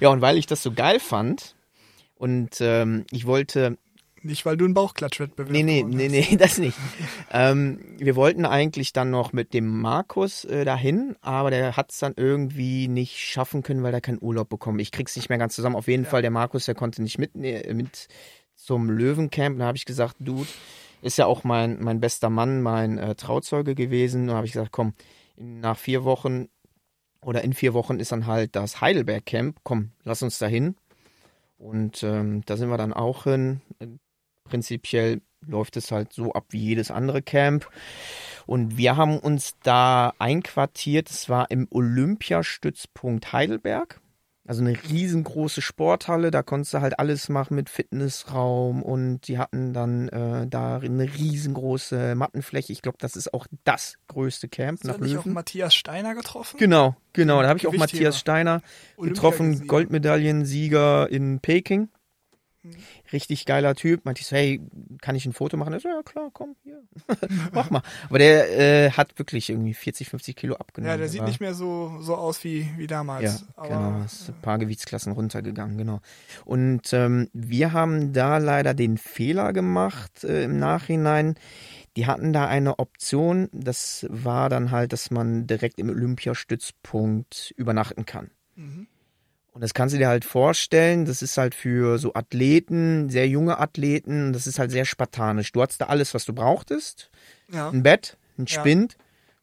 ja, 0.00 0.10
und 0.10 0.20
weil 0.20 0.36
ich 0.36 0.46
das 0.46 0.62
so 0.62 0.72
geil 0.72 1.00
fand 1.00 1.54
und 2.16 2.60
ähm, 2.60 3.06
ich 3.10 3.26
wollte, 3.26 3.78
Nicht, 4.22 4.44
weil 4.44 4.58
du 4.58 4.66
einen 4.66 4.74
Bauchklatschwettbewerb 4.74 5.50
nee, 5.50 5.62
nee, 5.62 5.82
nee, 5.82 6.08
nee, 6.08 6.36
das 6.38 6.58
nicht. 6.58 6.76
ähm, 7.30 7.78
wir 7.98 8.16
wollten 8.16 8.44
eigentlich 8.44 8.92
dann 8.92 9.10
noch 9.10 9.32
mit 9.32 9.54
dem 9.54 9.80
Markus 9.80 10.44
äh, 10.44 10.64
dahin, 10.64 11.16
aber 11.22 11.50
der 11.50 11.76
hat 11.76 11.90
es 11.90 11.98
dann 11.98 12.12
irgendwie 12.16 12.88
nicht 12.88 13.18
schaffen 13.18 13.62
können, 13.62 13.82
weil 13.82 13.94
er 13.94 14.02
keinen 14.02 14.18
Urlaub 14.20 14.50
bekommen. 14.50 14.78
Ich 14.78 14.92
krieg's 14.92 15.16
nicht 15.16 15.30
mehr 15.30 15.38
ganz 15.38 15.54
zusammen. 15.54 15.76
Auf 15.76 15.88
jeden 15.88 16.04
Fall, 16.04 16.20
der 16.20 16.30
Markus, 16.30 16.66
der 16.66 16.74
konnte 16.74 17.02
nicht 17.02 17.18
mit, 17.18 17.34
nee, 17.34 17.72
mit 17.72 18.08
zum 18.54 18.90
Löwencamp. 18.90 19.58
Da 19.58 19.66
habe 19.66 19.78
ich 19.78 19.86
gesagt, 19.86 20.16
Dude, 20.18 20.48
ist 21.00 21.16
ja 21.16 21.24
auch 21.24 21.44
mein, 21.44 21.82
mein 21.82 22.00
bester 22.00 22.28
Mann, 22.28 22.60
mein 22.62 22.98
äh, 22.98 23.14
Trauzeuge 23.14 23.74
gewesen. 23.74 24.26
Da 24.26 24.34
habe 24.34 24.46
ich 24.46 24.52
gesagt, 24.52 24.72
komm, 24.72 24.92
in, 25.36 25.60
nach 25.60 25.78
vier 25.78 26.04
Wochen 26.04 26.48
oder 27.22 27.42
in 27.42 27.54
vier 27.54 27.72
Wochen 27.72 27.98
ist 27.98 28.12
dann 28.12 28.26
halt 28.26 28.54
das 28.54 28.82
Heidelberg 28.82 29.24
Camp. 29.24 29.58
Komm, 29.62 29.92
lass 30.04 30.22
uns 30.22 30.38
da 30.38 30.46
hin. 30.46 30.76
Und 31.58 32.02
ähm, 32.02 32.42
da 32.46 32.56
sind 32.56 32.70
wir 32.70 32.78
dann 32.78 32.92
auch 32.92 33.24
hin. 33.24 33.60
Prinzipiell 34.50 35.20
läuft 35.46 35.76
es 35.76 35.90
halt 35.90 36.12
so 36.12 36.32
ab 36.32 36.46
wie 36.50 36.58
jedes 36.58 36.90
andere 36.90 37.22
Camp. 37.22 37.68
Und 38.46 38.76
wir 38.76 38.96
haben 38.96 39.18
uns 39.18 39.54
da 39.62 40.12
einquartiert. 40.18 41.08
Es 41.08 41.28
war 41.28 41.50
im 41.50 41.68
Olympiastützpunkt 41.70 43.32
Heidelberg. 43.32 44.00
Also 44.50 44.62
eine 44.62 44.76
riesengroße 44.82 45.62
Sporthalle, 45.62 46.32
da 46.32 46.42
konntest 46.42 46.74
du 46.74 46.80
halt 46.80 46.98
alles 46.98 47.28
machen 47.28 47.54
mit 47.54 47.70
Fitnessraum 47.70 48.82
und 48.82 49.28
die 49.28 49.38
hatten 49.38 49.72
dann 49.72 50.08
äh, 50.08 50.48
da 50.48 50.78
eine 50.78 51.04
riesengroße 51.04 52.16
Mattenfläche. 52.16 52.72
Ich 52.72 52.82
glaube, 52.82 52.98
das 53.00 53.14
ist 53.14 53.32
auch 53.32 53.46
das 53.62 53.98
größte 54.08 54.48
Camp 54.48 54.80
Hast 54.80 54.88
nach 54.88 54.96
du 54.96 55.04
nicht 55.04 55.18
auch. 55.18 55.24
Matthias 55.26 55.72
Steiner 55.72 56.16
getroffen? 56.16 56.56
Genau, 56.58 56.96
genau. 57.12 57.42
Da 57.42 57.48
habe 57.48 57.60
ich 57.60 57.66
auch. 57.68 57.74
Matthias 57.74 58.18
Steiner 58.18 58.60
getroffen. 59.00 59.68
Goldmedaillensieger 59.68 61.08
in 61.08 61.38
Peking. 61.38 61.88
Mhm. 62.62 62.76
Richtig 63.12 63.46
geiler 63.46 63.74
Typ. 63.74 64.04
Meinte 64.04 64.20
ich 64.20 64.26
so, 64.26 64.36
hey, 64.36 64.60
kann 65.00 65.16
ich 65.16 65.24
ein 65.24 65.32
Foto 65.32 65.56
machen? 65.56 65.72
Er 65.72 65.80
so, 65.80 65.88
ja 65.88 66.02
klar, 66.02 66.30
komm, 66.32 66.56
hier. 66.62 66.82
Mach 67.52 67.70
mal. 67.70 67.82
Aber 68.08 68.18
der 68.18 68.58
äh, 68.86 68.90
hat 68.90 69.18
wirklich 69.18 69.48
irgendwie 69.48 69.74
40, 69.74 70.08
50 70.08 70.36
Kilo 70.36 70.56
abgenommen. 70.56 70.90
Ja, 70.90 70.96
der 70.98 71.08
sieht 71.08 71.24
nicht 71.24 71.40
mehr 71.40 71.54
so, 71.54 71.98
so 72.00 72.16
aus 72.16 72.44
wie, 72.44 72.68
wie 72.76 72.86
damals. 72.86 73.24
ja, 73.24 73.46
Aber, 73.56 73.68
genau. 73.68 74.04
Ist 74.04 74.28
ein 74.28 74.40
paar 74.42 74.58
Gewichtsklassen 74.58 75.12
runtergegangen, 75.12 75.78
genau. 75.78 76.00
Und 76.44 76.92
ähm, 76.92 77.28
wir 77.32 77.72
haben 77.72 78.12
da 78.12 78.38
leider 78.38 78.74
den 78.74 78.98
Fehler 78.98 79.52
gemacht 79.52 80.24
äh, 80.24 80.44
im 80.44 80.58
Nachhinein. 80.58 81.36
Die 81.96 82.06
hatten 82.06 82.32
da 82.32 82.46
eine 82.46 82.78
Option, 82.78 83.48
das 83.52 84.06
war 84.08 84.48
dann 84.48 84.70
halt, 84.70 84.92
dass 84.92 85.10
man 85.10 85.46
direkt 85.46 85.80
im 85.80 85.88
Olympiastützpunkt 85.88 87.52
übernachten 87.56 88.06
kann. 88.06 88.30
Mhm. 88.54 88.86
Und 89.52 89.62
das 89.62 89.74
kannst 89.74 89.94
du 89.94 89.98
dir 89.98 90.08
halt 90.08 90.24
vorstellen, 90.24 91.04
das 91.06 91.22
ist 91.22 91.36
halt 91.36 91.54
für 91.54 91.98
so 91.98 92.14
Athleten, 92.14 93.08
sehr 93.10 93.26
junge 93.28 93.58
Athleten, 93.58 94.32
das 94.32 94.46
ist 94.46 94.58
halt 94.58 94.70
sehr 94.70 94.84
spartanisch. 94.84 95.50
Du 95.52 95.60
hattest 95.60 95.80
da 95.80 95.86
alles, 95.86 96.14
was 96.14 96.24
du 96.24 96.32
brauchtest. 96.32 97.10
Ja. 97.52 97.68
Ein 97.68 97.82
Bett, 97.82 98.16
ein 98.38 98.46
Ja. 98.46 98.60
Spind, 98.60 98.96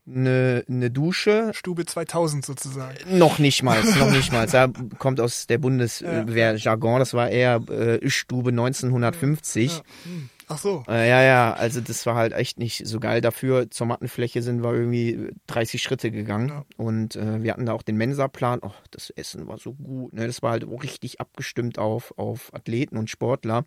eine, 0.09 0.63
eine 0.69 0.89
Dusche, 0.89 1.51
Stube 1.53 1.85
2000 1.85 2.45
sozusagen. 2.45 2.95
noch 3.17 3.37
nicht 3.39 3.63
mal, 3.63 3.83
noch 3.99 4.09
nicht 4.11 4.31
mal. 4.31 4.47
Da 4.47 4.69
kommt 4.97 5.19
aus 5.19 5.47
der 5.47 5.57
Ja. 5.57 5.61
Bundeswehr-Jargon, 5.61 6.99
das 6.99 7.13
war 7.13 7.29
eher 7.29 7.55
äh, 7.69 8.09
Stube 8.09 8.51
1950. 8.51 9.71
Ja. 9.77 9.83
Hm. 10.05 10.29
Ach 10.49 10.57
so. 10.57 10.85
Äh, 10.87 11.09
ja, 11.09 11.21
ja, 11.23 11.53
also 11.53 11.81
das 11.81 12.05
war 12.05 12.15
halt 12.15 12.31
echt 12.31 12.57
nicht 12.57 12.87
so 12.87 13.01
geil. 13.01 13.19
Dafür 13.19 13.69
zur 13.69 13.85
Mattenfläche 13.85 14.41
sind 14.41 14.63
wir 14.63 14.73
irgendwie 14.73 15.31
30 15.47 15.81
Schritte 15.81 16.09
gegangen. 16.09 16.47
Ja. 16.47 16.65
Und 16.77 17.17
äh, 17.17 17.43
wir 17.43 17.51
hatten 17.51 17.65
da 17.65 17.73
auch 17.73 17.81
den 17.81 17.97
Mensa-Plan. 17.97 18.59
Oh, 18.61 18.71
das 18.91 19.09
Essen 19.09 19.47
war 19.47 19.57
so 19.57 19.73
gut. 19.73 20.13
Ne? 20.13 20.25
Das 20.25 20.41
war 20.41 20.51
halt 20.51 20.63
auch 20.63 20.83
richtig 20.83 21.19
abgestimmt 21.19 21.79
auf, 21.79 22.17
auf 22.17 22.53
Athleten 22.53 22.95
und 22.95 23.09
Sportler. 23.09 23.65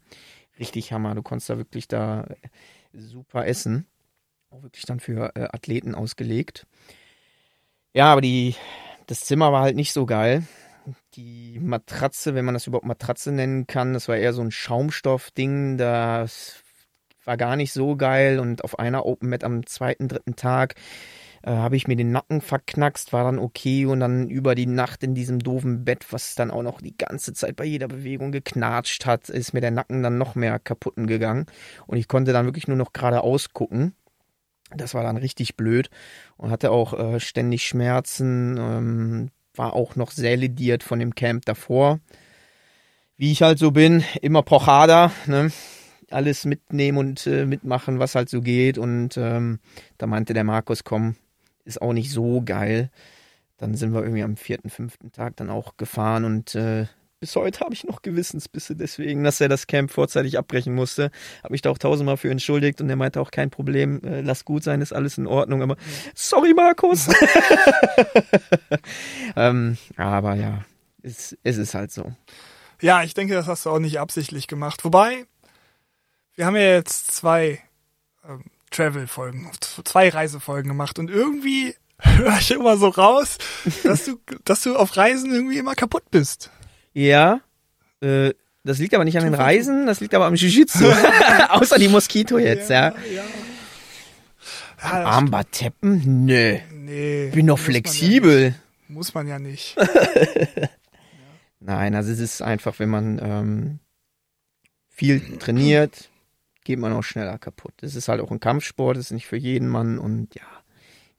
Richtig 0.59 0.91
Hammer. 0.93 1.15
Du 1.15 1.23
konntest 1.23 1.51
da 1.51 1.59
wirklich 1.59 1.87
da 1.87 2.27
super 2.95 3.47
essen. 3.47 3.87
auch 4.49 4.63
wirklich 4.63 4.87
dann 4.87 5.01
für 5.01 5.37
äh, 5.37 5.49
Athleten 5.53 5.95
ausgelegt. 5.95 6.67
Ja, 7.93 8.07
aber 8.11 8.23
die, 8.23 8.55
das 9.07 9.21
Zimmer 9.21 9.53
war 9.53 9.63
halt 9.63 9.77
nicht 9.77 9.93
so 9.93 10.07
geil. 10.07 10.45
Die 11.15 11.59
Matratze, 11.61 12.35
wenn 12.35 12.47
man 12.47 12.55
das 12.55 12.67
überhaupt 12.67 12.87
Matratze 12.87 13.33
nennen 13.33 13.67
kann, 13.67 13.93
das 13.93 14.09
war 14.09 14.17
eher 14.17 14.33
so 14.33 14.41
ein 14.41 14.51
Schaumstoffding, 14.51 15.77
das 15.77 16.63
war 17.25 17.37
gar 17.37 17.57
nicht 17.57 17.73
so 17.73 17.97
geil 17.97 18.39
und 18.39 18.65
auf 18.65 18.79
einer 18.79 19.07
Open 19.07 19.29
Mat 19.31 19.45
am 19.45 19.67
zweiten, 19.67 20.09
dritten 20.09 20.37
Tag 20.37 20.75
äh, 21.43 21.51
habe 21.51 21.77
ich 21.77 21.89
mir 21.89 21.97
den 21.97 22.13
Nacken 22.13 22.41
verknackst, 22.41 23.13
war 23.13 23.25
dann 23.25 23.39
okay 23.39 23.87
und 23.87 24.01
dann 24.01 24.29
über 24.29 24.55
die 24.55 24.67
Nacht 24.67 25.03
in 25.03 25.15
diesem 25.15 25.39
doofen 25.39 25.85
Bett, 25.85 26.07
was 26.11 26.35
dann 26.35 26.51
auch 26.51 26.63
noch 26.63 26.81
die 26.81 26.97
ganze 26.97 27.33
Zeit 27.33 27.57
bei 27.57 27.65
jeder 27.65 27.89
Bewegung 27.89 28.33
geknatscht 28.33 29.07
hat, 29.07 29.29
ist 29.29 29.53
mir 29.53 29.61
der 29.61 29.71
Nacken 29.71 30.03
dann 30.03 30.19
noch 30.19 30.35
mehr 30.35 30.59
kaputten 30.59 31.07
gegangen 31.07 31.47
und 31.87 31.97
ich 31.99 32.09
konnte 32.09 32.33
dann 32.33 32.47
wirklich 32.47 32.69
nur 32.69 32.77
noch 32.77 32.93
geradeaus 32.93 33.53
gucken. 33.53 33.95
Das 34.77 34.95
war 34.95 35.03
dann 35.03 35.17
richtig 35.17 35.57
blöd 35.57 35.91
und 36.37 36.51
hatte 36.51 36.71
auch 36.71 36.93
äh, 36.93 37.21
ständig 37.21 37.67
Schmerzen, 37.67 38.57
ähm, 38.57 39.31
war 39.55 39.75
auch 39.75 39.97
noch 39.97 40.13
sehr 40.13 40.37
lediert 40.37 40.85
von 40.85 41.01
dem 41.01 41.15
Camp 41.15 41.45
davor. 41.45 41.99
Wie 43.17 43.33
ich 43.33 43.43
halt 43.43 43.59
so 43.59 43.73
bin, 43.73 44.05
immer 44.23 44.43
Pochada, 44.43 45.11
ne? 45.27 45.51
Alles 46.13 46.45
mitnehmen 46.45 46.99
und 46.99 47.27
äh, 47.27 47.47
mitmachen, 47.47 47.99
was 47.99 48.15
halt 48.15 48.29
so 48.29 48.41
geht. 48.41 48.79
Und 48.79 49.17
ähm, 49.17 49.61
da 49.99 50.07
meinte 50.07 50.35
der 50.35 50.45
Markus, 50.45 50.85
komm, 50.85 51.17
ist 51.65 51.81
auch 51.81 51.93
nicht 51.93 52.11
so 52.11 52.43
geil. 52.45 52.91
Dann 53.57 53.75
sind 53.75 53.93
wir 53.93 54.03
irgendwie 54.03 54.23
am 54.23 54.37
vierten, 54.37 54.71
fünften 54.71 55.13
Tag 55.13 55.37
dann 55.37 55.51
auch 55.51 55.77
gefahren 55.77 56.25
und 56.25 56.55
äh, 56.55 56.87
bis 57.21 57.37
heute 57.37 57.61
habe 57.61 57.75
ich 57.75 57.85
noch 57.85 58.01
Gewissensbisse 58.01 58.75
deswegen, 58.75 59.23
dass 59.25 59.43
er 59.43 59.51
das 59.51 59.67
Camp 59.67 59.91
vorzeitig 59.91 60.39
abbrechen 60.39 60.75
musste. 60.75 61.11
Habe 61.43 61.53
mich 61.53 61.61
da 61.61 61.69
auch 61.69 61.77
tausendmal 61.77 62.17
für 62.17 62.31
entschuldigt 62.31 62.81
und 62.81 62.89
er 62.89 62.97
meinte 62.97 63.21
auch 63.21 63.31
kein 63.31 63.51
Problem, 63.51 64.03
äh, 64.03 64.23
lass 64.23 64.47
gut 64.47 64.65
sein, 64.65 64.81
ist 64.81 64.95
alles 64.95 65.19
in 65.19 65.27
Ordnung. 65.27 65.61
Aber 65.63 65.77
sorry, 66.15 66.55
Markus. 66.55 67.09
ähm, 69.37 69.77
aber 69.99 70.35
ja, 70.35 70.65
es, 71.03 71.37
es 71.43 71.59
ist 71.59 71.75
halt 71.75 71.93
so. 71.93 72.11
Ja, 72.81 73.03
ich 73.03 73.13
denke, 73.13 73.35
das 73.35 73.47
hast 73.47 73.67
du 73.67 73.71
auch 73.71 73.79
nicht 73.79 74.01
absichtlich 74.01 74.47
gemacht. 74.47 74.83
Wobei, 74.87 75.27
wir 76.41 76.47
haben 76.47 76.57
ja 76.57 76.73
jetzt 76.73 77.11
zwei 77.11 77.61
ähm, 78.27 78.45
Travel-Folgen, 78.71 79.51
zwei 79.85 80.09
Reisefolgen 80.09 80.71
gemacht 80.71 80.99
und 80.99 81.11
irgendwie 81.11 81.75
höre 81.99 82.39
ich 82.39 82.51
immer 82.53 82.79
so 82.79 82.89
raus, 82.89 83.37
dass 83.85 84.07
du, 84.07 84.19
dass 84.45 84.63
du 84.63 84.75
auf 84.75 84.97
Reisen 84.97 85.35
irgendwie 85.35 85.59
immer 85.59 85.75
kaputt 85.75 86.05
bist. 86.11 86.51
Ja, 86.95 87.43
äh, 88.01 88.33
das 88.65 88.79
liegt 88.79 88.95
aber 88.95 89.05
nicht 89.05 89.19
an 89.19 89.25
den 89.25 89.35
Reisen, 89.35 89.85
das 89.85 90.01
liegt 90.01 90.15
aber 90.15 90.25
am 90.25 90.35
Jiu-Jitsu. 90.35 90.87
Außer 91.51 91.79
die 91.79 91.89
Moskito 91.89 92.39
jetzt, 92.39 92.71
ja. 92.71 92.95
ja. 92.95 93.23
ja. 94.83 95.05
Armbarteppen? 95.05 96.25
Nö. 96.25 96.57
Nee. 96.73 97.31
Bin 97.35 97.49
doch 97.49 97.59
flexibel. 97.59 98.41
Man 98.41 98.53
ja 98.89 98.95
muss 98.95 99.13
man 99.13 99.29
ja 99.29 99.39
nicht. 99.39 99.77
Nein, 101.61 101.95
also 101.95 102.11
es 102.11 102.19
ist 102.19 102.41
einfach, 102.41 102.79
wenn 102.79 102.89
man 102.89 103.21
ähm, 103.23 103.79
viel 104.89 105.37
trainiert, 105.37 106.09
geht 106.65 106.79
man 106.79 106.93
auch 106.93 107.03
schneller 107.03 107.39
kaputt. 107.39 107.75
Es 107.83 107.95
ist 107.95 108.09
halt 108.09 108.21
auch 108.21 108.31
ein 108.31 108.41
Kampfsport, 108.41 108.97
es 108.97 109.07
ist 109.07 109.13
nicht 109.13 109.27
für 109.27 109.37
jeden 109.37 109.69
Mann 109.69 109.99
und 109.99 110.35
ja, 110.35 110.43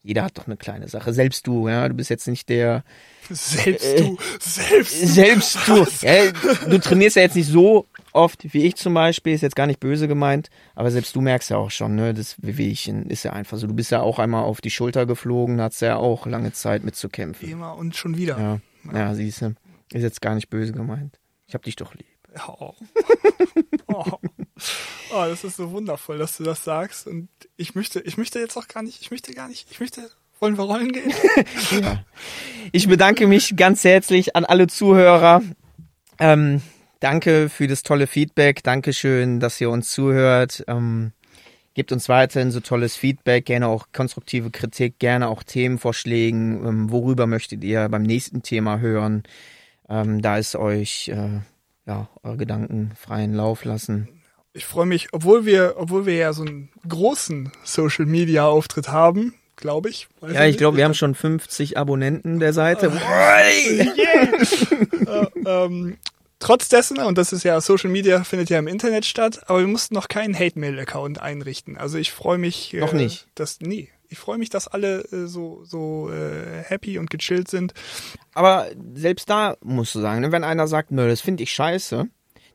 jeder 0.04 0.24
hat 0.24 0.36
doch 0.36 0.46
eine 0.46 0.56
kleine 0.56 0.88
Sache. 0.88 1.12
Selbst 1.12 1.46
du, 1.46 1.68
ja, 1.68 1.88
du 1.88 1.94
bist 1.94 2.10
jetzt 2.10 2.26
nicht 2.26 2.48
der. 2.48 2.84
Selbst 3.30 3.86
äh, 3.86 3.96
du, 3.98 4.18
selbst 4.40 4.92
du. 4.92 5.06
Selbst 5.06 5.68
du. 5.68 5.86
Ja, 6.06 6.32
du 6.68 6.78
trainierst 6.78 7.16
ja 7.16 7.22
jetzt 7.22 7.36
nicht 7.36 7.48
so 7.48 7.86
oft 8.12 8.52
wie 8.52 8.64
ich 8.64 8.74
zum 8.74 8.94
Beispiel, 8.94 9.32
ist 9.32 9.42
jetzt 9.42 9.54
gar 9.56 9.68
nicht 9.68 9.78
böse 9.78 10.08
gemeint, 10.08 10.50
aber 10.74 10.90
selbst 10.90 11.14
du 11.14 11.20
merkst 11.20 11.50
ja 11.50 11.56
auch 11.56 11.70
schon, 11.70 11.94
ne, 11.94 12.14
das 12.14 12.36
Wehwehchen 12.42 13.06
ist 13.06 13.22
ja 13.22 13.32
einfach 13.32 13.58
so. 13.58 13.66
Du 13.66 13.74
bist 13.74 13.92
ja 13.92 14.00
auch 14.00 14.18
einmal 14.18 14.42
auf 14.42 14.60
die 14.60 14.70
Schulter 14.70 15.06
geflogen, 15.06 15.60
hast 15.60 15.80
ja 15.80 15.96
auch 15.96 16.26
lange 16.26 16.52
Zeit 16.52 16.82
mitzukämpfen. 16.82 17.48
Immer 17.48 17.76
und 17.76 17.94
schon 17.94 18.16
wieder. 18.16 18.38
Ja, 18.38 18.60
ja. 18.92 18.98
ja 18.98 19.14
siehst 19.14 19.42
du. 19.42 19.54
Ist 19.92 20.02
jetzt 20.02 20.20
gar 20.20 20.34
nicht 20.34 20.50
böse 20.50 20.72
gemeint. 20.72 21.18
Ich 21.46 21.54
hab 21.54 21.62
dich 21.62 21.76
doch 21.76 21.94
lieb. 21.94 22.06
Oh. 22.48 22.74
oh. 23.88 24.18
oh, 25.12 25.24
das 25.28 25.44
ist 25.44 25.56
so 25.56 25.70
wundervoll, 25.70 26.18
dass 26.18 26.36
du 26.36 26.44
das 26.44 26.64
sagst. 26.64 27.06
Und 27.06 27.28
ich 27.56 27.74
möchte, 27.74 28.00
ich 28.00 28.16
möchte 28.16 28.38
jetzt 28.38 28.56
auch 28.56 28.68
gar 28.68 28.82
nicht, 28.82 29.00
ich 29.00 29.10
möchte 29.10 29.34
gar 29.34 29.48
nicht, 29.48 29.70
ich 29.70 29.80
möchte, 29.80 30.10
wollen 30.40 30.56
wir 30.56 30.64
rollen 30.64 30.92
gehen? 30.92 31.12
ja. 31.82 32.04
Ich 32.72 32.88
bedanke 32.88 33.26
mich 33.26 33.56
ganz 33.56 33.84
herzlich 33.84 34.34
an 34.36 34.44
alle 34.44 34.66
Zuhörer. 34.66 35.42
Ähm, 36.18 36.62
danke 37.00 37.48
für 37.48 37.66
das 37.66 37.82
tolle 37.82 38.06
Feedback. 38.06 38.62
Dankeschön, 38.62 39.40
dass 39.40 39.60
ihr 39.60 39.70
uns 39.70 39.90
zuhört. 39.90 40.64
Ähm, 40.68 41.12
gebt 41.74 41.92
uns 41.92 42.08
weiterhin 42.08 42.50
so 42.50 42.60
tolles 42.60 42.96
Feedback, 42.96 43.46
gerne 43.46 43.68
auch 43.68 43.86
konstruktive 43.92 44.50
Kritik, 44.50 44.98
gerne 44.98 45.28
auch 45.28 45.42
Themenvorschlägen. 45.42 46.66
Ähm, 46.66 46.90
worüber 46.90 47.26
möchtet 47.26 47.64
ihr 47.64 47.88
beim 47.88 48.02
nächsten 48.02 48.42
Thema 48.42 48.78
hören? 48.78 49.24
Ähm, 49.88 50.22
da 50.22 50.38
ist 50.38 50.56
euch 50.56 51.08
äh, 51.08 51.40
ja, 51.86 52.08
eure 52.22 52.36
Gedanken 52.36 52.92
freien 52.96 53.34
Lauf 53.34 53.64
lassen. 53.64 54.08
Ich 54.54 54.66
freue 54.66 54.86
mich, 54.86 55.08
obwohl 55.12 55.46
wir, 55.46 55.74
obwohl 55.78 56.06
wir 56.06 56.14
ja 56.14 56.32
so 56.32 56.42
einen 56.42 56.70
großen 56.86 57.52
Social 57.64 58.06
Media 58.06 58.46
Auftritt 58.46 58.88
haben, 58.88 59.34
glaube 59.56 59.88
ich. 59.88 60.08
ja, 60.20 60.44
ich 60.44 60.58
glaube, 60.58 60.76
wir 60.76 60.84
haben 60.84 60.94
schon 60.94 61.14
50 61.14 61.78
Abonnenten 61.78 62.38
der 62.38 62.52
Seite. 62.52 62.92
äh, 63.66 65.26
ähm, 65.46 65.96
trotz 66.38 66.68
dessen, 66.68 66.98
und 66.98 67.16
das 67.16 67.32
ist 67.32 67.44
ja 67.44 67.60
Social 67.62 67.88
Media 67.88 68.24
findet 68.24 68.50
ja 68.50 68.58
im 68.58 68.66
Internet 68.66 69.06
statt, 69.06 69.40
aber 69.46 69.60
wir 69.60 69.68
mussten 69.68 69.94
noch 69.94 70.08
keinen 70.08 70.38
Hate-Mail-Account 70.38 71.20
einrichten. 71.20 71.78
Also 71.78 71.96
ich 71.96 72.12
freue 72.12 72.38
mich. 72.38 72.74
Noch 72.74 72.92
äh, 72.92 72.96
nicht. 72.96 73.28
Dass, 73.34 73.60
nee, 73.60 73.88
ich 74.12 74.18
freue 74.18 74.38
mich, 74.38 74.50
dass 74.50 74.68
alle 74.68 75.00
äh, 75.10 75.26
so, 75.26 75.64
so 75.64 76.10
äh, 76.10 76.62
happy 76.62 76.98
und 76.98 77.10
gechillt 77.10 77.48
sind. 77.48 77.72
Aber 78.34 78.66
selbst 78.94 79.28
da 79.30 79.56
musst 79.62 79.94
du 79.94 80.00
sagen, 80.00 80.20
ne, 80.20 80.32
wenn 80.32 80.44
einer 80.44 80.68
sagt, 80.68 80.90
nö, 80.90 81.08
das 81.08 81.22
finde 81.22 81.42
ich 81.42 81.52
scheiße, 81.52 82.06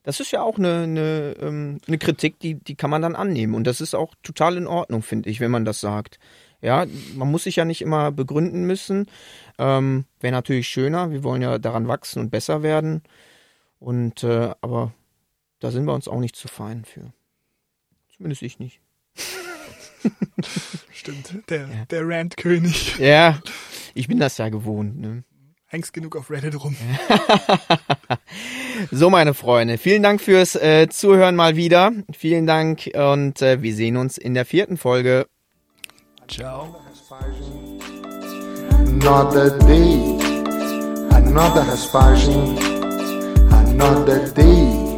das 0.03 0.19
ist 0.19 0.31
ja 0.31 0.41
auch 0.41 0.57
eine, 0.57 0.83
eine, 0.83 1.35
ähm, 1.41 1.79
eine 1.87 1.97
Kritik, 1.97 2.39
die, 2.39 2.55
die 2.55 2.75
kann 2.75 2.89
man 2.89 3.01
dann 3.01 3.15
annehmen. 3.15 3.55
Und 3.55 3.65
das 3.65 3.81
ist 3.81 3.95
auch 3.95 4.13
total 4.23 4.55
in 4.55 4.67
Ordnung, 4.67 5.01
finde 5.01 5.29
ich, 5.29 5.39
wenn 5.39 5.51
man 5.51 5.65
das 5.65 5.81
sagt. 5.81 6.19
Ja, 6.61 6.85
man 7.15 7.29
muss 7.29 7.43
sich 7.43 7.57
ja 7.57 7.65
nicht 7.65 7.81
immer 7.81 8.11
begründen 8.11 8.65
müssen. 8.65 9.07
Ähm, 9.57 10.05
Wäre 10.19 10.31
natürlich 10.31 10.69
schöner. 10.69 11.11
Wir 11.11 11.23
wollen 11.23 11.41
ja 11.41 11.57
daran 11.57 11.87
wachsen 11.87 12.19
und 12.19 12.29
besser 12.29 12.63
werden. 12.63 13.01
Und 13.79 14.23
äh, 14.23 14.53
aber 14.61 14.93
da 15.59 15.71
sind 15.71 15.85
wir 15.85 15.93
uns 15.93 16.07
auch 16.07 16.19
nicht 16.19 16.35
zu 16.35 16.47
fein 16.47 16.85
für. 16.85 17.11
Zumindest 18.15 18.43
ich 18.43 18.59
nicht. 18.59 18.79
Stimmt, 20.91 21.49
der, 21.49 21.61
ja. 21.61 21.85
der 21.89 22.07
Rant-König. 22.07 22.97
Ja, 22.99 23.39
ich 23.93 24.07
bin 24.07 24.19
das 24.19 24.37
ja 24.37 24.49
gewohnt. 24.49 24.99
Ne? 24.99 25.23
Hängst 25.69 25.93
genug 25.93 26.15
auf 26.15 26.31
Reddit 26.31 26.63
rum. 26.63 26.75
so, 28.91 29.09
meine 29.09 29.33
Freunde, 29.33 29.77
vielen 29.77 30.01
Dank 30.01 30.21
fürs 30.21 30.55
äh, 30.55 30.87
Zuhören 30.89 31.35
mal 31.35 31.55
wieder. 31.55 31.91
Vielen 32.17 32.47
Dank 32.47 32.89
und 32.93 33.41
äh, 33.41 33.61
wir 33.61 33.75
sehen 33.75 33.97
uns 33.97 34.17
in 34.17 34.33
der 34.33 34.45
vierten 34.45 34.77
Folge. 34.77 35.27
Ciao. 36.27 36.75
Another 38.69 39.57
day, 39.59 40.19
another 41.11 41.63
Hespagin, 41.63 42.57
another 43.49 44.27
day, 44.33 44.97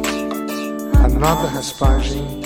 another 1.04 1.48
Hespagin. 1.50 2.39